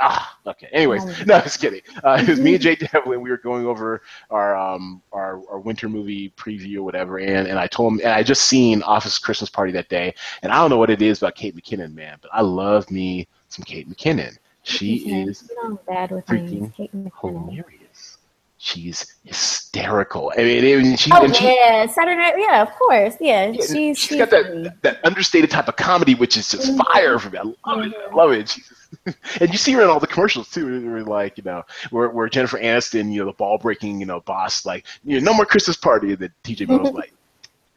Ah, 0.00 0.38
okay. 0.46 0.68
Anyways, 0.72 1.04
no, 1.26 1.40
just 1.40 1.60
kidding. 1.60 1.80
Uh, 2.04 2.18
it 2.20 2.28
was 2.28 2.40
me 2.40 2.54
and 2.54 2.62
Jay 2.62 2.76
Devlin. 2.76 3.20
We 3.26 3.30
were 3.30 3.36
going 3.38 3.66
over 3.66 4.02
our 4.30 4.56
um 4.56 5.02
our, 5.12 5.42
our 5.50 5.58
winter 5.58 5.88
movie 5.88 6.30
preview 6.36 6.78
or 6.78 6.82
whatever, 6.82 7.18
and, 7.18 7.46
and 7.46 7.58
I 7.58 7.66
told 7.66 7.94
him, 7.94 8.00
and 8.00 8.08
I 8.10 8.22
just 8.22 8.42
seen 8.42 8.82
Office 8.82 9.18
Christmas 9.18 9.50
Party 9.50 9.72
that 9.72 9.88
day, 9.88 10.14
and 10.42 10.52
I 10.52 10.56
don't 10.56 10.70
know 10.70 10.76
what 10.78 10.90
it 10.90 11.02
is 11.02 11.18
about 11.18 11.34
Kate 11.34 11.56
McKinnon, 11.56 11.94
man, 11.94 12.18
but 12.20 12.30
I 12.32 12.42
love 12.42 12.90
me 12.90 13.28
some 13.48 13.64
Kate 13.64 13.88
McKinnon. 13.88 14.36
She 14.62 14.96
is 14.96 15.44
bad 15.86 16.10
with 16.10 16.26
freaking 16.26 16.72
hilarious. 16.74 18.18
She's 18.58 19.14
hysterical 19.24 19.65
hysterical. 19.76 20.32
I 20.36 20.42
mean, 20.42 20.64
it, 20.64 20.98
she, 20.98 21.10
oh 21.12 21.26
yeah, 21.26 21.86
Saturday 21.86 22.16
Night. 22.16 22.34
Yeah, 22.38 22.62
of 22.62 22.70
course. 22.72 23.14
Yeah, 23.20 23.48
yeah 23.48 23.62
she's, 23.64 23.98
she's 23.98 24.18
got 24.18 24.30
that, 24.30 24.76
that 24.82 25.04
understated 25.04 25.50
type 25.50 25.68
of 25.68 25.76
comedy, 25.76 26.14
which 26.14 26.36
is 26.36 26.50
just 26.50 26.68
mm-hmm. 26.68 26.80
fire 26.92 27.18
for 27.18 27.30
me. 27.30 27.38
I 27.38 27.42
love 27.42 27.54
mm-hmm. 27.64 27.90
it. 27.90 27.96
I 28.10 28.14
love 28.14 28.32
it. 28.32 28.48
She's, 28.48 28.72
and 29.40 29.50
you 29.50 29.58
see 29.58 29.72
her 29.72 29.82
in 29.82 29.88
all 29.88 30.00
the 30.00 30.06
commercials 30.06 30.50
too. 30.50 30.90
Where 30.90 31.04
like 31.04 31.36
you 31.36 31.44
know, 31.44 31.64
where, 31.90 32.08
where 32.10 32.28
Jennifer 32.28 32.58
Aniston, 32.58 33.12
you 33.12 33.20
know, 33.20 33.26
the 33.26 33.32
ball 33.32 33.58
breaking, 33.58 34.00
you 34.00 34.06
know, 34.06 34.20
boss, 34.20 34.64
like 34.64 34.86
you 35.04 35.20
know, 35.20 35.30
no 35.30 35.36
more 35.36 35.46
Christmas 35.46 35.76
party. 35.76 36.14
That 36.14 36.30
TJ 36.42 36.68
Miller's 36.68 36.92
like, 36.92 37.12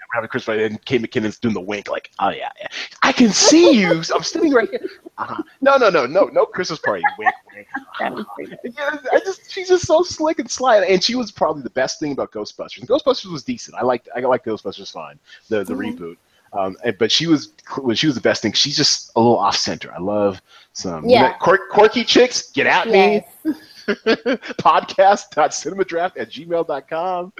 Christmas 0.10 0.46
party, 0.46 0.64
and 0.64 0.84
Kate 0.86 1.02
McKinnon's 1.02 1.40
doing 1.40 1.54
the 1.54 1.62
wink, 1.62 1.90
like, 1.90 2.12
oh 2.20 2.30
yeah, 2.30 2.52
yeah, 2.60 2.68
I 3.04 3.12
can 3.12 3.30
see 3.30 3.72
you. 3.72 4.02
I'm 4.14 4.24
sitting 4.24 4.54
right 4.54 4.70
here. 4.70 4.88
Uh-huh. 5.18 5.44
No, 5.62 5.78
no, 5.78 5.90
no, 5.90 6.06
no, 6.06 6.26
no 6.26 6.46
Christmas 6.46 6.80
party. 6.80 7.04
Wink, 7.18 7.34
wink. 7.54 7.68
yeah, 8.64 8.98
I 9.12 9.20
just 9.20 9.52
she's 9.52 9.68
just 9.68 9.86
so 9.86 10.02
slick 10.04 10.40
and 10.40 10.50
sly, 10.50 10.78
and 10.78 11.04
she 11.04 11.16
was 11.16 11.32
probably 11.32 11.64
the 11.64 11.70
best 11.72 12.00
thing 12.00 12.12
about 12.12 12.32
Ghostbusters. 12.32 12.80
And 12.80 12.88
Ghostbusters 12.88 13.32
was 13.32 13.44
decent. 13.44 13.76
I 13.78 13.84
liked 13.84 14.10
I 14.16 14.20
like 14.22 14.44
Ghostbusters 14.44 14.92
fine, 14.92 15.20
the 15.50 15.64
the 15.64 15.74
mm-hmm. 15.74 16.04
reboot. 16.04 16.18
Um, 16.52 16.78
but 16.98 17.12
she 17.12 17.28
was 17.28 17.54
when 17.78 17.96
she 17.96 18.08
was 18.08 18.16
the 18.16 18.22
best 18.22 18.42
thing. 18.42 18.54
She's 18.54 18.76
just 18.76 19.12
a 19.16 19.20
little 19.20 19.38
off 19.38 19.56
center. 19.56 19.94
I 19.94 20.00
love 20.00 20.42
some 20.74 21.08
yeah. 21.08 21.18
You 21.18 21.30
know, 21.30 21.36
quirk, 21.40 21.70
quirky 21.70 22.04
chicks. 22.04 22.52
Get 22.52 22.66
at 22.66 22.88
yes. 22.88 23.24
me. 23.44 23.54
podcast.cinemadraft 24.62 26.14
at 26.18 26.30
gmail.com. 26.30 27.34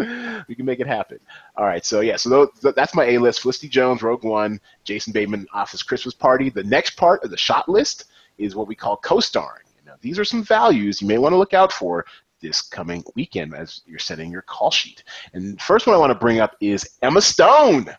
We 0.48 0.56
can 0.56 0.66
make 0.66 0.80
it 0.80 0.88
happen. 0.88 1.20
All 1.56 1.66
right. 1.66 1.86
So, 1.86 2.02
yeah, 2.02 2.16
so 2.16 2.52
that's 2.62 2.96
my 2.96 3.06
A 3.06 3.18
list 3.18 3.42
Felicity 3.42 3.70
Jones, 3.70 4.02
Rogue 4.02 4.24
One, 4.24 4.60
Jason 4.84 5.14
Bateman, 5.14 5.48
Office 5.54 5.84
Christmas 5.84 6.14
Party. 6.14 6.50
The 6.50 6.64
next 6.64 6.92
part 6.92 7.24
of 7.24 7.32
the 7.32 7.38
shot 7.38 7.70
list 7.70 8.06
is 8.38 8.56
what 8.56 8.68
we 8.68 8.76
call 8.76 8.98
co 8.98 9.20
starring. 9.20 9.66
Know, 9.90 9.96
these 10.02 10.20
are 10.20 10.26
some 10.26 10.44
values 10.44 11.02
you 11.02 11.08
may 11.08 11.18
want 11.18 11.34
to 11.34 11.38
look 11.38 11.54
out 11.54 11.74
for 11.74 12.06
this 12.42 12.62
coming 12.62 13.04
weekend 13.16 13.54
as 13.54 13.82
you're 13.86 14.00
setting 14.00 14.32
your 14.32 14.44
call 14.44 14.72
sheet. 14.72 15.04
And 15.34 15.60
first 15.60 15.88
one 15.88 15.96
I 15.96 16.00
want 16.00 16.12
to 16.12 16.20
bring 16.20 16.40
up 16.40 16.56
is 16.62 16.98
Emma 17.02 17.22
Stone 17.22 17.90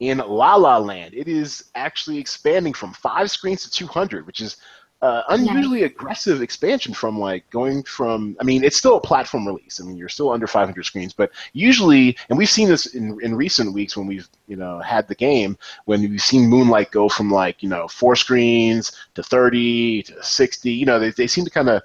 in 0.00 0.18
La 0.18 0.56
La 0.56 0.78
Land. 0.78 1.14
It 1.14 1.28
is 1.28 1.70
actually 1.74 2.18
expanding 2.18 2.72
from 2.72 2.92
five 2.94 3.30
screens 3.30 3.62
to 3.62 3.70
200, 3.70 4.26
which 4.26 4.40
is 4.40 4.56
uh, 5.04 5.22
unusually 5.28 5.82
nice. 5.82 5.90
aggressive 5.90 6.40
expansion 6.40 6.94
from 6.94 7.18
like 7.18 7.48
going 7.50 7.82
from 7.82 8.34
i 8.40 8.44
mean 8.44 8.64
it's 8.64 8.78
still 8.78 8.96
a 8.96 9.00
platform 9.00 9.46
release 9.46 9.78
i 9.78 9.84
mean 9.84 9.98
you're 9.98 10.08
still 10.08 10.30
under 10.30 10.46
500 10.46 10.82
screens 10.82 11.12
but 11.12 11.30
usually 11.52 12.16
and 12.30 12.38
we've 12.38 12.48
seen 12.48 12.68
this 12.68 12.86
in, 12.94 13.18
in 13.20 13.34
recent 13.34 13.74
weeks 13.74 13.98
when 13.98 14.06
we've 14.06 14.26
you 14.46 14.56
know 14.56 14.78
had 14.78 15.06
the 15.06 15.14
game 15.14 15.58
when 15.84 16.00
we've 16.00 16.22
seen 16.22 16.48
moonlight 16.48 16.90
go 16.90 17.06
from 17.06 17.30
like 17.30 17.62
you 17.62 17.68
know 17.68 17.86
four 17.86 18.16
screens 18.16 18.92
to 19.14 19.22
30 19.22 20.04
to 20.04 20.22
60 20.22 20.72
you 20.72 20.86
know 20.86 20.98
they, 20.98 21.10
they 21.10 21.26
seem 21.26 21.44
to 21.44 21.50
kind 21.50 21.68
of 21.68 21.82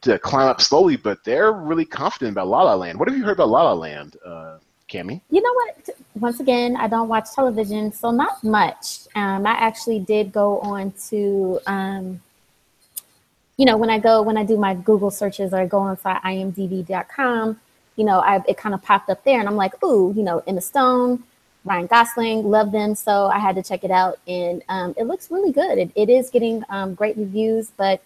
to 0.00 0.18
climb 0.18 0.48
up 0.48 0.62
slowly 0.62 0.96
but 0.96 1.22
they're 1.24 1.52
really 1.52 1.84
confident 1.84 2.32
about 2.32 2.48
la 2.48 2.62
la 2.62 2.74
land 2.74 2.98
what 2.98 3.06
have 3.06 3.18
you 3.18 3.22
heard 3.22 3.32
about 3.32 3.50
la 3.50 3.64
la 3.64 3.74
land 3.74 4.16
uh, 4.24 4.56
Cami? 4.88 5.22
You 5.30 5.40
know 5.40 5.54
what? 5.54 5.88
Once 6.16 6.38
again, 6.40 6.76
I 6.76 6.86
don't 6.86 7.08
watch 7.08 7.32
television, 7.34 7.92
so 7.92 8.10
not 8.10 8.44
much. 8.44 9.08
Um, 9.14 9.46
I 9.46 9.52
actually 9.52 10.00
did 10.00 10.32
go 10.32 10.58
on 10.58 10.92
to 11.08 11.58
um, 11.66 12.20
you 13.56 13.66
know, 13.66 13.76
when 13.76 13.90
I 13.90 13.98
go, 13.98 14.22
when 14.22 14.36
I 14.36 14.44
do 14.44 14.56
my 14.56 14.74
Google 14.74 15.10
searches 15.10 15.52
or 15.52 15.60
I 15.60 15.66
go 15.66 15.86
inside 15.88 16.20
imdb.com, 16.22 17.60
you 17.96 18.04
know, 18.04 18.20
I, 18.20 18.42
it 18.48 18.56
kind 18.56 18.74
of 18.74 18.82
popped 18.82 19.10
up 19.10 19.22
there 19.24 19.38
and 19.38 19.48
I'm 19.48 19.56
like, 19.56 19.82
ooh, 19.84 20.12
you 20.16 20.22
know, 20.22 20.42
Emma 20.46 20.60
Stone, 20.60 21.22
Ryan 21.64 21.86
Gosling, 21.86 22.44
love 22.44 22.72
them. 22.72 22.94
So 22.94 23.26
I 23.26 23.38
had 23.38 23.54
to 23.56 23.62
check 23.62 23.84
it 23.84 23.90
out 23.90 24.18
and 24.26 24.62
um, 24.68 24.94
it 24.96 25.04
looks 25.04 25.30
really 25.30 25.52
good. 25.52 25.78
It, 25.78 25.90
it 25.94 26.08
is 26.08 26.30
getting 26.30 26.64
um, 26.70 26.94
great 26.94 27.16
reviews, 27.16 27.70
but 27.76 28.02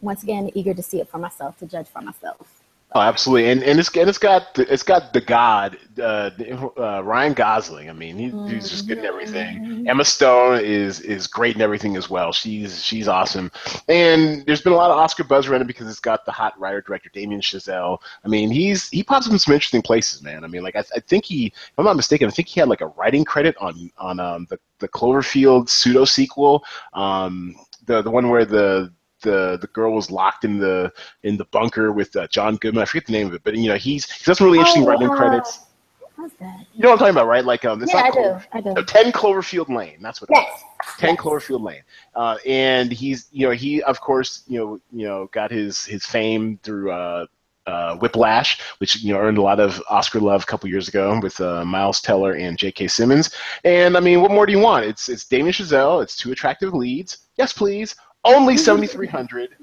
once 0.00 0.22
again, 0.22 0.50
eager 0.54 0.74
to 0.74 0.82
see 0.82 1.00
it 1.00 1.08
for 1.08 1.18
myself, 1.18 1.58
to 1.58 1.66
judge 1.66 1.86
for 1.86 2.00
myself. 2.00 2.61
Oh, 2.94 3.00
absolutely, 3.00 3.50
and 3.50 3.62
and 3.62 3.80
it's 3.80 3.94
and 3.96 4.08
it's 4.08 4.18
got 4.18 4.54
the, 4.54 4.70
it's 4.70 4.82
got 4.82 5.14
the 5.14 5.20
God, 5.22 5.78
uh, 5.98 6.30
uh, 6.76 7.02
Ryan 7.02 7.32
Gosling. 7.32 7.88
I 7.88 7.94
mean, 7.94 8.18
he, 8.18 8.52
he's 8.52 8.68
just 8.68 8.86
good 8.86 8.98
in 8.98 9.06
everything. 9.06 9.60
Mm-hmm. 9.60 9.88
Emma 9.88 10.04
Stone 10.04 10.60
is 10.62 11.00
is 11.00 11.26
great 11.26 11.56
in 11.56 11.62
everything 11.62 11.96
as 11.96 12.10
well. 12.10 12.32
She's 12.32 12.84
she's 12.84 13.08
awesome, 13.08 13.50
and 13.88 14.44
there's 14.44 14.60
been 14.60 14.74
a 14.74 14.76
lot 14.76 14.90
of 14.90 14.98
Oscar 14.98 15.24
buzz 15.24 15.46
around 15.46 15.62
it 15.62 15.68
because 15.68 15.88
it's 15.88 16.00
got 16.00 16.26
the 16.26 16.32
hot 16.32 16.58
writer 16.60 16.82
director 16.82 17.08
Damien 17.14 17.40
Chazelle. 17.40 17.98
I 18.26 18.28
mean, 18.28 18.50
he's 18.50 18.90
he 18.90 19.02
pops 19.02 19.26
up 19.26 19.32
in 19.32 19.38
some 19.38 19.54
interesting 19.54 19.80
places, 19.80 20.20
man. 20.20 20.44
I 20.44 20.46
mean, 20.46 20.62
like 20.62 20.76
I, 20.76 20.84
I 20.94 21.00
think 21.00 21.24
he, 21.24 21.46
if 21.46 21.72
I'm 21.78 21.86
not 21.86 21.96
mistaken, 21.96 22.28
I 22.28 22.30
think 22.30 22.48
he 22.48 22.60
had 22.60 22.68
like 22.68 22.82
a 22.82 22.88
writing 22.88 23.24
credit 23.24 23.56
on 23.58 23.90
on 23.96 24.20
um, 24.20 24.46
the 24.50 24.58
the 24.80 24.88
Cloverfield 24.88 25.70
pseudo 25.70 26.04
sequel, 26.04 26.62
um, 26.92 27.54
the 27.86 28.02
the 28.02 28.10
one 28.10 28.28
where 28.28 28.44
the 28.44 28.92
the 29.22 29.58
the 29.60 29.68
girl 29.68 29.94
was 29.94 30.10
locked 30.10 30.44
in 30.44 30.58
the 30.58 30.92
in 31.22 31.36
the 31.36 31.44
bunker 31.46 31.92
with 31.92 32.14
uh, 32.16 32.26
John 32.28 32.56
Goodman. 32.56 32.82
I 32.82 32.84
forget 32.84 33.06
the 33.06 33.12
name 33.12 33.28
of 33.28 33.34
it, 33.34 33.42
but 33.44 33.56
you 33.56 33.68
know 33.68 33.76
he's 33.76 34.10
he's 34.10 34.26
got 34.26 34.36
some 34.36 34.46
really 34.46 34.58
interesting 34.58 34.84
oh, 34.84 34.88
writing 34.88 35.08
credits. 35.08 35.58
That? 35.58 36.66
You 36.74 36.82
know 36.82 36.90
what 36.90 36.92
I'm 36.92 36.98
talking 36.98 37.10
about, 37.10 37.26
right? 37.26 37.44
Like 37.44 37.64
um, 37.64 37.82
it's 37.82 37.92
yeah, 37.92 38.02
not 38.02 38.12
Clover, 38.12 38.38
do. 38.38 38.58
I 38.58 38.60
do. 38.60 38.74
No, 38.74 38.84
Ten 38.84 39.12
Cloverfield 39.12 39.68
Lane. 39.74 39.98
That's 40.00 40.20
what. 40.20 40.30
Yes. 40.30 40.62
Ten 40.98 41.10
yes. 41.10 41.20
Cloverfield 41.20 41.62
Lane. 41.62 41.82
Uh, 42.14 42.36
and 42.46 42.92
he's 42.92 43.28
you 43.32 43.46
know 43.46 43.52
he 43.52 43.82
of 43.82 44.00
course 44.00 44.44
you 44.46 44.58
know 44.58 44.80
you 44.92 45.06
know 45.06 45.28
got 45.32 45.50
his 45.50 45.84
his 45.84 46.04
fame 46.04 46.58
through. 46.62 46.90
Uh, 46.90 47.26
uh, 47.64 47.96
Whiplash, 47.98 48.60
which 48.78 49.04
you 49.04 49.12
know 49.12 49.20
earned 49.20 49.38
a 49.38 49.42
lot 49.42 49.60
of 49.60 49.80
Oscar 49.88 50.18
love 50.18 50.42
a 50.42 50.46
couple 50.46 50.68
years 50.68 50.88
ago 50.88 51.20
with 51.22 51.40
uh, 51.40 51.64
Miles 51.64 52.00
Teller 52.00 52.32
and 52.32 52.58
J.K. 52.58 52.88
Simmons. 52.88 53.36
And 53.62 53.96
I 53.96 54.00
mean, 54.00 54.20
what 54.20 54.32
more 54.32 54.46
do 54.46 54.52
you 54.52 54.58
want? 54.58 54.84
It's 54.84 55.08
it's 55.08 55.24
Damien 55.24 55.52
Chazelle. 55.52 56.02
It's 56.02 56.16
two 56.16 56.32
attractive 56.32 56.74
leads. 56.74 57.18
Yes, 57.36 57.52
please 57.52 57.94
only 58.24 58.56
7300 58.56 59.56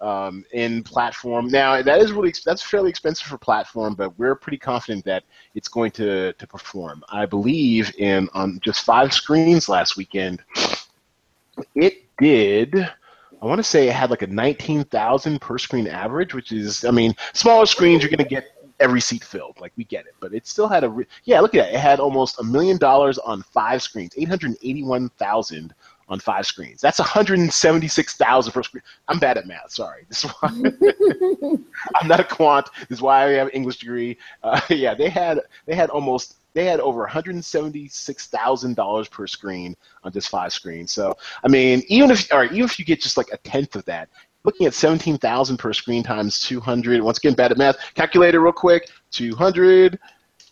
um, 0.00 0.44
in 0.52 0.82
platform. 0.82 1.48
Now 1.48 1.80
that 1.82 2.00
is 2.00 2.12
really 2.12 2.34
that's 2.44 2.62
fairly 2.62 2.90
expensive 2.90 3.26
for 3.26 3.38
platform, 3.38 3.94
but 3.94 4.16
we're 4.18 4.34
pretty 4.34 4.58
confident 4.58 5.04
that 5.06 5.24
it's 5.54 5.68
going 5.68 5.90
to, 5.92 6.32
to 6.34 6.46
perform. 6.46 7.02
I 7.08 7.26
believe 7.26 7.94
in 7.98 8.28
on 8.34 8.60
just 8.62 8.84
five 8.84 9.12
screens 9.12 9.68
last 9.68 9.96
weekend, 9.96 10.42
it 11.74 12.04
did. 12.18 12.76
I 13.42 13.44
want 13.44 13.58
to 13.58 13.64
say 13.64 13.88
it 13.88 13.94
had 13.94 14.10
like 14.10 14.22
a 14.22 14.26
19,000 14.26 15.40
per 15.40 15.58
screen 15.58 15.86
average, 15.86 16.32
which 16.34 16.52
is, 16.52 16.84
I 16.84 16.90
mean, 16.90 17.14
smaller 17.34 17.66
screens 17.66 18.02
you're 18.02 18.10
going 18.10 18.18
to 18.18 18.24
get 18.24 18.46
every 18.80 19.00
seat 19.00 19.24
filled. 19.24 19.60
Like 19.60 19.72
we 19.76 19.84
get 19.84 20.06
it, 20.06 20.14
but 20.20 20.34
it 20.34 20.46
still 20.46 20.68
had 20.68 20.84
a 20.84 20.88
re- 20.88 21.06
yeah. 21.24 21.40
Look 21.40 21.54
at 21.54 21.64
that. 21.64 21.74
It 21.74 21.80
had 21.80 22.00
almost 22.00 22.40
a 22.40 22.44
million 22.44 22.78
dollars 22.78 23.18
on 23.18 23.42
five 23.42 23.82
screens, 23.82 24.14
881,000 24.16 25.74
on 26.08 26.20
five 26.20 26.46
screens. 26.46 26.80
That's 26.80 26.98
176,000 26.98 28.52
per 28.52 28.62
screen. 28.62 28.82
I'm 29.08 29.18
bad 29.18 29.38
at 29.38 29.46
math. 29.46 29.72
Sorry. 29.72 30.04
This 30.08 30.24
is 30.24 30.30
why 30.30 30.50
I'm 31.94 32.08
not 32.08 32.20
a 32.20 32.24
quant. 32.24 32.68
This 32.88 32.98
is 32.98 33.02
why 33.02 33.24
I 33.24 33.30
have 33.32 33.48
an 33.48 33.52
English 33.52 33.78
degree. 33.78 34.16
Uh, 34.42 34.60
yeah, 34.70 34.94
they 34.94 35.08
had 35.08 35.40
they 35.66 35.74
had 35.74 35.90
almost 35.90 36.36
they 36.54 36.64
had 36.64 36.80
over 36.80 37.00
176,000 37.00 38.74
dollars 38.74 39.08
per 39.08 39.26
screen 39.26 39.76
on 40.04 40.12
just 40.12 40.28
five 40.28 40.52
screens. 40.52 40.92
So 40.92 41.16
I 41.44 41.48
mean, 41.48 41.82
even 41.88 42.10
if 42.10 42.30
right, 42.32 42.50
even 42.50 42.64
if 42.64 42.78
you 42.78 42.84
get 42.84 43.00
just 43.00 43.16
like 43.16 43.28
a 43.32 43.38
tenth 43.38 43.74
of 43.74 43.84
that, 43.86 44.08
looking 44.44 44.66
at 44.66 44.74
17,000 44.74 45.56
per 45.56 45.72
screen 45.72 46.02
times 46.02 46.40
200. 46.40 47.02
Once 47.02 47.18
again, 47.18 47.34
bad 47.34 47.50
at 47.50 47.58
math. 47.58 47.76
Calculator 47.94 48.40
real 48.40 48.52
quick. 48.52 48.90
200 49.10 49.98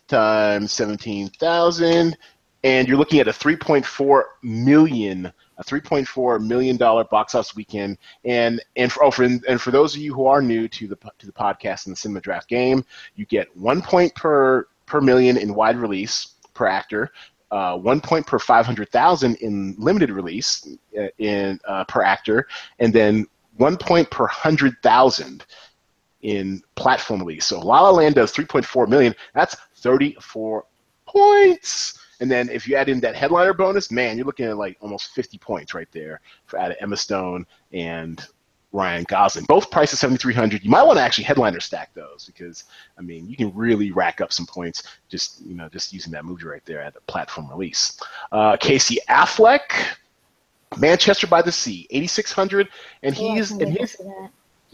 times 0.07 0.71
17,000 0.71 2.17
and 2.65 2.87
you're 2.87 2.97
looking 2.97 3.19
at 3.19 3.27
a 3.27 3.31
3.4 3.31 4.23
million 4.41 5.31
a 5.57 5.63
3.4 5.63 6.45
million 6.45 6.77
dollar 6.77 7.03
box 7.05 7.35
office 7.35 7.55
weekend. 7.55 7.97
And 8.23 8.61
and 8.75 8.91
for, 8.91 9.03
oh, 9.03 9.11
for 9.11 9.23
and 9.23 9.61
for 9.61 9.71
those 9.71 9.95
of 9.95 10.01
you 10.01 10.13
who 10.13 10.25
are 10.27 10.41
new 10.41 10.67
to 10.69 10.87
the 10.87 10.97
to 11.19 11.25
the 11.25 11.31
podcast 11.31 11.85
and 11.85 11.93
the 11.93 11.97
cinema 11.97 12.21
draft 12.21 12.47
game, 12.47 12.85
you 13.15 13.25
get 13.25 13.55
one 13.55 13.81
point 13.81 14.13
per 14.15 14.67
per 14.85 15.01
million 15.01 15.37
in 15.37 15.53
wide 15.53 15.77
release 15.77 16.35
per 16.53 16.67
actor. 16.67 17.11
Uh, 17.51 17.77
one 17.77 18.01
point 18.01 18.25
per 18.25 18.39
500,000 18.39 19.35
in 19.35 19.75
limited 19.77 20.09
release 20.09 20.67
uh, 20.99 21.07
in 21.19 21.59
uh, 21.67 21.85
per 21.85 22.01
actor, 22.01 22.47
and 22.79 22.91
then 22.91 23.25
one 23.57 23.77
point 23.77 24.09
per 24.09 24.25
hundred 24.27 24.75
thousand 24.81 25.45
in 26.25 26.61
platform 26.75 27.19
release. 27.21 27.45
So 27.45 27.59
La 27.59 27.81
La 27.81 27.91
Land 27.91 28.15
does 28.15 28.33
3.4 28.33 28.87
million. 28.89 29.15
That's 29.35 29.55
34 29.77 30.65
points. 31.05 31.99
And 32.19 32.29
then 32.29 32.49
if 32.49 32.67
you 32.67 32.75
add 32.75 32.89
in 32.89 32.99
that 33.01 33.15
headliner 33.15 33.53
bonus, 33.53 33.91
man, 33.91 34.17
you're 34.17 34.25
looking 34.25 34.45
at 34.45 34.57
like 34.57 34.77
almost 34.81 35.11
50 35.11 35.37
points 35.37 35.73
right 35.73 35.87
there 35.91 36.21
for 36.45 36.59
out 36.59 36.71
of 36.71 36.77
Emma 36.79 36.97
Stone 36.97 37.45
and 37.73 38.25
Ryan 38.75 39.05
Gosling. 39.07 39.45
Both 39.45 39.71
prices 39.71 39.99
7,300. 39.99 40.63
You 40.63 40.69
might 40.69 40.83
want 40.83 40.97
to 40.97 41.03
actually 41.03 41.23
headliner 41.23 41.59
stack 41.59 41.93
those 41.93 42.25
because 42.25 42.65
I 42.97 43.01
mean 43.01 43.27
you 43.27 43.37
can 43.37 43.53
really 43.55 43.91
rack 43.91 44.19
up 44.21 44.33
some 44.33 44.45
points 44.45 44.83
just 45.07 45.41
you 45.45 45.55
know 45.55 45.69
just 45.69 45.93
using 45.93 46.11
that 46.11 46.25
movie 46.25 46.45
right 46.45 46.65
there 46.65 46.81
at 46.81 46.95
a 46.95 47.01
platform 47.01 47.49
release. 47.49 47.99
Uh, 48.31 48.57
Casey 48.57 48.97
Affleck, 49.09 49.97
Manchester 50.77 51.25
by 51.25 51.41
the 51.41 51.51
Sea, 51.51 51.87
8,600, 51.89 52.67
and 53.03 53.15
he's 53.15 53.51
and 53.51 53.77
he's. 53.77 53.95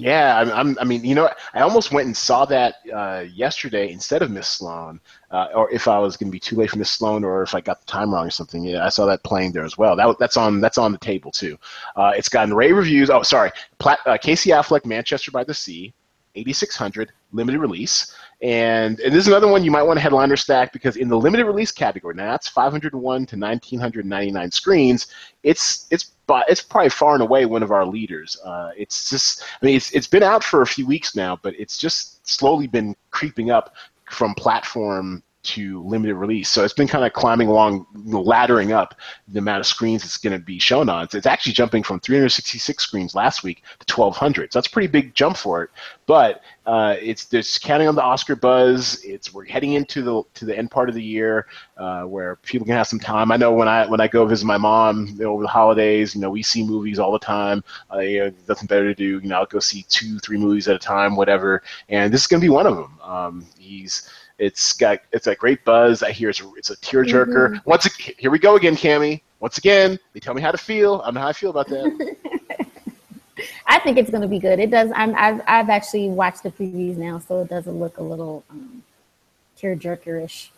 Yeah, 0.02 0.40
I'm, 0.40 0.50
I'm, 0.52 0.78
i 0.82 0.84
mean, 0.84 1.06
you 1.06 1.14
know, 1.14 1.30
I 1.54 1.62
almost 1.62 1.92
went 1.92 2.08
and 2.08 2.18
saw 2.18 2.44
that 2.46 2.78
uh, 2.92 3.24
yesterday 3.32 3.92
instead 3.92 4.24
of 4.24 4.32
Miss 4.32 4.48
Sloane, 4.48 5.00
uh, 5.30 5.50
or 5.54 5.72
if 5.72 5.88
I 5.88 6.00
was 6.00 6.18
going 6.18 6.30
to 6.30 6.32
be 6.32 6.40
too 6.40 6.56
late 6.56 6.72
for 6.72 6.80
Miss 6.80 6.90
Sloane, 6.90 7.24
or 7.24 7.44
if 7.44 7.54
I 7.54 7.62
got 7.62 7.82
the 7.82 7.86
time 7.86 8.12
wrong 8.12 8.26
or 8.26 8.32
something. 8.32 8.64
Yeah, 8.64 8.84
I 8.84 8.90
saw 8.90 9.06
that 9.06 9.24
playing 9.24 9.52
there 9.52 9.64
as 9.64 9.78
well. 9.78 9.96
That, 9.96 10.18
that's 10.18 10.38
on 10.38 10.60
that's 10.60 10.80
on 10.80 10.92
the 10.92 10.98
table 10.98 11.30
too. 11.30 11.56
Uh, 11.96 12.14
it's 12.16 12.30
gotten 12.30 12.52
rave 12.52 12.76
reviews. 12.76 13.12
Oh, 13.12 13.22
sorry, 13.22 13.52
Plat, 13.78 14.00
uh, 14.08 14.18
Casey 14.18 14.50
Affleck, 14.50 14.88
Manchester 14.88 15.30
by 15.30 15.44
the 15.44 15.54
Sea, 15.54 15.94
8600. 16.36 17.12
limited 17.34 17.60
release. 17.60 18.16
And, 18.42 19.00
and 19.00 19.14
this 19.14 19.22
is 19.22 19.28
another 19.28 19.48
one 19.48 19.64
you 19.64 19.72
might 19.72 19.84
want 19.84 19.98
to 19.98 20.02
headliner 20.02 20.36
stack 20.36 20.74
because 20.74 20.98
in 20.98 21.08
the 21.08 21.18
limited 21.18 21.46
release 21.46 21.72
category, 21.72 22.16
now 22.16 22.32
that's 22.32 22.48
501 22.50 22.92
to 23.02 23.38
1999 23.38 24.52
screens. 24.52 25.08
It's 25.44 25.88
it's 25.92 26.12
it's 26.48 26.62
probably 26.62 26.90
far 26.90 27.14
and 27.14 27.22
away 27.22 27.46
one 27.46 27.62
of 27.62 27.72
our 27.72 27.86
leaders. 27.86 28.40
Uh, 28.44 28.72
it's 28.78 29.10
just, 29.10 29.44
I 29.62 29.66
mean, 29.66 29.76
it's 29.76 29.92
it's 29.92 30.08
been 30.08 30.24
out 30.24 30.44
for 30.44 30.62
a 30.62 30.66
few 30.66 30.88
weeks 30.88 31.16
now, 31.16 31.38
but 31.42 31.54
it's 31.60 31.78
just 31.78 32.26
slowly 32.28 32.68
been 32.68 32.96
creeping 33.12 33.52
up 33.52 33.76
from 34.10 34.34
platform 34.36 35.24
to 35.44 35.84
limited 35.84 36.16
release. 36.16 36.50
So 36.50 36.64
it's 36.64 36.74
been 36.74 36.88
kind 36.88 37.06
of 37.06 37.14
climbing 37.14 37.48
along, 37.48 37.86
laddering 37.96 38.72
up 38.72 38.96
the 39.28 39.40
amount 39.40 39.60
of 39.60 39.66
screens 39.66 40.04
it's 40.04 40.18
going 40.18 40.38
to 40.38 40.44
be 40.44 40.60
shown 40.60 40.90
on. 40.90 41.08
It's 41.14 41.26
actually 41.26 41.54
jumping 41.54 41.84
from 41.84 42.00
366 42.00 42.84
screens 42.84 43.16
last 43.16 43.44
week 43.44 43.64
to 43.86 43.96
1,200. 43.96 44.54
So 44.54 44.60
that's 44.60 44.68
a 44.68 44.72
pretty 44.72 44.88
big 44.88 45.16
jump 45.16 45.38
for 45.38 45.64
it. 45.64 45.70
But 46.06 46.42
uh, 46.66 46.96
it's 47.02 47.26
there's 47.26 47.58
counting 47.58 47.88
on 47.88 47.96
the 47.96 48.04
Oscar 48.04 48.36
buzz. 48.36 49.04
It's 49.04 49.34
we're 49.34 49.46
heading 49.46 49.74
into 49.74 50.02
the 50.02 50.24
to 50.36 50.46
the 50.46 50.58
end 50.58 50.70
part 50.70 50.90
of 50.90 50.96
the 50.96 51.04
year 51.04 51.48
uh, 51.78 52.04
where 52.04 52.36
people 52.38 52.66
can 52.66 52.76
have 52.76 52.88
some 52.88 53.00
time. 53.00 53.32
I 53.32 53.38
know 53.38 53.52
when 53.52 53.68
I 53.68 53.88
when 53.88 54.00
I 54.02 54.08
go 54.08 54.26
visit 54.26 54.46
my 54.46 54.58
mom 54.58 55.08
you 55.08 55.24
know, 55.24 55.32
over 55.32 55.44
the 55.44 55.50
holidays, 55.50 56.14
you 56.14 56.22
know, 56.22 56.30
we 56.30 56.44
see 56.44 56.64
movies 56.64 57.00
all 57.00 57.12
the 57.12 57.20
time. 57.20 57.64
Uh, 57.92 58.00
you 58.00 58.20
know, 58.20 58.32
nothing 58.48 58.68
better 58.68 58.84
to 58.86 58.96
do. 58.96 59.20
You 59.20 59.30
know, 59.30 59.38
I'll 59.38 59.46
go 59.46 59.60
see 59.60 59.86
two, 59.90 60.20
three 60.20 60.38
movies 60.38 60.68
at 60.68 60.76
a 60.76 60.80
time, 60.80 61.16
whatever. 61.16 61.64
And 61.90 62.14
this 62.14 62.22
is 62.22 62.28
going 62.28 62.42
to 62.42 62.46
be 62.46 62.50
one 62.50 62.68
of 62.68 62.76
them. 62.76 63.00
Um, 63.02 63.46
he's 63.58 64.10
it's 64.42 64.74
got 64.74 65.00
it's 65.12 65.28
a 65.28 65.36
great 65.36 65.64
buzz. 65.64 66.02
I 66.02 66.12
hear 66.12 66.30
it's 66.30 66.42
a, 66.42 66.52
it's 66.58 66.72
a 66.72 66.78
tearjerker. 66.78 67.52
Mm-hmm. 67.52 67.70
Once 67.70 67.86
again, 67.86 68.16
here 68.18 68.32
we 68.32 68.40
go 68.40 68.56
again, 68.56 68.76
Cami. 68.76 69.22
Once 69.40 69.58
again, 69.60 70.00
they 70.14 70.20
tell 70.20 70.34
me 70.34 70.42
how 70.42 70.52
to 70.52 70.58
feel. 70.58 71.02
I 71.04 71.06
don't 71.06 71.14
know 71.16 71.22
how 71.22 71.28
I 71.28 71.34
feel 71.34 71.52
about 71.52 71.68
that. 71.68 72.16
I 73.68 73.80
think 73.80 73.98
it's 73.98 74.10
going 74.10 74.22
to 74.22 74.28
be 74.28 74.40
good. 74.40 74.60
It 74.60 74.72
does. 74.72 74.92
I'm, 74.96 75.16
I've 75.16 75.42
I've 75.48 75.70
actually 75.70 76.10
watched 76.10 76.44
the 76.44 76.52
previews 76.52 76.98
now, 76.98 77.20
so 77.20 77.42
it 77.42 77.50
doesn't 77.50 77.80
look 77.80 77.98
a 77.98 78.04
little 78.04 78.44
um, 78.50 78.84
tearjerkerish. 79.60 80.50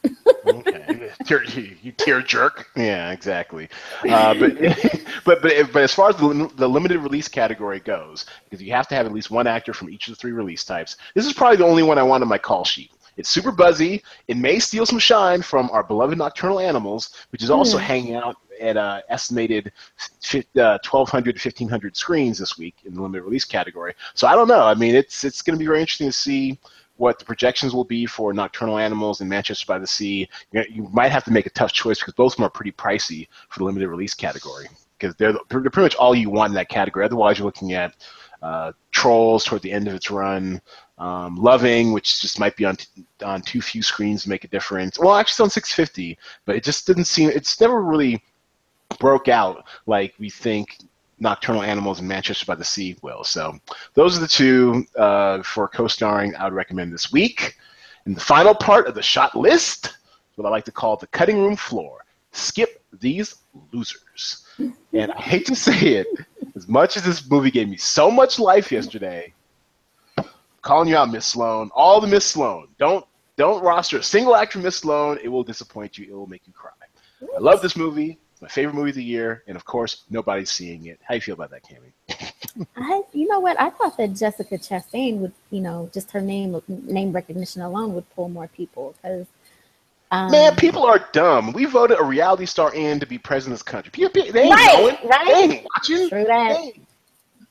okay, 0.45 1.11
tear, 1.25 1.43
you 1.43 1.91
tear 1.91 2.21
jerk. 2.21 2.69
Yeah, 2.75 3.11
exactly. 3.11 3.67
Uh, 4.09 4.33
but 4.33 4.57
but 5.25 5.41
but 5.41 5.73
but 5.73 5.83
as 5.83 5.93
far 5.93 6.09
as 6.09 6.15
the, 6.15 6.49
the 6.55 6.67
limited 6.67 6.99
release 6.99 7.27
category 7.27 7.81
goes, 7.81 8.25
because 8.45 8.63
you 8.63 8.71
have 8.71 8.87
to 8.87 8.95
have 8.95 9.05
at 9.05 9.11
least 9.11 9.29
one 9.29 9.47
actor 9.47 9.73
from 9.73 9.89
each 9.89 10.07
of 10.07 10.13
the 10.13 10.17
three 10.17 10.31
release 10.31 10.63
types. 10.63 10.95
This 11.15 11.25
is 11.25 11.33
probably 11.33 11.57
the 11.57 11.65
only 11.65 11.83
one 11.83 11.97
I 11.97 12.03
want 12.03 12.23
on 12.23 12.29
my 12.29 12.37
call 12.37 12.63
sheet. 12.63 12.91
It's 13.17 13.29
super 13.29 13.51
buzzy. 13.51 14.03
It 14.27 14.37
may 14.37 14.59
steal 14.59 14.85
some 14.85 14.99
shine 14.99 15.41
from 15.41 15.69
our 15.71 15.83
beloved 15.83 16.17
Nocturnal 16.17 16.59
Animals, 16.59 17.11
which 17.31 17.43
is 17.43 17.49
also 17.49 17.77
mm. 17.77 17.81
hanging 17.81 18.15
out 18.15 18.37
at 18.59 18.77
uh, 18.77 19.01
estimated 19.09 19.71
uh, 20.33 20.77
1,200 20.83 21.35
to 21.37 21.47
1,500 21.47 21.97
screens 21.97 22.37
this 22.37 22.57
week 22.57 22.75
in 22.85 22.93
the 22.93 23.01
limited 23.01 23.23
release 23.23 23.45
category. 23.45 23.93
So 24.13 24.27
I 24.27 24.35
don't 24.35 24.47
know. 24.47 24.63
I 24.63 24.73
mean, 24.73 24.95
it's 24.95 25.23
it's 25.23 25.41
going 25.41 25.57
to 25.57 25.59
be 25.59 25.65
very 25.65 25.79
interesting 25.79 26.07
to 26.07 26.13
see 26.13 26.59
what 26.97 27.17
the 27.17 27.25
projections 27.25 27.73
will 27.73 27.83
be 27.83 28.05
for 28.05 28.33
Nocturnal 28.33 28.77
Animals 28.77 29.21
and 29.21 29.29
Manchester 29.29 29.65
by 29.67 29.79
the 29.79 29.87
Sea. 29.87 30.29
You, 30.51 30.59
know, 30.59 30.65
you 30.69 30.89
might 30.93 31.11
have 31.11 31.23
to 31.25 31.31
make 31.31 31.45
a 31.45 31.49
tough 31.49 31.73
choice 31.73 31.99
because 31.99 32.13
both 32.13 32.33
of 32.33 32.37
them 32.37 32.45
are 32.45 32.49
pretty 32.49 32.71
pricey 32.71 33.27
for 33.49 33.59
the 33.59 33.65
limited 33.65 33.89
release 33.89 34.13
category 34.13 34.67
because 34.97 35.15
they're, 35.15 35.33
they're 35.49 35.61
pretty 35.61 35.81
much 35.81 35.95
all 35.95 36.15
you 36.15 36.29
want 36.29 36.51
in 36.51 36.55
that 36.55 36.69
category. 36.69 37.03
Otherwise, 37.05 37.39
you're 37.39 37.45
looking 37.45 37.73
at 37.73 37.95
uh, 38.41 38.71
Trolls 38.91 39.43
toward 39.43 39.61
the 39.61 39.71
end 39.71 39.87
of 39.87 39.95
its 39.95 40.11
run, 40.11 40.61
um, 41.03 41.35
Loving, 41.35 41.91
which 41.91 42.21
just 42.21 42.39
might 42.39 42.55
be 42.55 42.63
on 42.63 42.77
t- 42.77 42.87
on 43.25 43.41
too 43.41 43.61
few 43.61 43.83
screens 43.83 44.23
to 44.23 44.29
make 44.29 44.45
a 44.45 44.47
difference. 44.47 44.97
Well, 44.97 45.15
actually, 45.15 45.33
it's 45.33 45.39
on 45.41 45.49
650, 45.49 46.17
but 46.45 46.55
it 46.55 46.63
just 46.63 46.87
didn't 46.87 47.05
seem. 47.05 47.29
It's 47.29 47.59
never 47.59 47.81
really 47.83 48.23
broke 48.99 49.27
out 49.27 49.65
like 49.85 50.13
we 50.17 50.29
think 50.29 50.77
Nocturnal 51.19 51.61
Animals 51.61 51.99
and 51.99 52.07
Manchester 52.07 52.45
by 52.45 52.55
the 52.55 52.63
Sea 52.63 52.95
will. 53.01 53.25
So 53.25 53.59
those 53.95 54.17
are 54.17 54.21
the 54.21 54.27
two 54.29 54.85
uh, 54.97 55.43
for 55.43 55.67
co-starring 55.67 56.35
I 56.37 56.45
would 56.45 56.53
recommend 56.53 56.93
this 56.93 57.11
week. 57.11 57.57
And 58.05 58.15
the 58.15 58.21
final 58.21 58.55
part 58.55 58.87
of 58.87 58.95
the 58.95 59.01
shot 59.01 59.35
list, 59.35 59.97
what 60.35 60.47
I 60.47 60.49
like 60.49 60.65
to 60.65 60.71
call 60.71 60.95
the 60.95 61.07
cutting 61.07 61.43
room 61.43 61.57
floor. 61.57 62.05
Skip 62.31 62.81
these 62.99 63.35
losers. 63.73 64.45
And 64.57 65.11
I 65.11 65.21
hate 65.21 65.45
to 65.47 65.55
say 65.55 65.95
it, 65.95 66.07
as 66.55 66.69
much 66.69 66.95
as 66.95 67.03
this 67.03 67.29
movie 67.29 67.51
gave 67.51 67.67
me 67.67 67.77
so 67.77 68.09
much 68.09 68.39
life 68.39 68.71
yesterday, 68.71 69.33
calling 70.63 70.89
you 70.89 70.97
out, 70.97 71.11
Miss 71.11 71.27
Sloane. 71.27 71.69
All 71.75 72.01
the 72.01 72.07
Miss 72.07 72.25
Sloane. 72.25 72.67
Don't 72.79 73.05
don't 73.37 73.63
roster 73.63 73.97
a 73.97 74.03
single 74.03 74.35
actor, 74.35 74.57
Miss 74.59 74.77
Sloane. 74.77 75.19
It 75.23 75.27
will 75.27 75.43
disappoint 75.43 75.97
you. 75.97 76.05
It 76.05 76.13
will 76.13 76.27
make 76.27 76.41
you 76.47 76.53
cry. 76.53 76.71
I 77.21 77.39
love 77.39 77.61
this 77.61 77.75
movie. 77.75 78.17
It's 78.31 78.41
my 78.41 78.47
favorite 78.47 78.75
movie 78.75 78.89
of 78.89 78.95
the 78.95 79.03
year, 79.03 79.43
and 79.47 79.55
of 79.55 79.65
course, 79.65 80.03
nobody's 80.09 80.51
seeing 80.51 80.87
it. 80.87 80.99
How 81.03 81.15
you 81.15 81.21
feel 81.21 81.35
about 81.35 81.51
that, 81.51 81.63
Cami? 81.63 82.67
I, 82.75 83.01
you 83.13 83.27
know 83.27 83.39
what? 83.39 83.59
I 83.59 83.69
thought 83.69 83.97
that 83.97 84.13
Jessica 84.13 84.57
Chastain 84.57 85.17
would, 85.17 85.33
you 85.49 85.61
know, 85.61 85.89
just 85.93 86.11
her 86.11 86.21
name 86.21 86.61
name 86.67 87.11
recognition 87.11 87.61
alone 87.61 87.93
would 87.93 88.09
pull 88.15 88.29
more 88.29 88.47
people 88.47 88.95
because. 89.01 89.27
Um, 90.11 90.29
Man, 90.29 90.55
people 90.55 90.83
are 90.83 91.09
dumb. 91.11 91.53
We 91.53 91.65
voted 91.65 91.97
a 91.99 92.03
reality 92.03 92.45
star 92.45 92.71
in 92.75 92.99
to 92.99 93.07
be 93.07 93.17
president 93.17 93.53
of 93.53 93.65
this 93.65 93.71
country. 93.71 93.89
People, 93.89 94.11
they 94.31 94.43
ain't 94.43 94.53
right, 94.53 94.77
knowing. 94.77 95.09
Right? 95.09 95.25
They 95.25 95.55
ain't 95.55 95.67
watching. 95.75 96.09
True 96.09 96.23
that 96.25 96.73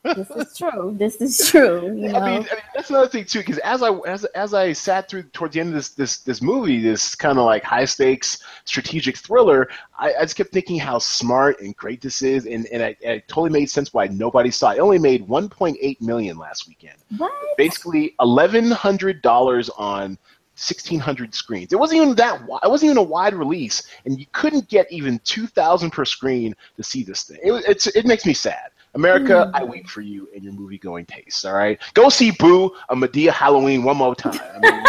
this 0.03 0.31
is 0.31 0.57
true. 0.59 0.95
This 0.99 1.21
is 1.21 1.51
true. 1.51 1.87
You 1.87 2.09
know? 2.09 2.19
I, 2.19 2.31
mean, 2.31 2.49
I 2.51 2.55
mean, 2.55 2.63
that's 2.75 2.91
another 2.91 3.09
thing 3.09 3.25
too, 3.25 3.41
because 3.41 3.59
as 3.59 3.83
I 3.83 3.91
as 4.07 4.25
as 4.25 4.55
I 4.55 4.73
sat 4.73 5.09
through 5.09 5.25
towards 5.25 5.55
the 5.55 5.61
end 5.61 5.71
of 5.71 5.75
this 5.75 5.91
this 5.91 6.19
this 6.19 6.43
movie, 6.43 6.81
this 6.81 7.15
kind 7.15 7.39
of 7.39 7.45
like 7.45 7.63
high 7.63 7.85
stakes 7.85 8.43
strategic 8.65 9.17
thriller, 9.17 9.69
I, 9.99 10.15
I, 10.15 10.23
just 10.23 10.37
kept 10.37 10.53
thinking 10.53 10.79
how 10.79 10.99
smart 10.99 11.61
and 11.61 11.77
great 11.77 12.01
this 12.01 12.23
is, 12.23 12.47
and 12.47 12.67
and 12.67 12.83
it, 12.83 12.99
it 13.01 13.29
totally 13.29 13.51
made 13.51 13.71
sense 13.71 13.93
why 13.95 14.07
nobody 14.09 14.51
saw 14.51 14.71
it. 14.71 14.79
It 14.79 14.81
only 14.81 14.99
made 14.99 15.27
1.8 15.27 16.01
million 16.01 16.37
last 16.37 16.69
weekend. 16.69 16.99
What? 17.19 17.33
Basically, 17.57 18.15
eleven 18.21 18.71
hundred 18.71 19.23
dollars 19.23 19.71
on 19.71 20.19
1600 20.57 21.35
screens. 21.35 21.73
It 21.73 21.79
wasn't 21.79 22.03
even 22.03 22.15
that. 22.17 22.43
It 22.43 22.71
wasn't 22.71 22.91
even 22.91 22.99
a 22.99 23.03
wide 23.03 23.35
release, 23.35 23.83
and 24.05 24.21
you 24.21 24.27
couldn't 24.33 24.69
get 24.69 24.91
even 24.93 25.19
2,000 25.25 25.91
per 25.91 26.05
screen 26.05 26.55
to 26.77 26.83
see 26.83 27.03
this 27.03 27.25
thing. 27.25 27.39
It, 27.43 27.65
it's 27.67 27.87
it 27.87 28.05
makes 28.05 28.27
me 28.27 28.35
sad. 28.35 28.71
America, 28.95 29.51
mm. 29.53 29.55
I 29.55 29.65
weep 29.65 29.89
for 29.89 30.01
you 30.03 30.29
and 30.35 30.45
your 30.45 30.53
movie 30.53 30.79
going 30.79 31.07
tastes. 31.07 31.45
All 31.45 31.55
right, 31.55 31.81
go 31.95 32.09
see 32.09 32.31
Boo 32.31 32.75
a 32.89 32.97
Madea 32.97 33.31
Halloween 33.31 33.83
one 33.83 33.97
more 33.97 34.15
time. 34.15 34.39
I 34.55 34.59
mean, 34.61 34.83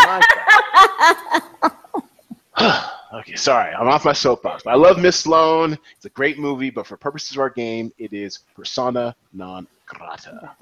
okay, 3.22 3.36
sorry, 3.36 3.74
I'm 3.74 3.88
off 3.88 4.06
my 4.06 4.14
soapbox. 4.14 4.66
I 4.68 4.76
love 4.76 5.00
Miss 5.00 5.20
Sloane. 5.20 5.78
It's 5.96 6.06
a 6.06 6.10
great 6.10 6.38
movie, 6.38 6.70
but 6.70 6.86
for 6.86 6.98
purposes 6.98 7.32
of 7.32 7.40
our 7.40 7.50
game, 7.50 7.92
it 7.98 8.14
is 8.14 8.40
persona 8.56 9.16
non 9.32 9.68
grata. 9.86 10.56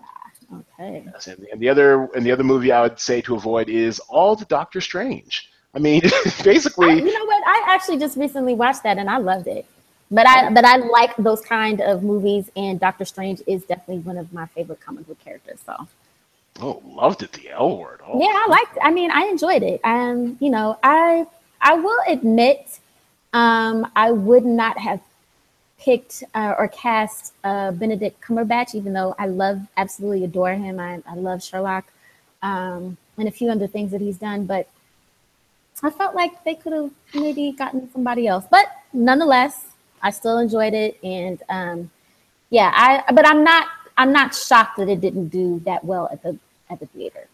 Okay. 0.80 1.04
Yes, 1.06 1.28
and, 1.28 1.46
and 1.52 1.62
the 1.62 1.70
other 1.70 2.10
and 2.16 2.26
the 2.26 2.32
other 2.32 2.44
movie 2.44 2.72
I 2.72 2.82
would 2.82 3.00
say 3.00 3.22
to 3.22 3.36
avoid 3.36 3.70
is 3.70 4.00
all 4.02 4.36
the 4.36 4.46
Doctor 4.46 4.82
Strange. 4.82 5.50
I 5.74 5.80
mean, 5.80 6.02
basically. 6.44 6.92
I, 6.92 6.96
you 6.96 7.14
know 7.18 7.26
what? 7.26 7.44
I 7.48 7.64
actually 7.68 7.98
just 7.98 8.18
recently 8.18 8.54
watched 8.54 8.84
that 8.84 8.98
and 8.98 9.10
I 9.10 9.18
loved 9.18 9.48
it. 9.48 9.66
But 10.12 10.28
I 10.28 10.50
but 10.50 10.66
I 10.66 10.76
like 10.78 11.16
those 11.16 11.42
kind 11.42 11.82
of 11.82 12.04
movies, 12.04 12.52
and 12.56 12.80
Doctor 12.80 13.06
Strange 13.06 13.42
is 13.48 13.64
definitely 13.64 14.00
one 14.00 14.18
of 14.18 14.32
my 14.34 14.46
favorite 14.48 14.82
comic 14.82 15.08
book 15.08 15.20
characters. 15.20 15.60
So. 15.66 15.88
Oh, 16.60 16.84
loved 16.86 17.24
it. 17.24 17.32
The 17.32 17.50
L 17.50 17.78
word. 17.78 18.02
Oh. 18.06 18.20
Yeah, 18.20 18.28
I 18.28 18.48
liked. 18.50 18.78
I 18.82 18.92
mean, 18.92 19.10
I 19.10 19.22
enjoyed 19.28 19.64
it. 19.64 19.80
Um, 19.86 20.38
you 20.42 20.50
know, 20.50 20.78
I 20.84 21.26
I 21.62 21.76
will 21.76 22.00
admit, 22.08 22.80
um, 23.32 23.90
I 23.96 24.12
would 24.12 24.44
not 24.46 24.78
have 24.78 25.00
picked 25.80 26.24
uh, 26.36 26.56
or 26.58 26.68
cast 26.68 27.34
uh, 27.44 27.72
Benedict 27.72 28.22
Cumberbatch, 28.22 28.76
even 28.76 28.94
though 28.94 29.16
I 29.18 29.28
love, 29.28 29.62
absolutely 29.78 30.24
adore 30.24 30.54
him. 30.54 30.80
I, 30.80 31.02
I 31.08 31.16
love 31.16 31.44
Sherlock 31.44 31.86
um, 32.44 32.98
and 33.18 33.28
a 33.28 33.32
few 33.32 33.50
other 33.50 33.68
things 33.68 33.92
that 33.92 34.02
he's 34.02 34.18
done, 34.18 34.46
but 34.46 34.70
I 35.82 35.90
felt 35.90 36.14
like 36.14 36.44
they 36.44 36.54
could 36.56 36.74
have 36.74 36.92
maybe 37.16 37.52
gotten 37.52 37.92
somebody 37.92 38.28
else. 38.28 38.46
But 38.50 38.68
nonetheless, 38.94 39.71
I 40.02 40.10
still 40.12 40.40
enjoyed 40.40 40.74
it, 40.74 40.98
and 41.04 41.42
um, 41.50 41.92
yeah, 42.50 42.72
I. 42.74 43.12
But 43.12 43.28
I'm 43.28 43.44
not. 43.44 43.68
I'm 43.98 44.12
not 44.12 44.34
shocked 44.34 44.78
that 44.78 44.90
it 44.90 45.02
didn't 45.02 45.28
do 45.28 45.62
that 45.66 45.84
well 45.84 46.10
at 46.12 46.24
the 46.24 46.38
at 46.70 46.80
the 46.80 46.88
theater. 46.88 47.28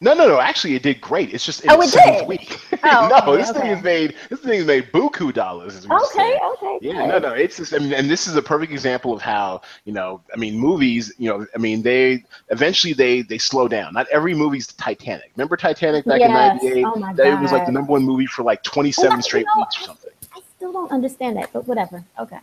No, 0.00 0.12
no, 0.12 0.28
no. 0.28 0.40
Actually, 0.40 0.74
it 0.74 0.82
did 0.82 1.00
great. 1.00 1.32
It's 1.32 1.44
just 1.44 1.64
in 1.64 1.70
oh, 1.70 1.80
it 1.80 1.90
did. 1.90 2.28
week. 2.28 2.60
Oh, 2.88 3.08
no, 3.08 3.32
okay, 3.32 3.40
this 3.40 3.50
okay. 3.50 3.60
thing 3.60 3.70
is 3.70 3.82
made. 3.82 4.14
This 4.30 4.40
thing 4.40 4.60
is 4.60 4.66
made 4.66 4.92
buku 4.92 5.34
dollars. 5.34 5.84
Okay, 5.84 6.38
okay. 6.52 6.78
Yeah, 6.80 6.92
good. 6.92 7.08
no, 7.08 7.18
no. 7.18 7.32
It's 7.32 7.56
just, 7.56 7.74
I 7.74 7.78
mean, 7.78 7.94
and 7.94 8.08
this 8.08 8.28
is 8.28 8.36
a 8.36 8.42
perfect 8.42 8.70
example 8.70 9.12
of 9.12 9.20
how 9.20 9.62
you 9.86 9.92
know. 9.92 10.20
I 10.32 10.36
mean, 10.36 10.56
movies. 10.56 11.12
You 11.18 11.30
know, 11.30 11.46
I 11.52 11.58
mean, 11.58 11.82
they 11.82 12.22
eventually 12.50 12.92
they 12.92 13.22
they 13.22 13.38
slow 13.38 13.66
down. 13.66 13.94
Not 13.94 14.06
every 14.12 14.34
movie's 14.34 14.68
Titanic. 14.68 15.32
Remember 15.34 15.56
Titanic 15.56 16.04
back 16.04 16.20
yes. 16.20 16.62
in 16.62 16.68
'98? 16.68 16.84
Oh 16.84 16.94
my 16.96 17.12
God. 17.12 17.26
It 17.26 17.40
was 17.40 17.50
like 17.50 17.66
the 17.66 17.72
number 17.72 17.90
one 17.90 18.04
movie 18.04 18.26
for 18.26 18.44
like 18.44 18.62
27 18.62 19.22
straight 19.22 19.40
you 19.40 19.46
know, 19.46 19.62
weeks 19.62 19.80
or 19.80 19.84
something 19.84 20.12
still 20.56 20.72
don't 20.72 20.90
understand 20.90 21.36
that, 21.36 21.52
but 21.52 21.66
whatever. 21.66 22.04
Okay. 22.18 22.38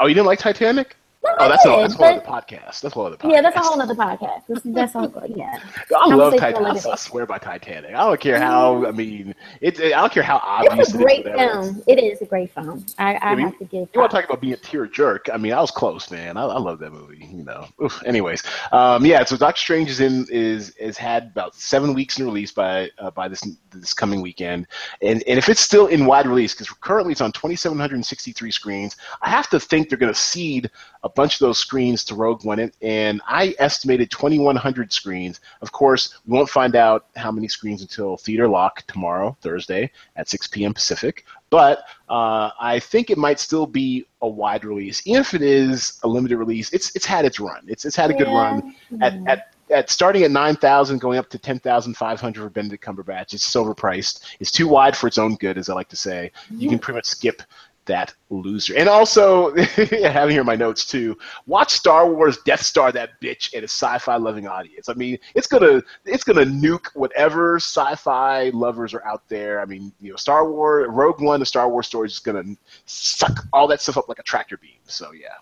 Oh, 0.00 0.06
you 0.06 0.14
didn't 0.14 0.26
like 0.26 0.38
Titanic? 0.38 0.96
No, 1.24 1.30
Oh, 1.38 1.48
that's, 1.48 1.62
did, 1.62 1.72
a, 1.72 1.76
that's 1.76 1.94
a 1.94 1.96
whole 1.98 2.06
other 2.06 2.20
podcast. 2.20 2.80
That's 2.80 2.84
a 2.84 2.90
whole 2.90 3.06
other 3.06 3.16
podcast. 3.16 3.32
Yeah, 3.32 3.40
that's 3.42 3.56
a 3.56 3.60
whole 3.60 3.80
other 3.80 3.94
podcast. 3.94 4.42
That's, 4.48 4.60
that's 4.64 4.96
all, 4.96 5.12
yeah. 5.28 5.58
I 5.96 6.14
love 6.14 6.36
Titanic. 6.36 6.84
I 6.84 6.94
swear 6.96 7.26
by 7.26 7.38
Titanic. 7.38 7.94
I 7.94 8.04
don't 8.04 8.20
care 8.20 8.38
how. 8.38 8.86
I 8.86 8.90
mean, 8.90 9.34
it. 9.60 9.80
I 9.80 9.88
don't 9.90 10.12
care 10.12 10.22
how 10.22 10.40
obvious 10.42 10.88
It's 10.88 10.94
a 10.94 10.98
great 10.98 11.24
film. 11.24 11.82
It 11.86 12.02
is 12.02 12.20
a 12.22 12.24
great 12.24 12.52
film. 12.52 12.84
I, 12.98 13.14
I 13.14 13.32
I 13.32 13.34
mean, 13.36 13.46
have 13.46 13.58
to 13.58 13.64
give. 13.64 13.88
You 13.94 14.00
want 14.00 14.10
to 14.10 14.16
talk 14.16 14.24
about 14.24 14.40
being 14.40 14.52
a 14.52 14.56
tear 14.56 14.86
jerk? 14.86 15.28
I 15.32 15.36
mean, 15.36 15.52
I 15.52 15.60
was 15.60 15.70
close, 15.70 16.10
man. 16.10 16.36
I, 16.36 16.42
I 16.42 16.58
love 16.58 16.80
that 16.80 16.92
movie. 16.92 17.28
You 17.30 17.44
know. 17.44 17.66
Oof. 17.82 18.02
Anyways, 18.04 18.42
um, 18.72 19.06
yeah. 19.06 19.24
So 19.24 19.36
Doctor 19.36 19.60
Strange 19.60 19.90
is 19.90 20.00
in 20.00 20.26
is 20.28 20.70
is 20.70 20.98
had 20.98 21.24
about 21.32 21.54
seven 21.54 21.94
weeks 21.94 22.18
in 22.18 22.26
release 22.26 22.50
by 22.50 22.90
uh, 22.98 23.10
by 23.12 23.28
this 23.28 23.46
this 23.70 23.94
coming 23.94 24.20
weekend, 24.22 24.66
and 25.02 25.22
and 25.28 25.38
if 25.38 25.48
it's 25.48 25.60
still 25.60 25.86
in 25.86 26.06
wide 26.06 26.26
release, 26.26 26.52
because 26.52 26.68
currently 26.80 27.12
it's 27.12 27.20
on 27.20 27.32
2,763 27.32 28.50
screens, 28.50 28.96
I 29.22 29.30
have 29.30 29.48
to 29.50 29.60
think 29.60 29.88
they're 29.88 29.98
going 29.98 30.12
to 30.12 30.18
cede 30.18 30.70
a 31.04 31.11
bunch 31.14 31.34
of 31.34 31.40
those 31.40 31.58
screens 31.58 32.04
to 32.04 32.14
Rogue 32.14 32.44
One, 32.44 32.58
and- 32.58 32.72
and 32.82 33.20
I 33.26 33.54
estimated 33.58 34.10
2,100 34.10 34.92
screens. 34.92 35.40
Of 35.60 35.72
course, 35.72 36.18
we 36.26 36.36
won't 36.36 36.48
find 36.48 36.74
out 36.76 37.06
how 37.16 37.30
many 37.30 37.48
screens 37.48 37.82
until 37.82 38.16
theater 38.16 38.48
lock 38.48 38.82
tomorrow, 38.86 39.36
Thursday 39.40 39.90
at 40.16 40.28
6 40.28 40.46
p.m. 40.48 40.72
Pacific. 40.74 41.24
But 41.50 41.80
uh, 42.08 42.50
I 42.60 42.78
think 42.80 43.10
it 43.10 43.18
might 43.18 43.38
still 43.38 43.66
be 43.66 44.06
a 44.22 44.28
wide 44.28 44.64
release, 44.64 45.02
even 45.06 45.20
if 45.20 45.34
it 45.34 45.42
is 45.42 45.98
a 46.02 46.08
limited 46.08 46.38
release. 46.38 46.72
It's 46.72 46.94
it's 46.96 47.04
had 47.04 47.24
its 47.26 47.38
run. 47.38 47.64
It's 47.68 47.84
it's 47.84 47.96
had 47.96 48.10
a 48.10 48.14
good 48.14 48.26
Yeah. 48.28 48.42
run 48.42 48.74
at, 49.02 49.14
at 49.26 49.48
at 49.70 49.90
starting 49.90 50.22
at 50.22 50.30
nine 50.30 50.56
thousand, 50.56 50.98
going 51.00 51.18
up 51.18 51.28
to 51.30 51.38
ten 51.38 51.58
thousand 51.58 51.94
five 51.94 52.20
hundred 52.22 52.42
for 52.44 52.48
Benedict 52.50 52.82
Cumberbatch. 52.82 53.34
It's 53.34 53.50
overpriced. 53.54 54.20
It's 54.40 54.50
too 54.50 54.66
wide 54.68 54.96
for 54.96 55.06
its 55.08 55.18
own 55.18 55.36
good, 55.36 55.58
as 55.58 55.68
I 55.68 55.74
like 55.74 55.88
to 55.90 55.96
say. 55.96 56.30
You 56.50 56.70
can 56.70 56.78
pretty 56.78 56.96
much 56.96 57.06
skip 57.06 57.42
that 57.86 58.14
loser. 58.30 58.76
And 58.76 58.88
also, 58.88 59.54
having 59.66 60.34
here 60.34 60.44
my 60.44 60.56
notes 60.56 60.84
too. 60.84 61.16
Watch 61.46 61.72
Star 61.72 62.08
Wars 62.08 62.38
Death 62.44 62.62
Star 62.62 62.92
that 62.92 63.20
bitch 63.20 63.54
at 63.56 63.62
a 63.62 63.68
sci-fi 63.68 64.16
loving 64.16 64.46
audience. 64.46 64.88
I 64.88 64.94
mean, 64.94 65.18
it's 65.34 65.46
gonna 65.46 65.82
it's 66.04 66.24
gonna 66.24 66.44
nuke 66.44 66.86
whatever 66.94 67.56
sci-fi 67.56 68.50
lovers 68.50 68.94
are 68.94 69.04
out 69.04 69.28
there. 69.28 69.60
I 69.60 69.64
mean, 69.64 69.92
you 70.00 70.10
know, 70.10 70.16
Star 70.16 70.48
Wars 70.48 70.86
Rogue 70.88 71.20
One, 71.20 71.40
the 71.40 71.46
Star 71.46 71.68
Wars 71.68 71.86
story 71.86 72.06
is 72.06 72.12
just 72.12 72.24
gonna 72.24 72.44
suck 72.86 73.46
all 73.52 73.66
that 73.68 73.80
stuff 73.80 73.98
up 73.98 74.08
like 74.08 74.18
a 74.18 74.24
tractor 74.24 74.56
beam. 74.56 74.78
So 74.86 75.12
yeah. 75.12 75.34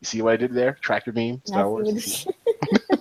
You 0.00 0.06
see 0.06 0.22
what 0.22 0.32
I 0.32 0.36
did 0.36 0.54
there? 0.54 0.78
Tractor 0.80 1.12
beam, 1.12 1.42
Star 1.44 1.68
Wars. 1.68 2.26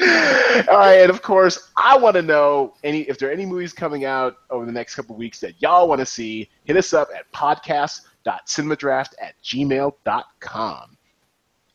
All 0.00 0.78
right, 0.78 1.00
and 1.00 1.10
of 1.10 1.20
course, 1.20 1.70
I 1.76 1.96
want 1.96 2.16
to 2.16 2.22
know 2.22 2.74
any 2.84 3.02
if 3.02 3.18
there 3.18 3.28
are 3.28 3.32
any 3.32 3.44
movies 3.44 3.72
coming 3.72 4.04
out 4.04 4.36
over 4.48 4.64
the 4.64 4.72
next 4.72 4.94
couple 4.94 5.14
weeks 5.14 5.40
that 5.40 5.60
y'all 5.60 5.88
want 5.88 5.98
to 5.98 6.06
see. 6.06 6.48
Hit 6.64 6.76
us 6.76 6.94
up 6.94 7.08
at 7.14 7.30
podcast.cinemadraft 7.32 9.10
at 9.20 9.34
gmail.com. 9.42 10.96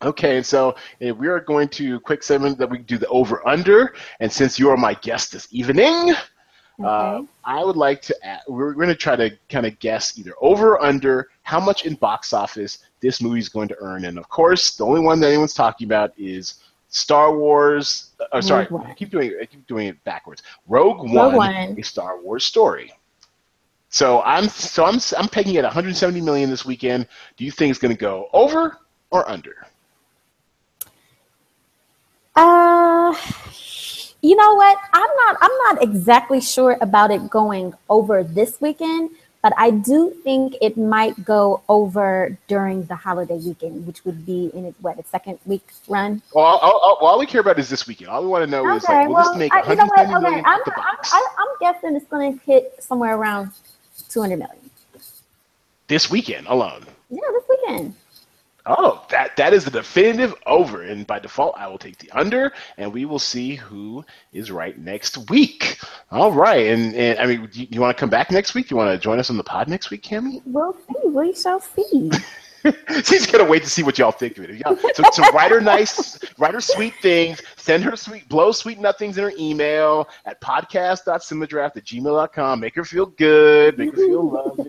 Okay, 0.01 0.37
and 0.37 0.45
so 0.45 0.75
uh, 1.07 1.13
we 1.13 1.27
are 1.27 1.39
going 1.39 1.69
to 1.69 1.99
quick 1.99 2.23
segment 2.23 2.57
that 2.57 2.69
we 2.69 2.79
do 2.79 2.97
the 2.97 3.07
over 3.07 3.47
under, 3.47 3.93
and 4.19 4.31
since 4.31 4.57
you 4.57 4.69
are 4.69 4.77
my 4.77 4.95
guest 4.95 5.31
this 5.31 5.47
evening, 5.51 6.13
uh, 6.83 7.21
I 7.43 7.63
would 7.63 7.77
like 7.77 8.01
to. 8.03 8.15
Add, 8.23 8.41
we're 8.47 8.73
going 8.73 8.89
to 8.89 8.95
try 8.95 9.15
to 9.15 9.31
kind 9.49 9.65
of 9.65 9.77
guess 9.79 10.17
either 10.17 10.33
over 10.41 10.71
or 10.71 10.83
under 10.83 11.29
how 11.43 11.59
much 11.59 11.85
in 11.85 11.93
box 11.95 12.33
office 12.33 12.79
this 13.01 13.21
movie 13.21 13.39
is 13.39 13.49
going 13.49 13.67
to 13.67 13.77
earn, 13.79 14.05
and 14.05 14.17
of 14.17 14.27
course, 14.29 14.75
the 14.75 14.85
only 14.85 14.99
one 14.99 15.19
that 15.19 15.27
anyone's 15.27 15.53
talking 15.53 15.85
about 15.85 16.11
is 16.17 16.55
Star 16.95 17.35
Wars. 17.35 18.11
Oh, 18.31 18.39
sorry, 18.39 18.67
I 18.85 18.93
keep 18.93 19.09
doing 19.09 19.31
it. 19.31 19.37
I 19.41 19.45
keep 19.45 19.67
doing 19.67 19.87
it 19.87 20.01
backwards. 20.05 20.43
Rogue 20.65 21.01
One, 21.11 21.35
One. 21.35 21.75
a 21.77 21.81
Star 21.81 22.21
Wars 22.21 22.45
story. 22.45 22.93
So 23.89 24.21
I'm 24.21 24.47
so 24.47 24.85
I'm 24.85 24.97
I'm 25.17 25.27
pegging 25.27 25.57
at 25.57 25.65
170 25.65 26.21
million 26.21 26.49
this 26.49 26.63
weekend. 26.63 27.07
Do 27.35 27.43
you 27.43 27.51
think 27.51 27.71
it's 27.71 27.79
going 27.79 27.93
to 27.93 27.99
go 27.99 28.29
over 28.31 28.77
or 29.11 29.29
under? 29.29 29.67
Uh, 32.33 33.13
you 34.21 34.37
know 34.37 34.53
what? 34.55 34.77
I'm 34.93 35.09
not. 35.17 35.37
I'm 35.41 35.57
not 35.65 35.83
exactly 35.83 36.39
sure 36.39 36.77
about 36.79 37.11
it 37.11 37.29
going 37.29 37.73
over 37.89 38.23
this 38.23 38.61
weekend, 38.61 39.09
but 39.45 39.53
I 39.57 39.69
do 39.69 40.09
think 40.23 40.55
it 40.59 40.75
might 40.75 41.23
go 41.23 41.61
over 41.69 42.35
during 42.47 42.83
the 42.85 42.95
holiday 42.95 43.37
weekend, 43.37 43.85
which 43.85 44.03
would 44.03 44.25
be 44.25 44.49
in 44.55 44.65
its 44.65 44.75
what 44.81 44.97
its 44.97 45.11
second 45.11 45.37
week 45.45 45.61
run. 45.87 46.23
Well, 46.33 46.45
all, 46.45 46.79
all, 46.79 46.97
all 46.99 47.19
we 47.19 47.27
care 47.27 47.41
about 47.41 47.59
is 47.59 47.69
this 47.69 47.85
weekend. 47.85 48.09
All 48.09 48.23
we 48.23 48.27
want 48.27 48.43
to 48.43 48.49
know 48.49 48.67
is 48.75 48.83
like, 48.85 49.07
will 49.07 49.17
this 49.17 49.35
make 49.37 49.53
I, 49.53 49.59
you 49.69 49.75
know 49.75 49.85
what? 49.85 50.07
170 50.07 50.15
Okay, 50.15 50.23
million 50.23 50.45
I'm, 50.47 50.61
I'm, 51.13 51.23
I'm 51.37 51.47
guessing 51.59 51.95
it's 51.95 52.07
going 52.07 52.39
to 52.39 52.43
hit 52.43 52.73
somewhere 52.79 53.15
around 53.15 53.51
200 54.09 54.35
million. 54.35 54.57
this 55.89 56.09
weekend 56.09 56.47
alone? 56.47 56.83
Yeah, 57.11 57.19
this 57.31 57.43
weekend. 57.47 57.93
Oh, 58.67 59.05
that 59.11 59.35
that 59.37 59.53
is 59.53 59.63
the 59.65 59.71
definitive 59.71 60.33
over, 60.47 60.81
and 60.81 61.05
by 61.05 61.19
default, 61.19 61.55
I 61.57 61.67
will 61.67 61.77
take 61.77 61.99
the 61.99 62.09
under, 62.11 62.51
and 62.77 62.91
we 62.91 63.05
will 63.05 63.19
see 63.19 63.55
who 63.55 64.03
is 64.33 64.49
right 64.49 64.75
next 64.77 65.29
week. 65.29 65.77
All 66.11 66.31
right, 66.31 66.67
and, 66.67 66.95
and 66.95 67.19
I 67.19 67.25
mean, 67.27 67.47
you, 67.53 67.67
you 67.69 67.79
want 67.81 67.95
to 67.95 67.99
come 67.99 68.09
back 68.09 68.31
next 68.31 68.55
week? 68.55 68.71
You 68.71 68.77
want 68.77 68.91
to 68.91 68.97
join 68.97 69.19
us 69.19 69.29
on 69.29 69.37
the 69.37 69.43
pod 69.43 69.67
next 69.67 69.91
week, 69.91 70.01
Cami? 70.03 70.41
We'll 70.45 70.73
see. 70.73 71.07
We 71.09 71.33
shall 71.35 71.59
see. 71.59 72.09
She's 73.03 73.27
gonna 73.27 73.45
wait 73.45 73.61
to 73.61 73.69
see 73.69 73.83
what 73.83 73.99
y'all 73.99 74.11
think 74.11 74.39
of 74.39 74.45
it. 74.45 74.55
Y'all- 74.55 74.75
So, 74.95 75.03
so 75.11 75.21
write 75.33 75.51
her 75.51 75.61
nice, 75.61 76.17
write 76.39 76.55
her 76.55 76.61
sweet 76.61 76.95
things, 77.01 77.39
send 77.57 77.83
her 77.83 77.95
sweet, 77.95 78.27
blow 78.27 78.51
sweet 78.51 78.79
nothings 78.79 79.19
in 79.19 79.23
her 79.23 79.33
email 79.37 80.09
at 80.25 80.41
podcast.cinemadraft 80.41 81.77
at 81.77 81.85
gmail.com. 81.85 82.59
Make 82.59 82.73
her 82.73 82.83
feel 82.83 83.05
good, 83.05 83.77
make 83.77 83.91
her 83.91 83.97
feel 83.97 84.27
loved. 84.31 84.67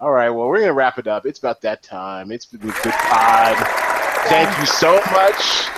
All 0.00 0.12
right. 0.12 0.30
Well, 0.30 0.48
we're 0.48 0.60
gonna 0.60 0.72
wrap 0.72 0.98
it 0.98 1.06
up. 1.06 1.26
It's 1.26 1.38
about 1.38 1.60
that 1.60 1.82
time. 1.82 2.32
It's 2.32 2.46
been 2.46 2.62
a 2.62 2.72
good 2.72 2.92
pod. 2.92 3.54
Thank 4.28 4.58
you 4.58 4.64
so 4.64 4.94
much 5.12 5.68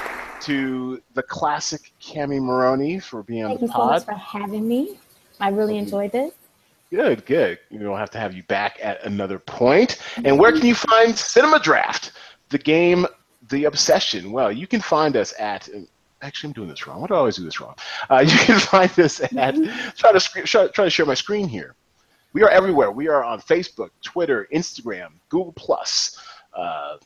to 0.42 1.02
the 1.14 1.24
classic 1.24 1.92
Cami 2.00 2.40
Maroney 2.40 3.00
for 3.00 3.24
being 3.24 3.44
on 3.44 3.58
the 3.58 3.58
pod. 3.58 3.58
Thank 3.58 3.70
you 3.70 3.76
so 3.76 3.86
much 3.86 4.04
for 4.04 4.38
having 4.38 4.68
me. 4.68 4.98
I 5.40 5.48
really 5.48 5.76
enjoyed 5.76 6.12
this. 6.12 6.32
Good, 6.90 7.26
good. 7.26 7.58
We'll 7.72 7.96
have 7.96 8.10
to 8.10 8.18
have 8.18 8.32
you 8.32 8.44
back 8.44 8.78
at 8.80 9.02
another 9.04 9.40
point. 9.40 9.98
And 10.24 10.38
where 10.38 10.52
can 10.52 10.66
you 10.66 10.76
find 10.76 11.18
Cinema 11.18 11.58
Draft, 11.58 12.12
the 12.50 12.58
game, 12.58 13.06
the 13.48 13.64
obsession? 13.64 14.30
Well, 14.30 14.52
you 14.52 14.68
can 14.68 14.80
find 14.80 15.16
us 15.16 15.34
at. 15.36 15.68
Actually, 16.20 16.50
I'm 16.50 16.54
doing 16.54 16.68
this 16.68 16.86
wrong. 16.86 17.00
Why 17.00 17.08
do 17.08 17.14
I 17.14 17.16
always 17.16 17.36
do 17.36 17.44
this 17.44 17.60
wrong? 17.60 17.74
Uh, 18.08 18.18
you 18.24 18.38
can 18.38 18.60
find 18.60 18.96
us 19.00 19.20
at. 19.20 19.56
Try 19.96 20.12
to 20.12 20.20
try, 20.20 20.68
try 20.68 20.84
to 20.84 20.90
share 20.90 21.06
my 21.06 21.14
screen 21.14 21.48
here. 21.48 21.74
We 22.32 22.42
are 22.42 22.48
everywhere. 22.48 22.90
We 22.90 23.08
are 23.08 23.22
on 23.22 23.40
Facebook, 23.40 23.90
Twitter, 24.02 24.48
Instagram, 24.52 25.10
Google 25.28 25.52
Plus. 25.52 26.18
Uh, 26.54 26.96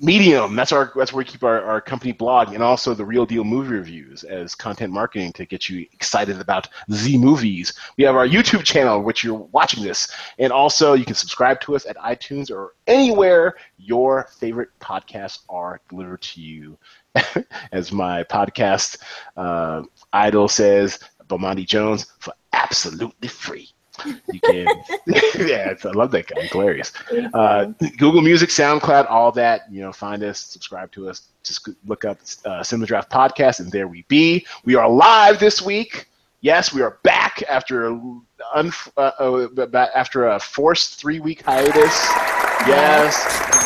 Medium, 0.00 0.56
that's 0.56 0.72
our 0.72 0.92
that's 0.96 1.12
where 1.12 1.18
we 1.18 1.24
keep 1.24 1.44
our, 1.44 1.62
our 1.62 1.80
company 1.80 2.10
blog 2.10 2.52
and 2.52 2.64
also 2.64 2.94
the 2.94 3.04
real 3.04 3.24
deal 3.24 3.44
movie 3.44 3.74
reviews 3.74 4.24
as 4.24 4.52
content 4.54 4.92
marketing 4.92 5.32
to 5.34 5.46
get 5.46 5.68
you 5.68 5.86
excited 5.92 6.40
about 6.40 6.68
the 6.88 7.16
movies. 7.16 7.72
We 7.96 8.02
have 8.02 8.16
our 8.16 8.26
YouTube 8.26 8.64
channel, 8.64 9.02
which 9.02 9.22
you're 9.22 9.48
watching 9.52 9.84
this, 9.84 10.12
and 10.40 10.52
also 10.52 10.94
you 10.94 11.04
can 11.04 11.14
subscribe 11.14 11.60
to 11.60 11.76
us 11.76 11.86
at 11.86 11.96
iTunes 11.98 12.50
or 12.50 12.74
anywhere 12.88 13.54
your 13.78 14.28
favorite 14.40 14.70
podcasts 14.80 15.42
are 15.48 15.80
delivered 15.88 16.22
to 16.22 16.40
you. 16.40 16.76
as 17.72 17.92
my 17.92 18.24
podcast 18.24 18.98
uh, 19.36 19.82
idol 20.12 20.48
says, 20.48 20.98
Bomani 21.28 21.64
Jones, 21.64 22.12
for 22.18 22.34
absolutely 22.52 23.28
free. 23.28 23.68
You 24.04 24.40
can, 24.40 24.66
yeah, 25.06 25.70
it's, 25.70 25.84
I 25.84 25.90
love 25.90 26.10
that 26.12 26.26
guy. 26.26 26.42
He's 26.42 26.52
hilarious. 26.52 26.92
Uh, 27.32 27.66
Google 27.98 28.20
Music, 28.20 28.50
SoundCloud, 28.50 29.10
all 29.10 29.32
that. 29.32 29.70
You 29.70 29.82
know, 29.82 29.92
find 29.92 30.22
us, 30.22 30.40
subscribe 30.40 30.90
to 30.92 31.08
us. 31.08 31.28
Just 31.42 31.68
look 31.86 32.04
up 32.04 32.18
uh, 32.44 32.62
Cinema 32.62 32.86
Draft 32.86 33.10
Podcast, 33.10 33.60
and 33.60 33.70
there 33.70 33.88
we 33.88 34.04
be. 34.08 34.46
We 34.64 34.74
are 34.74 34.88
live 34.88 35.38
this 35.38 35.62
week. 35.62 36.08
Yes, 36.40 36.74
we 36.74 36.82
are 36.82 36.98
back 37.04 37.42
after 37.48 37.86
a, 37.88 37.92
un, 38.54 38.72
uh, 38.96 39.00
uh, 39.00 39.86
after 39.94 40.28
a 40.28 40.38
forced 40.38 41.00
three 41.00 41.20
week 41.20 41.42
hiatus. 41.42 42.06
Yes. 42.66 43.63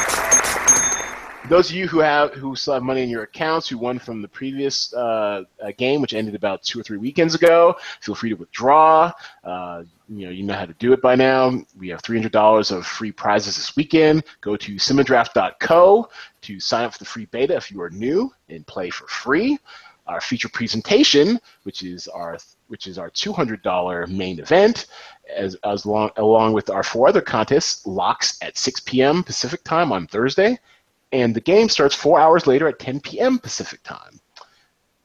Those 1.49 1.71
of 1.71 1.77
you 1.77 1.89
who 1.89 2.01
have 2.01 2.35
who 2.35 2.55
still 2.55 2.75
have 2.75 2.83
money 2.83 3.03
in 3.03 3.09
your 3.09 3.23
accounts, 3.23 3.71
who 3.71 3.79
won 3.79 3.99
from 3.99 4.21
the 4.21 4.29
previous 4.29 4.93
uh, 4.93 5.45
game, 5.79 6.03
which 6.03 6.13
ended 6.13 6.35
about 6.35 6.63
two 6.63 6.79
or 6.79 6.83
three 6.83 6.99
weekends 6.99 7.35
ago, 7.35 7.75
feel 8.03 8.15
free 8.15 8.29
to 8.29 8.37
withdraw. 8.37 9.11
Uh, 9.43 9.85
you 10.11 10.27
know, 10.27 10.31
you 10.31 10.43
know 10.43 10.53
how 10.53 10.67
to 10.67 10.75
do 10.75 10.93
it 10.93 11.01
by 11.01 11.15
now. 11.15 11.59
We 11.79 11.89
have 11.89 12.03
$300 12.03 12.71
of 12.71 12.87
free 12.87 13.13
prizes 13.13 13.57
this 13.57 13.75
weekend. 13.77 14.25
Go 14.43 14.57
to 14.57 14.75
cinemadraft.co 14.75 16.11
to 16.43 16.61
sign 16.61 16.85
up 16.85 16.93
for 16.93 16.99
the 16.99 17.07
free 17.07 17.25
beta 17.27 17.57
if 17.57 17.71
you 17.71 17.81
are 17.81 17.91
new 17.91 18.31
and 18.51 18.67
play 18.67 18.91
for 18.91 19.07
free. 19.07 19.59
Our 20.07 20.21
feature 20.21 20.51
presentation, 20.51 21.41
which 21.63 21.83
is 21.83 22.09
our 22.09 22.37
which 22.67 22.87
is 22.87 22.99
our 22.99 23.09
$200 23.11 24.09
main 24.09 24.39
event, 24.39 24.87
as, 25.35 25.55
as 25.65 25.87
long, 25.87 26.11
along 26.19 26.53
with 26.53 26.69
our 26.69 26.83
four 26.83 27.09
other 27.09 27.23
contests, 27.23 27.87
locks 27.87 28.37
at 28.43 28.59
6 28.59 28.81
p.m. 28.81 29.23
Pacific 29.23 29.65
time 29.65 29.91
on 29.91 30.07
Thursday, 30.07 30.59
and 31.13 31.35
the 31.35 31.41
game 31.41 31.69
starts 31.69 31.95
four 31.95 32.21
hours 32.21 32.47
later 32.47 32.69
at 32.69 32.79
10 32.79 33.01
p.m. 33.01 33.39
Pacific 33.39 33.83
time. 33.83 34.21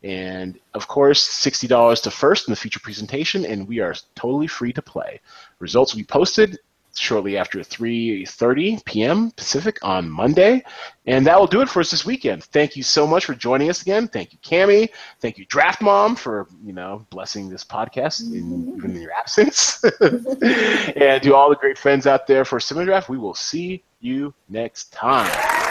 And 0.03 0.59
of 0.73 0.87
course, 0.87 1.25
$60 1.25 2.03
to 2.03 2.11
first 2.11 2.47
in 2.47 2.51
the 2.51 2.57
feature 2.57 2.81
presentation, 2.81 3.45
and 3.45 3.67
we 3.67 3.79
are 3.79 3.95
totally 4.15 4.47
free 4.47 4.73
to 4.73 4.81
play. 4.81 5.21
Results 5.59 5.93
will 5.93 5.99
be 5.99 6.05
posted 6.05 6.59
shortly 6.95 7.37
after 7.37 7.59
3.30 7.59 8.83
p.m. 8.85 9.31
Pacific 9.31 9.77
on 9.81 10.09
Monday. 10.09 10.63
And 11.05 11.25
that 11.25 11.39
will 11.39 11.47
do 11.47 11.61
it 11.61 11.69
for 11.69 11.79
us 11.79 11.91
this 11.91 12.05
weekend. 12.05 12.43
Thank 12.43 12.75
you 12.75 12.83
so 12.83 13.07
much 13.07 13.25
for 13.25 13.33
joining 13.33 13.69
us 13.69 13.81
again. 13.81 14.07
Thank 14.07 14.33
you, 14.33 14.39
Cami. 14.39 14.89
Thank 15.19 15.37
you, 15.37 15.45
Draft 15.45 15.81
Mom, 15.81 16.15
for, 16.15 16.47
you 16.63 16.73
know, 16.73 17.05
blessing 17.09 17.49
this 17.49 17.63
podcast 17.63 18.21
in, 18.21 18.43
mm-hmm. 18.43 18.77
even 18.77 18.95
in 18.95 19.01
your 19.01 19.11
absence. 19.11 19.83
and 20.01 21.23
to 21.23 21.33
all 21.33 21.49
the 21.49 21.57
great 21.59 21.77
friends 21.77 22.07
out 22.07 22.27
there 22.27 22.45
for 22.45 22.59
Cinema 22.59 22.85
Draft, 22.85 23.09
we 23.09 23.17
will 23.17 23.35
see 23.35 23.83
you 23.99 24.33
next 24.49 24.91
time. 24.93 25.62